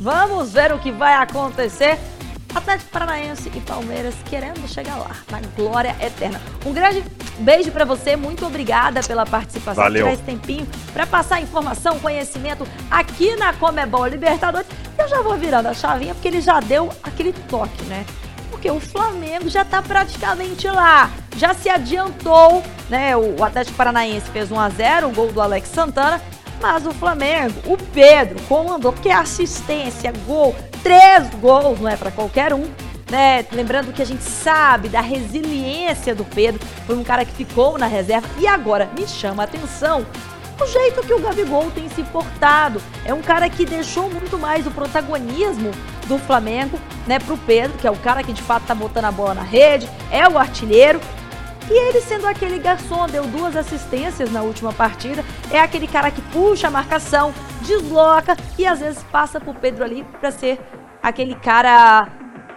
Vamos 0.00 0.52
ver 0.52 0.72
o 0.72 0.78
que 0.78 0.92
vai 0.92 1.14
acontecer. 1.14 1.98
Atlético 2.54 2.90
Paranaense 2.90 3.50
e 3.54 3.60
Palmeiras 3.60 4.14
querendo 4.28 4.66
chegar 4.68 4.96
lá, 4.96 5.16
na 5.30 5.40
glória 5.56 5.94
eterna. 6.00 6.40
Um 6.64 6.72
grande 6.72 7.04
beijo 7.38 7.70
para 7.70 7.84
você, 7.84 8.16
muito 8.16 8.46
obrigada 8.46 9.00
pela 9.02 9.24
participação, 9.26 9.82
Valeu. 9.82 10.04
tirar 10.04 10.14
esse 10.14 10.22
tempinho 10.22 10.66
para 10.92 11.06
passar 11.06 11.40
informação, 11.40 11.98
conhecimento 11.98 12.66
aqui 12.90 13.36
na 13.36 13.52
Comebol 13.52 14.06
Libertadores. 14.06 14.66
Eu 14.98 15.08
já 15.08 15.22
vou 15.22 15.36
virando 15.36 15.66
a 15.66 15.74
chavinha 15.74 16.14
porque 16.14 16.28
ele 16.28 16.40
já 16.40 16.58
deu 16.60 16.90
aquele 17.02 17.32
toque, 17.32 17.84
né? 17.84 18.04
Porque 18.50 18.70
o 18.70 18.80
Flamengo 18.80 19.48
já 19.48 19.64
tá 19.64 19.80
praticamente 19.80 20.66
lá, 20.66 21.10
já 21.36 21.54
se 21.54 21.68
adiantou, 21.68 22.62
né? 22.88 23.16
O 23.16 23.44
Atlético 23.44 23.76
Paranaense 23.76 24.28
fez 24.30 24.50
1 24.50 24.58
a 24.58 24.68
0, 24.68 25.08
o 25.08 25.12
gol 25.12 25.30
do 25.30 25.40
Alex 25.40 25.68
Santana, 25.68 26.20
mas 26.60 26.86
o 26.86 26.92
Flamengo, 26.92 27.60
o 27.66 27.76
Pedro 27.76 28.40
comandou, 28.48 28.92
porque 28.92 29.10
assistência, 29.10 30.12
gol, 30.26 30.54
três 30.82 31.28
gols 31.40 31.80
não 31.80 31.88
é 31.88 31.96
para 31.96 32.10
qualquer 32.10 32.52
um. 32.52 32.66
Né? 33.10 33.44
Lembrando 33.52 33.92
que 33.92 34.02
a 34.02 34.06
gente 34.06 34.22
sabe 34.22 34.88
da 34.88 35.00
resiliência 35.00 36.14
do 36.14 36.24
Pedro, 36.24 36.60
foi 36.86 36.96
um 36.96 37.04
cara 37.04 37.24
que 37.24 37.32
ficou 37.32 37.78
na 37.78 37.86
reserva 37.86 38.28
e 38.38 38.46
agora 38.46 38.90
me 38.96 39.06
chama 39.06 39.42
a 39.42 39.44
atenção 39.44 40.04
o 40.60 40.66
jeito 40.66 41.02
que 41.02 41.12
o 41.12 41.20
Gabigol 41.20 41.70
tem 41.70 41.88
se 41.88 42.02
portado. 42.02 42.82
É 43.04 43.14
um 43.14 43.22
cara 43.22 43.48
que 43.48 43.64
deixou 43.64 44.10
muito 44.10 44.38
mais 44.38 44.66
o 44.66 44.70
protagonismo 44.70 45.70
do 46.06 46.18
Flamengo, 46.18 46.78
né, 47.06 47.18
pro 47.18 47.36
Pedro, 47.36 47.78
que 47.78 47.86
é 47.86 47.90
o 47.90 47.96
cara 47.96 48.22
que 48.22 48.32
de 48.32 48.42
fato 48.42 48.66
tá 48.66 48.74
botando 48.74 49.04
a 49.04 49.12
bola 49.12 49.34
na 49.34 49.42
rede, 49.42 49.88
é 50.10 50.28
o 50.28 50.36
artilheiro. 50.38 51.00
E 51.70 51.88
ele 51.88 52.00
sendo 52.00 52.26
aquele 52.26 52.58
garçom, 52.58 53.06
deu 53.06 53.24
duas 53.26 53.54
assistências 53.54 54.32
na 54.32 54.42
última 54.42 54.72
partida, 54.72 55.22
é 55.50 55.60
aquele 55.60 55.86
cara 55.86 56.10
que 56.10 56.22
puxa 56.22 56.68
a 56.68 56.70
marcação, 56.70 57.32
desloca 57.62 58.36
e 58.58 58.66
às 58.66 58.80
vezes 58.80 59.02
passa 59.04 59.38
pro 59.38 59.54
Pedro 59.54 59.84
ali 59.84 60.04
para 60.18 60.30
ser 60.30 60.58
aquele 61.02 61.34
cara 61.34 62.08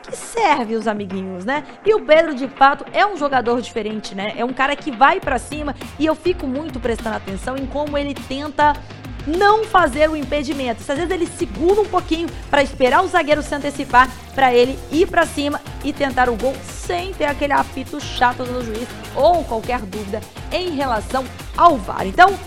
que 0.01 0.15
serve 0.15 0.75
os 0.75 0.87
amiguinhos, 0.87 1.45
né? 1.45 1.63
E 1.85 1.93
o 1.93 2.05
Pedro, 2.05 2.33
de 2.33 2.47
fato, 2.47 2.85
é 2.91 3.05
um 3.05 3.15
jogador 3.15 3.61
diferente, 3.61 4.15
né? 4.15 4.33
É 4.37 4.43
um 4.43 4.53
cara 4.53 4.75
que 4.75 4.91
vai 4.91 5.19
para 5.19 5.37
cima 5.37 5.75
e 5.99 6.05
eu 6.05 6.15
fico 6.15 6.47
muito 6.47 6.79
prestando 6.79 7.17
atenção 7.17 7.55
em 7.55 7.65
como 7.65 7.97
ele 7.97 8.13
tenta 8.13 8.73
não 9.27 9.63
fazer 9.65 10.09
o 10.09 10.15
impedimento. 10.15 10.81
Às 10.81 10.97
vezes 10.97 11.11
ele 11.11 11.27
segura 11.27 11.81
um 11.81 11.85
pouquinho 11.85 12.27
para 12.49 12.63
esperar 12.63 13.03
o 13.03 13.07
zagueiro 13.07 13.41
se 13.41 13.53
antecipar 13.53 14.09
para 14.33 14.53
ele 14.53 14.77
ir 14.91 15.07
para 15.07 15.25
cima 15.25 15.61
e 15.83 15.93
tentar 15.93 16.29
o 16.29 16.35
gol 16.35 16.55
sem 16.63 17.13
ter 17.13 17.25
aquele 17.25 17.53
apito 17.53 17.99
chato 17.99 18.43
do 18.43 18.63
juiz 18.63 18.87
ou 19.15 19.43
qualquer 19.43 19.79
dúvida 19.81 20.21
em 20.51 20.71
relação 20.71 21.25
ao 21.57 21.77
VAR. 21.77 22.05
Então, 22.05 22.37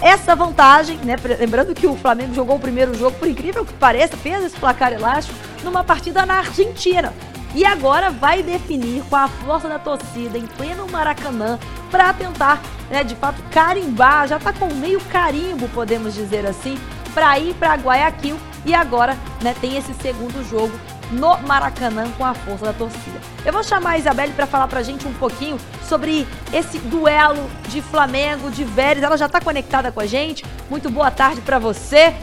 essa 0.00 0.34
vantagem, 0.34 0.96
né? 0.98 1.16
Lembrando 1.38 1.74
que 1.74 1.86
o 1.86 1.96
Flamengo 1.96 2.34
jogou 2.34 2.56
o 2.56 2.60
primeiro 2.60 2.94
jogo, 2.94 3.16
por 3.16 3.28
incrível 3.28 3.64
que 3.64 3.72
pareça, 3.74 4.16
fez 4.16 4.44
esse 4.44 4.56
placar 4.56 4.92
elástico 4.92 5.38
numa 5.62 5.84
partida 5.84 6.26
na 6.26 6.38
Argentina. 6.38 7.12
E 7.54 7.64
agora 7.64 8.10
vai 8.10 8.42
definir 8.42 9.02
com 9.04 9.14
a 9.14 9.28
força 9.28 9.68
da 9.68 9.78
torcida 9.78 10.36
em 10.36 10.46
pleno 10.46 10.88
Maracanã 10.88 11.58
para 11.90 12.12
tentar, 12.12 12.60
né, 12.90 13.04
de 13.04 13.14
fato, 13.14 13.40
carimbar, 13.50 14.26
já 14.26 14.38
está 14.38 14.52
com 14.52 14.72
meio 14.74 15.00
carimbo, 15.02 15.68
podemos 15.68 16.14
dizer 16.14 16.44
assim, 16.46 16.76
para 17.14 17.38
ir 17.38 17.54
para 17.54 17.76
Guayaquil 17.76 18.36
e 18.66 18.74
agora, 18.74 19.16
né, 19.40 19.54
tem 19.60 19.76
esse 19.76 19.94
segundo 19.94 20.42
jogo 20.50 20.72
no 21.12 21.38
Maracanã 21.46 22.10
com 22.18 22.24
a 22.24 22.34
força 22.34 22.64
da 22.64 22.72
torcida. 22.72 23.20
Eu 23.44 23.52
vou 23.52 23.62
chamar 23.62 23.90
a 23.90 23.98
Isabelle 23.98 24.32
para 24.32 24.46
falar 24.46 24.66
para 24.66 24.80
a 24.80 24.82
gente 24.82 25.06
um 25.06 25.12
pouquinho 25.14 25.56
sobre 25.88 26.26
esse 26.52 26.78
duelo 26.78 27.48
de 27.68 27.80
Flamengo, 27.82 28.50
de 28.50 28.64
Vélez. 28.64 29.04
Ela 29.04 29.16
já 29.16 29.26
está 29.26 29.40
conectada 29.40 29.92
com 29.92 30.00
a 30.00 30.06
gente. 30.06 30.44
Muito 30.68 30.90
boa 30.90 31.10
tarde 31.10 31.40
para 31.42 31.58
você. 31.58 32.14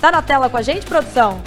Tá 0.00 0.12
na 0.12 0.22
tela 0.22 0.48
com 0.48 0.56
a 0.56 0.62
gente, 0.62 0.86
produção? 0.86 1.42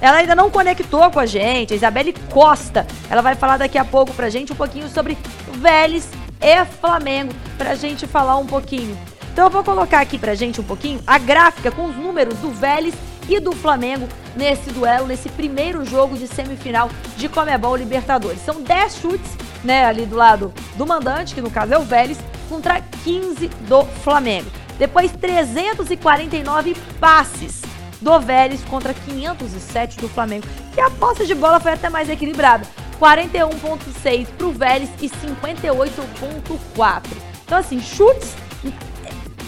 Ela 0.00 0.18
ainda 0.18 0.34
não 0.34 0.50
conectou 0.50 1.10
com 1.10 1.20
a 1.20 1.26
gente, 1.26 1.74
a 1.74 1.76
Isabelle 1.76 2.14
Costa. 2.30 2.86
Ela 3.10 3.20
vai 3.20 3.34
falar 3.34 3.58
daqui 3.58 3.76
a 3.76 3.84
pouco 3.84 4.12
pra 4.14 4.30
gente 4.30 4.52
um 4.52 4.56
pouquinho 4.56 4.88
sobre 4.88 5.18
Vélez 5.52 6.08
e 6.40 6.64
Flamengo, 6.64 7.32
pra 7.58 7.74
gente 7.74 8.06
falar 8.06 8.36
um 8.38 8.46
pouquinho. 8.46 8.96
Então 9.32 9.44
eu 9.44 9.50
vou 9.50 9.62
colocar 9.62 10.00
aqui 10.00 10.18
pra 10.18 10.34
gente 10.34 10.60
um 10.60 10.64
pouquinho 10.64 11.00
a 11.06 11.18
gráfica 11.18 11.70
com 11.70 11.84
os 11.84 11.96
números 11.96 12.38
do 12.38 12.50
Vélez 12.50 12.94
e 13.28 13.38
do 13.38 13.52
Flamengo 13.52 14.08
nesse 14.34 14.70
duelo, 14.70 15.06
nesse 15.06 15.28
primeiro 15.28 15.84
jogo 15.84 16.16
de 16.16 16.26
semifinal 16.26 16.90
de 17.16 17.28
Comebol 17.28 17.76
Libertadores. 17.76 18.40
São 18.40 18.62
10 18.62 18.96
chutes, 18.96 19.30
né, 19.62 19.84
ali 19.84 20.06
do 20.06 20.16
lado 20.16 20.52
do 20.76 20.86
mandante, 20.86 21.34
que 21.34 21.40
no 21.40 21.50
caso 21.50 21.74
é 21.74 21.78
o 21.78 21.82
Vélez, 21.82 22.18
contra 22.48 22.80
15 23.04 23.48
do 23.68 23.84
Flamengo. 24.02 24.50
Depois 24.78 25.12
349 25.12 26.74
passes 26.98 27.69
do 28.00 28.18
Vélez 28.20 28.64
contra 28.64 28.94
507 28.94 29.98
do 29.98 30.08
Flamengo. 30.08 30.46
E 30.76 30.80
a 30.80 30.90
posse 30.90 31.26
de 31.26 31.34
bola 31.34 31.60
foi 31.60 31.72
até 31.72 31.88
mais 31.88 32.08
equilibrada. 32.08 32.66
41.6 33.00 34.26
para 34.36 34.46
o 34.46 34.52
Vélez 34.52 34.90
e 35.00 35.08
58.4. 35.08 37.02
Então 37.44 37.58
assim, 37.58 37.80
chutes 37.80 38.34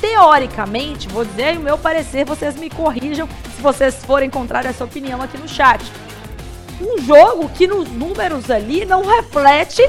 teoricamente, 0.00 1.08
vou 1.08 1.24
dizer 1.24 1.56
o 1.56 1.60
meu 1.60 1.78
parecer, 1.78 2.24
vocês 2.24 2.56
me 2.56 2.68
corrijam 2.68 3.28
se 3.54 3.62
vocês 3.62 4.04
forem 4.04 4.26
encontrar 4.26 4.66
essa 4.66 4.84
opinião 4.84 5.22
aqui 5.22 5.38
no 5.38 5.48
chat. 5.48 5.80
Um 6.80 7.00
jogo 7.00 7.48
que 7.50 7.68
nos 7.68 7.88
números 7.88 8.50
ali 8.50 8.84
não 8.84 9.06
reflete 9.06 9.82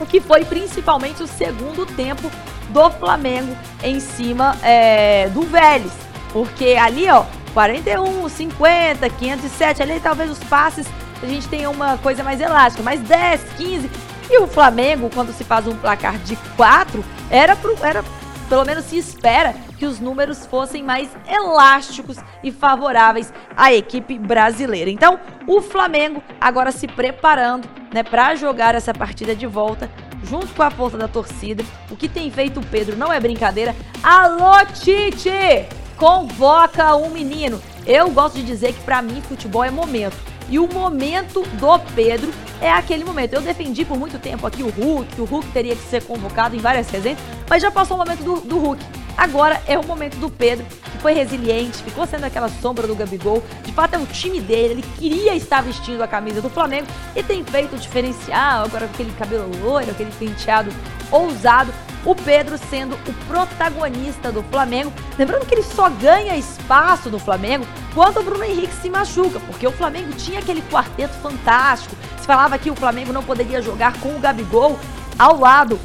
o 0.00 0.06
que 0.06 0.20
foi 0.20 0.44
principalmente 0.44 1.20
o 1.20 1.26
segundo 1.26 1.84
tempo 1.84 2.30
do 2.68 2.90
Flamengo 2.90 3.56
em 3.82 3.98
cima 3.98 4.56
é, 4.62 5.28
do 5.30 5.42
Vélez. 5.42 5.92
Porque 6.32 6.76
ali, 6.80 7.08
ó, 7.10 7.24
41, 7.54 8.28
50, 8.28 9.08
507, 9.08 9.82
ali 9.82 10.00
talvez 10.00 10.30
os 10.30 10.40
passes 10.40 10.86
a 11.24 11.26
gente 11.26 11.48
tenha 11.48 11.70
uma 11.70 11.96
coisa 11.98 12.22
mais 12.22 12.40
elástica, 12.40 12.82
mas 12.82 13.00
10, 13.00 13.42
15. 13.56 13.90
E 14.30 14.38
o 14.38 14.46
Flamengo, 14.46 15.10
quando 15.12 15.32
se 15.32 15.42
faz 15.42 15.66
um 15.66 15.76
placar 15.76 16.18
de 16.18 16.36
4, 16.56 17.04
era, 17.30 17.56
pro, 17.56 17.76
era 17.82 18.04
pelo 18.48 18.64
menos 18.64 18.84
se 18.84 18.98
espera 18.98 19.54
que 19.78 19.86
os 19.86 20.00
números 20.00 20.46
fossem 20.46 20.82
mais 20.82 21.08
elásticos 21.26 22.18
e 22.42 22.52
favoráveis 22.52 23.32
à 23.56 23.72
equipe 23.72 24.18
brasileira. 24.18 24.90
Então, 24.90 25.18
o 25.46 25.60
Flamengo 25.60 26.22
agora 26.40 26.70
se 26.70 26.86
preparando, 26.86 27.68
né, 27.92 28.02
para 28.02 28.34
jogar 28.34 28.74
essa 28.74 28.92
partida 28.92 29.34
de 29.34 29.46
volta 29.46 29.90
junto 30.22 30.48
com 30.54 30.62
a 30.62 30.70
força 30.70 30.96
da 30.96 31.08
torcida. 31.08 31.64
O 31.90 31.96
que 31.96 32.08
tem 32.08 32.30
feito 32.30 32.60
o 32.60 32.66
Pedro 32.66 32.96
não 32.96 33.12
é 33.12 33.20
brincadeira. 33.20 33.74
Alô, 34.02 34.64
Tite! 34.74 35.83
Convoca 35.96 36.94
um 36.96 37.10
menino. 37.10 37.60
Eu 37.86 38.10
gosto 38.10 38.36
de 38.36 38.42
dizer 38.42 38.72
que 38.72 38.80
para 38.80 39.02
mim 39.02 39.20
futebol 39.22 39.64
é 39.64 39.70
momento. 39.70 40.16
E 40.48 40.58
o 40.58 40.68
momento 40.68 41.42
do 41.42 41.78
Pedro 41.94 42.30
é 42.60 42.70
aquele 42.70 43.04
momento. 43.04 43.34
Eu 43.34 43.40
defendi 43.40 43.84
por 43.84 43.98
muito 43.98 44.18
tempo 44.18 44.46
aqui 44.46 44.62
o 44.62 44.68
Hulk, 44.68 45.14
que 45.14 45.20
o 45.20 45.24
Hulk 45.24 45.48
teria 45.48 45.74
que 45.74 45.82
ser 45.82 46.02
convocado 46.02 46.54
em 46.54 46.58
várias 46.58 46.88
resenhas, 46.90 47.18
mas 47.48 47.62
já 47.62 47.70
passou 47.70 47.96
o 47.96 48.00
momento 48.00 48.22
do, 48.22 48.40
do 48.40 48.58
Hulk. 48.58 48.84
Agora 49.16 49.62
é 49.66 49.78
o 49.78 49.86
momento 49.86 50.16
do 50.16 50.28
Pedro, 50.28 50.66
que 50.66 50.98
foi 50.98 51.12
resiliente, 51.12 51.82
ficou 51.82 52.06
sendo 52.06 52.24
aquela 52.24 52.48
sombra 52.48 52.86
do 52.86 52.96
Gabigol. 52.96 53.42
De 53.62 53.72
fato, 53.72 53.94
é 53.94 53.98
o 53.98 54.06
time 54.06 54.40
dele, 54.40 54.74
ele 54.74 54.84
queria 54.98 55.34
estar 55.34 55.62
vestindo 55.62 56.02
a 56.02 56.08
camisa 56.08 56.40
do 56.40 56.50
Flamengo 56.50 56.86
e 57.14 57.22
tem 57.22 57.44
feito 57.44 57.76
o 57.76 57.78
diferencial, 57.78 58.64
agora 58.64 58.86
com 58.88 58.94
aquele 58.94 59.12
cabelo 59.12 59.48
loiro, 59.62 59.90
aquele 59.90 60.10
penteado 60.12 60.70
ousado 61.12 61.72
o 62.04 62.14
Pedro 62.14 62.58
sendo 62.58 62.94
o 62.94 63.12
protagonista 63.26 64.30
do 64.30 64.42
Flamengo. 64.42 64.92
Lembrando 65.18 65.46
que 65.46 65.54
ele 65.54 65.62
só 65.62 65.88
ganha 65.88 66.36
espaço 66.36 67.08
no 67.08 67.18
Flamengo 67.18 67.66
quando 67.94 68.20
o 68.20 68.22
Bruno 68.22 68.44
Henrique 68.44 68.74
se 68.74 68.90
machuca, 68.90 69.40
porque 69.40 69.66
o 69.66 69.72
Flamengo 69.72 70.12
tinha 70.12 70.40
aquele 70.40 70.62
quarteto 70.62 71.14
fantástico. 71.14 71.96
Se 72.20 72.26
falava 72.26 72.58
que 72.58 72.70
o 72.70 72.76
Flamengo 72.76 73.12
não 73.12 73.22
poderia 73.22 73.62
jogar 73.62 73.98
com 74.00 74.14
o 74.14 74.20
Gabigol 74.20 74.78
ao 75.18 75.38
lado 75.38 75.78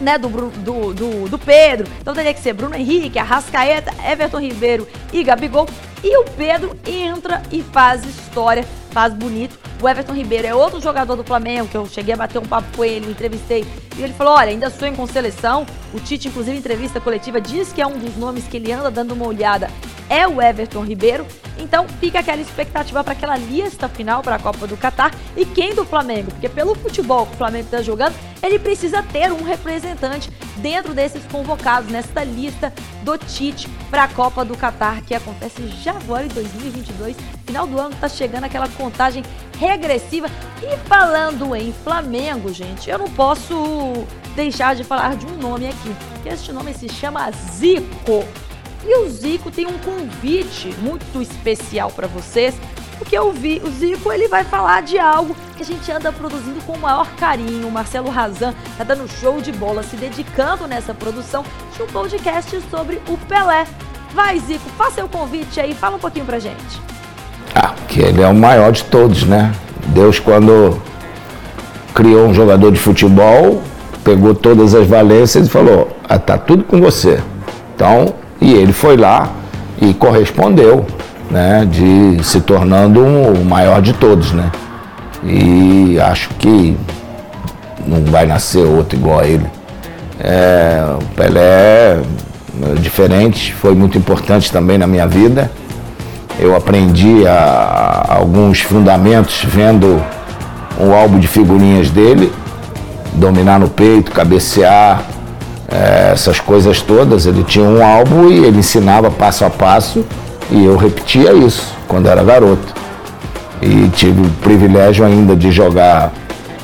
né, 0.00 0.18
do, 0.18 0.28
do, 0.28 0.94
do, 0.94 1.28
do, 1.28 1.38
Pedro. 1.38 1.90
Então 2.00 2.14
teria 2.14 2.34
que 2.34 2.40
ser 2.40 2.52
Bruno 2.52 2.74
Henrique, 2.74 3.18
Arrascaeta, 3.18 3.92
Everton 4.04 4.40
Ribeiro 4.40 4.86
e 5.12 5.22
Gabigol. 5.22 5.68
E 6.02 6.16
o 6.18 6.24
Pedro 6.24 6.76
entra 6.86 7.42
e 7.50 7.62
faz 7.62 8.04
história, 8.04 8.64
faz 8.90 9.14
bonito. 9.14 9.58
O 9.80 9.88
Everton 9.88 10.12
Ribeiro 10.12 10.46
é 10.46 10.54
outro 10.54 10.80
jogador 10.80 11.16
do 11.16 11.24
Flamengo, 11.24 11.68
que 11.68 11.76
eu 11.76 11.86
cheguei 11.86 12.14
a 12.14 12.16
bater 12.16 12.38
um 12.38 12.46
papo 12.46 12.76
com 12.76 12.84
ele, 12.84 13.10
entrevistei. 13.10 13.64
E 13.96 14.02
ele 14.02 14.12
falou: 14.12 14.34
olha, 14.34 14.50
ainda 14.50 14.70
sonho 14.70 14.94
com 14.94 15.06
seleção. 15.06 15.66
O 15.92 16.00
Tite, 16.00 16.28
inclusive, 16.28 16.56
em 16.56 16.60
entrevista 16.60 17.00
coletiva, 17.00 17.40
diz 17.40 17.72
que 17.72 17.80
é 17.80 17.86
um 17.86 17.98
dos 17.98 18.16
nomes 18.16 18.46
que 18.46 18.56
ele 18.56 18.70
anda 18.72 18.90
dando 18.90 19.12
uma 19.12 19.26
olhada 19.26 19.68
é 20.08 20.26
o 20.26 20.40
Everton 20.40 20.84
Ribeiro. 20.84 21.26
Então 21.58 21.86
fica 22.00 22.18
aquela 22.18 22.40
expectativa 22.40 23.02
para 23.04 23.12
aquela 23.12 23.36
lista 23.36 23.88
final 23.88 24.22
para 24.22 24.36
a 24.36 24.38
Copa 24.38 24.66
do 24.66 24.76
Catar. 24.76 25.14
E 25.36 25.44
quem 25.44 25.74
do 25.74 25.84
Flamengo? 25.84 26.30
Porque 26.32 26.48
pelo 26.48 26.74
futebol 26.74 27.26
que 27.26 27.34
o 27.34 27.36
Flamengo 27.36 27.66
está 27.66 27.80
jogando, 27.80 28.14
ele 28.42 28.58
precisa 28.58 29.02
ter 29.02 29.32
um 29.32 29.42
representante 29.42 30.30
dentro 30.56 30.92
desses 30.92 31.24
convocados, 31.26 31.90
nesta 31.90 32.24
lista 32.24 32.72
do 33.02 33.16
Tite 33.16 33.68
para 33.90 34.04
a 34.04 34.08
Copa 34.08 34.44
do 34.44 34.56
Catar, 34.56 35.02
que 35.02 35.14
acontece 35.14 35.66
já 35.82 35.92
agora 35.92 36.24
em 36.24 36.28
2022. 36.28 37.16
Final 37.46 37.66
do 37.66 37.78
ano 37.78 37.94
está 37.94 38.08
chegando 38.08 38.44
aquela 38.44 38.68
contagem 38.68 39.22
regressiva. 39.58 40.28
E 40.62 40.76
falando 40.88 41.54
em 41.54 41.72
Flamengo, 41.72 42.52
gente, 42.52 42.90
eu 42.90 42.98
não 42.98 43.08
posso 43.10 43.54
deixar 44.34 44.74
de 44.74 44.82
falar 44.82 45.16
de 45.16 45.26
um 45.26 45.36
nome 45.36 45.68
aqui. 45.68 45.94
Este 46.26 46.52
nome 46.52 46.74
se 46.74 46.88
chama 46.88 47.30
Zico. 47.30 48.24
E 48.86 48.98
o 48.98 49.08
Zico 49.08 49.50
tem 49.50 49.66
um 49.66 49.78
convite 49.78 50.74
muito 50.80 51.22
especial 51.22 51.90
para 51.90 52.06
vocês, 52.06 52.54
porque 52.98 53.16
eu 53.16 53.32
vi, 53.32 53.60
o 53.64 53.70
Zico 53.70 54.12
ele 54.12 54.28
vai 54.28 54.44
falar 54.44 54.82
de 54.82 54.98
algo 54.98 55.34
que 55.56 55.62
a 55.62 55.66
gente 55.66 55.90
anda 55.90 56.12
produzindo 56.12 56.60
com 56.66 56.74
o 56.74 56.78
maior 56.78 57.08
carinho. 57.16 57.66
O 57.66 57.72
Marcelo 57.72 58.10
Razan 58.10 58.54
tá 58.76 58.84
dando 58.84 59.08
show 59.08 59.40
de 59.40 59.52
bola, 59.52 59.82
se 59.82 59.96
dedicando 59.96 60.66
nessa 60.66 60.92
produção 60.92 61.44
de 61.74 61.82
um 61.82 61.86
podcast 61.86 62.60
sobre 62.70 63.00
o 63.08 63.16
Pelé. 63.26 63.66
Vai, 64.14 64.38
Zico, 64.38 64.68
faça 64.76 65.04
o 65.04 65.08
convite 65.08 65.58
aí, 65.58 65.74
fala 65.74 65.96
um 65.96 66.00
pouquinho 66.00 66.26
pra 66.26 66.38
gente. 66.38 66.80
Ah, 67.54 67.74
que 67.88 68.00
ele 68.00 68.22
é 68.22 68.28
o 68.28 68.34
maior 68.34 68.70
de 68.70 68.84
todos, 68.84 69.24
né? 69.24 69.52
Deus, 69.88 70.18
quando 70.18 70.80
criou 71.94 72.26
um 72.26 72.34
jogador 72.34 72.70
de 72.70 72.78
futebol, 72.78 73.62
pegou 74.02 74.34
todas 74.34 74.74
as 74.74 74.86
valências 74.86 75.46
e 75.46 75.50
falou: 75.50 75.96
ah, 76.08 76.18
tá 76.18 76.36
tudo 76.36 76.64
com 76.64 76.80
você. 76.80 77.22
Então, 77.74 78.14
e 78.40 78.52
ele 78.54 78.72
foi 78.72 78.96
lá 78.96 79.30
e 79.80 79.92
correspondeu, 79.94 80.84
né, 81.30 81.66
de 81.70 82.22
se 82.22 82.40
tornando 82.40 83.00
o 83.00 83.44
maior 83.44 83.80
de 83.80 83.92
todos, 83.92 84.32
né? 84.32 84.50
E 85.22 85.98
acho 86.00 86.28
que 86.38 86.76
não 87.86 88.04
vai 88.04 88.26
nascer 88.26 88.64
outro 88.64 88.98
igual 88.98 89.20
a 89.20 89.26
ele. 89.26 89.46
É, 90.20 90.84
o 91.00 91.04
Pelé 91.16 91.98
é 92.62 92.74
diferente, 92.78 93.52
foi 93.54 93.74
muito 93.74 93.98
importante 93.98 94.52
também 94.52 94.78
na 94.78 94.86
minha 94.86 95.06
vida. 95.06 95.50
Eu 96.38 96.54
aprendi 96.54 97.26
a, 97.26 97.32
a 98.08 98.14
alguns 98.16 98.60
fundamentos 98.60 99.44
vendo 99.44 100.02
um 100.78 100.92
álbum 100.92 101.18
de 101.18 101.28
figurinhas 101.28 101.90
dele, 101.90 102.32
dominar 103.14 103.58
no 103.58 103.68
peito, 103.68 104.10
cabecear, 104.10 105.02
é, 105.68 106.12
essas 106.12 106.40
coisas 106.40 106.80
todas. 106.80 107.26
Ele 107.26 107.44
tinha 107.44 107.64
um 107.64 107.84
álbum 107.84 108.28
e 108.28 108.44
ele 108.44 108.58
ensinava 108.58 109.10
passo 109.10 109.44
a 109.44 109.50
passo 109.50 110.04
e 110.50 110.64
eu 110.64 110.76
repetia 110.76 111.32
isso 111.32 111.74
quando 111.88 112.08
era 112.08 112.22
garoto. 112.22 112.74
E 113.62 113.88
tive 113.94 114.20
o 114.22 114.30
privilégio 114.42 115.04
ainda 115.04 115.34
de 115.34 115.50
jogar 115.50 116.12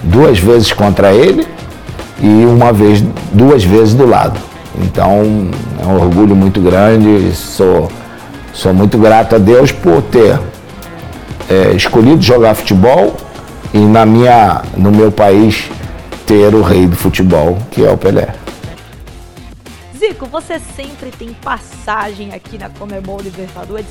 duas 0.03 0.39
vezes 0.39 0.73
contra 0.73 1.13
ele 1.13 1.47
e 2.21 2.45
uma 2.45 2.73
vez, 2.73 3.03
duas 3.33 3.65
vezes 3.65 3.95
do 3.95 4.07
lado. 4.07 4.39
Então 4.83 5.51
é 5.83 5.87
um 5.87 5.97
orgulho 5.97 6.37
muito 6.37 6.61
grande, 6.61 7.33
sou, 7.35 7.91
sou 8.53 8.73
muito 8.73 8.99
grato 8.99 9.37
a 9.37 9.39
Deus 9.39 9.73
por 9.73 10.03
ter 10.03 10.39
é, 11.49 11.73
escolhido 11.73 12.23
jogar 12.23 12.55
futebol 12.55 13.17
e 13.73 13.79
na 13.79 14.05
minha, 14.07 14.63
no 14.77 14.91
meu 14.91 15.11
país 15.11 15.71
ter 16.27 16.55
o 16.55 16.63
rei 16.63 16.87
do 16.87 16.97
futebol, 16.97 17.59
que 17.71 17.85
é 17.85 17.91
o 17.91 17.97
Pelé. 17.97 18.40
Zico, 20.01 20.25
você 20.25 20.59
sempre 20.59 21.11
tem 21.11 21.35
passagem 21.35 22.33
aqui 22.33 22.57
na 22.57 22.71
Comebol 22.71 23.21
Libertadores 23.21 23.85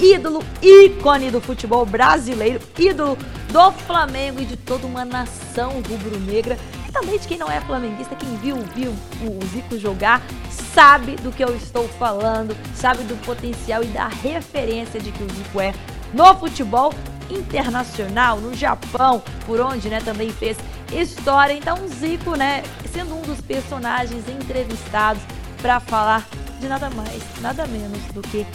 ídolo, 0.00 0.42
ícone 0.62 1.30
do 1.30 1.38
futebol 1.38 1.84
brasileiro, 1.84 2.62
ídolo 2.78 3.18
do 3.52 3.70
Flamengo 3.70 4.40
e 4.40 4.46
de 4.46 4.56
toda 4.56 4.86
uma 4.86 5.04
nação 5.04 5.72
rubro-negra. 5.86 6.56
E 6.88 6.92
também 6.92 7.18
de 7.18 7.28
quem 7.28 7.36
não 7.36 7.50
é 7.50 7.60
flamenguista, 7.60 8.16
quem 8.16 8.34
viu, 8.36 8.56
viu 8.74 8.90
o 9.20 9.46
Zico 9.48 9.78
jogar, 9.78 10.22
sabe 10.50 11.16
do 11.16 11.30
que 11.30 11.44
eu 11.44 11.54
estou 11.54 11.86
falando, 11.86 12.56
sabe 12.74 13.04
do 13.04 13.14
potencial 13.26 13.84
e 13.84 13.88
da 13.88 14.08
referência 14.08 14.98
de 14.98 15.12
que 15.12 15.22
o 15.22 15.28
Zico 15.28 15.60
é 15.60 15.74
no 16.14 16.34
futebol 16.36 16.94
internacional, 17.28 18.38
no 18.40 18.54
Japão, 18.54 19.22
por 19.44 19.60
onde 19.60 19.90
né, 19.90 20.00
também 20.00 20.30
fez 20.30 20.56
história. 20.90 21.52
Então, 21.52 21.76
Zico, 21.86 22.34
né, 22.34 22.62
sendo 22.90 23.14
um 23.14 23.20
dos 23.20 23.42
personagens 23.42 24.26
entrevistados 24.26 25.22
para 25.60 25.80
falar 25.80 26.26
de 26.60 26.68
nada 26.68 26.90
mais, 26.90 27.22
nada 27.40 27.66
menos 27.66 28.02
do 28.12 28.22
que 28.22 28.46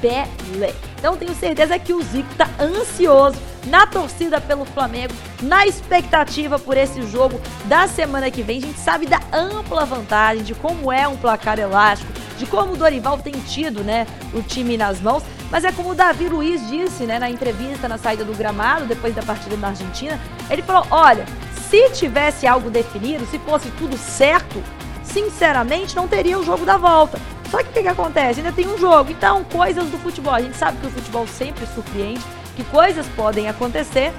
Pelé. 0.00 0.74
Então 0.98 1.16
tenho 1.16 1.34
certeza 1.34 1.78
que 1.78 1.92
o 1.92 2.02
Zico 2.02 2.32
tá 2.36 2.48
ansioso 2.60 3.36
na 3.66 3.86
torcida 3.86 4.40
pelo 4.40 4.64
Flamengo, 4.64 5.12
na 5.42 5.66
expectativa 5.66 6.58
por 6.58 6.76
esse 6.76 7.02
jogo 7.02 7.40
da 7.64 7.86
semana 7.88 8.30
que 8.30 8.42
vem. 8.42 8.58
A 8.58 8.60
gente 8.60 8.78
sabe 8.78 9.06
da 9.06 9.20
ampla 9.32 9.84
vantagem, 9.84 10.44
de 10.44 10.54
como 10.54 10.92
é 10.92 11.06
um 11.06 11.16
placar 11.16 11.58
elástico, 11.58 12.12
de 12.38 12.46
como 12.46 12.74
o 12.74 12.76
Dorival 12.76 13.18
tem 13.18 13.34
tido, 13.34 13.82
né, 13.82 14.06
o 14.32 14.42
time 14.42 14.76
nas 14.76 15.00
mãos. 15.00 15.22
Mas 15.50 15.64
é 15.64 15.72
como 15.72 15.90
o 15.90 15.94
Davi 15.94 16.28
Luiz 16.28 16.66
disse, 16.68 17.04
né, 17.04 17.18
na 17.18 17.30
entrevista 17.30 17.88
na 17.88 17.98
saída 17.98 18.24
do 18.24 18.34
gramado, 18.34 18.86
depois 18.86 19.14
da 19.14 19.22
partida 19.22 19.56
na 19.56 19.68
Argentina, 19.68 20.20
ele 20.48 20.62
falou: 20.62 20.86
olha, 20.90 21.24
se 21.68 21.90
tivesse 21.90 22.46
algo 22.46 22.70
definido, 22.70 23.26
se 23.26 23.38
fosse 23.40 23.70
tudo 23.72 23.96
certo, 23.96 24.62
sinceramente 25.08 25.96
não 25.96 26.06
teria 26.06 26.38
o 26.38 26.44
jogo 26.44 26.64
da 26.64 26.76
volta. 26.76 27.18
Só 27.50 27.58
que 27.58 27.70
o 27.70 27.72
que, 27.72 27.82
que 27.82 27.88
acontece? 27.88 28.40
Ainda 28.40 28.52
tem 28.52 28.66
um 28.66 28.78
jogo. 28.78 29.10
Então, 29.10 29.42
coisas 29.44 29.88
do 29.88 29.98
futebol. 29.98 30.34
A 30.34 30.40
gente 30.40 30.56
sabe 30.56 30.78
que 30.78 30.86
o 30.86 30.90
futebol 30.90 31.26
sempre 31.26 31.66
surpreende, 31.66 32.22
que 32.54 32.64
coisas 32.64 33.06
podem 33.08 33.48
acontecer, 33.48 34.12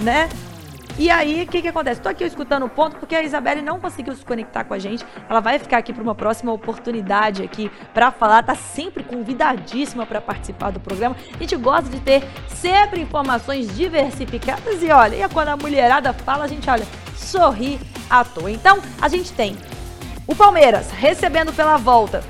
né? 0.00 0.28
E 0.98 1.08
aí, 1.08 1.44
o 1.44 1.46
que, 1.46 1.62
que 1.62 1.68
acontece? 1.68 2.00
Estou 2.00 2.10
aqui 2.10 2.24
escutando 2.24 2.66
o 2.66 2.68
ponto 2.68 2.96
porque 2.96 3.14
a 3.14 3.22
Isabelle 3.22 3.62
não 3.62 3.80
conseguiu 3.80 4.14
se 4.14 4.24
conectar 4.24 4.64
com 4.64 4.74
a 4.74 4.78
gente. 4.78 5.02
Ela 5.28 5.40
vai 5.40 5.58
ficar 5.58 5.78
aqui 5.78 5.92
para 5.92 6.02
uma 6.02 6.14
próxima 6.14 6.52
oportunidade 6.52 7.42
aqui 7.42 7.70
para 7.94 8.10
falar. 8.10 8.42
Tá 8.42 8.54
sempre 8.54 9.02
convidadíssima 9.04 10.04
para 10.04 10.20
participar 10.20 10.70
do 10.72 10.80
programa. 10.80 11.16
A 11.32 11.38
gente 11.38 11.56
gosta 11.56 11.88
de 11.88 12.00
ter 12.00 12.22
sempre 12.48 13.00
informações 13.00 13.74
diversificadas 13.74 14.82
e 14.82 14.90
olha, 14.90 15.24
e 15.24 15.28
quando 15.30 15.48
a 15.48 15.56
mulherada 15.56 16.12
fala, 16.12 16.44
a 16.44 16.48
gente 16.48 16.68
olha, 16.68 16.86
sorri 17.14 17.80
à 18.10 18.24
toa. 18.24 18.50
Então, 18.50 18.78
a 19.00 19.08
gente 19.08 19.32
tem 19.32 19.56
o 20.26 20.34
Palmeiras 20.34 20.90
recebendo 20.90 21.52
pela 21.52 21.76
volta 21.76 22.22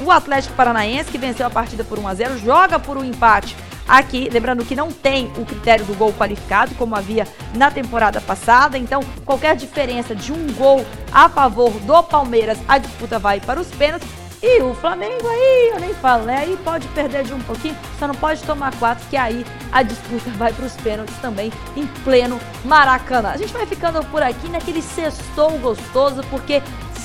o 0.00 0.10
Atlético 0.10 0.54
Paranaense, 0.54 1.10
que 1.10 1.18
venceu 1.18 1.46
a 1.46 1.50
partida 1.50 1.84
por 1.84 1.98
1 1.98 2.08
a 2.08 2.14
0 2.14 2.38
joga 2.38 2.78
por 2.78 2.96
um 2.96 3.04
empate 3.04 3.56
aqui. 3.86 4.28
Lembrando 4.32 4.64
que 4.64 4.74
não 4.74 4.90
tem 4.90 5.30
o 5.38 5.44
critério 5.44 5.84
do 5.84 5.94
gol 5.94 6.12
qualificado, 6.12 6.74
como 6.74 6.96
havia 6.96 7.26
na 7.54 7.70
temporada 7.70 8.20
passada. 8.20 8.76
Então, 8.76 9.02
qualquer 9.24 9.56
diferença 9.56 10.14
de 10.14 10.32
um 10.32 10.52
gol 10.54 10.84
a 11.12 11.28
favor 11.28 11.70
do 11.70 12.02
Palmeiras, 12.02 12.58
a 12.66 12.78
disputa 12.78 13.18
vai 13.18 13.40
para 13.40 13.60
os 13.60 13.68
pênaltis. 13.68 14.23
E 14.46 14.60
o 14.60 14.74
Flamengo 14.74 15.26
aí, 15.26 15.70
eu 15.72 15.80
nem 15.80 15.94
falo, 15.94 16.24
né? 16.24 16.40
Aí 16.40 16.54
pode 16.62 16.86
perder 16.88 17.24
de 17.24 17.32
um 17.32 17.40
pouquinho, 17.40 17.74
só 17.98 18.06
não 18.06 18.14
pode 18.14 18.42
tomar 18.42 18.76
quatro, 18.76 19.08
que 19.08 19.16
aí 19.16 19.42
a 19.72 19.82
disputa 19.82 20.28
vai 20.32 20.52
para 20.52 20.66
os 20.66 20.76
pênaltis 20.76 21.16
também, 21.16 21.50
em 21.74 21.86
pleno 22.04 22.38
Maracanã. 22.62 23.30
A 23.30 23.38
gente 23.38 23.54
vai 23.54 23.64
ficando 23.64 24.04
por 24.10 24.22
aqui 24.22 24.50
naquele 24.50 24.82
sextou 24.82 25.50
gostoso, 25.60 26.22
porque 26.28 26.62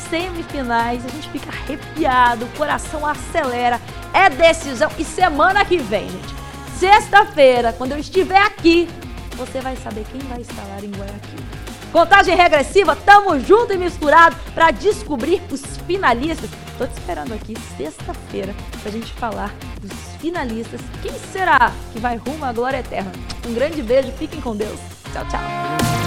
semifinais, 0.09 1.05
a 1.05 1.07
gente 1.07 1.29
fica 1.29 1.49
arrepiado, 1.49 2.43
o 2.43 2.57
coração 2.57 3.05
acelera, 3.05 3.79
é 4.13 4.29
decisão. 4.29 4.91
E 4.97 5.05
semana 5.05 5.63
que 5.63 5.77
vem, 5.77 6.09
gente, 6.09 6.35
sexta-feira, 6.77 7.71
quando 7.71 7.93
eu 7.93 7.99
estiver 7.99 8.41
aqui, 8.41 8.89
você 9.37 9.61
vai 9.61 9.77
saber 9.77 10.05
quem 10.11 10.19
vai 10.27 10.39
lá 10.39 10.83
em 10.83 10.91
Guayaquil. 10.91 11.68
Contagem 11.91 12.35
regressiva, 12.35 12.95
tamo 12.95 13.39
junto 13.39 13.73
e 13.73 13.77
misturado 13.77 14.35
para 14.53 14.69
descobrir 14.71 15.41
os 15.51 15.61
finalistas. 15.87 16.49
Tô 16.77 16.85
te 16.85 16.93
esperando 16.93 17.33
aqui 17.33 17.55
sexta-feira 17.77 18.55
pra 18.81 18.91
gente 18.91 19.11
falar 19.13 19.53
dos 19.81 19.91
finalistas. 20.19 20.79
Quem 21.01 21.11
será 21.31 21.71
que 21.91 21.99
vai 21.99 22.15
rumo 22.15 22.45
à 22.45 22.53
glória 22.53 22.77
eterna? 22.77 23.11
Um 23.45 23.53
grande 23.53 23.81
beijo, 23.81 24.11
fiquem 24.13 24.39
com 24.39 24.55
Deus. 24.55 24.79
Tchau, 25.11 25.25
tchau. 25.29 25.98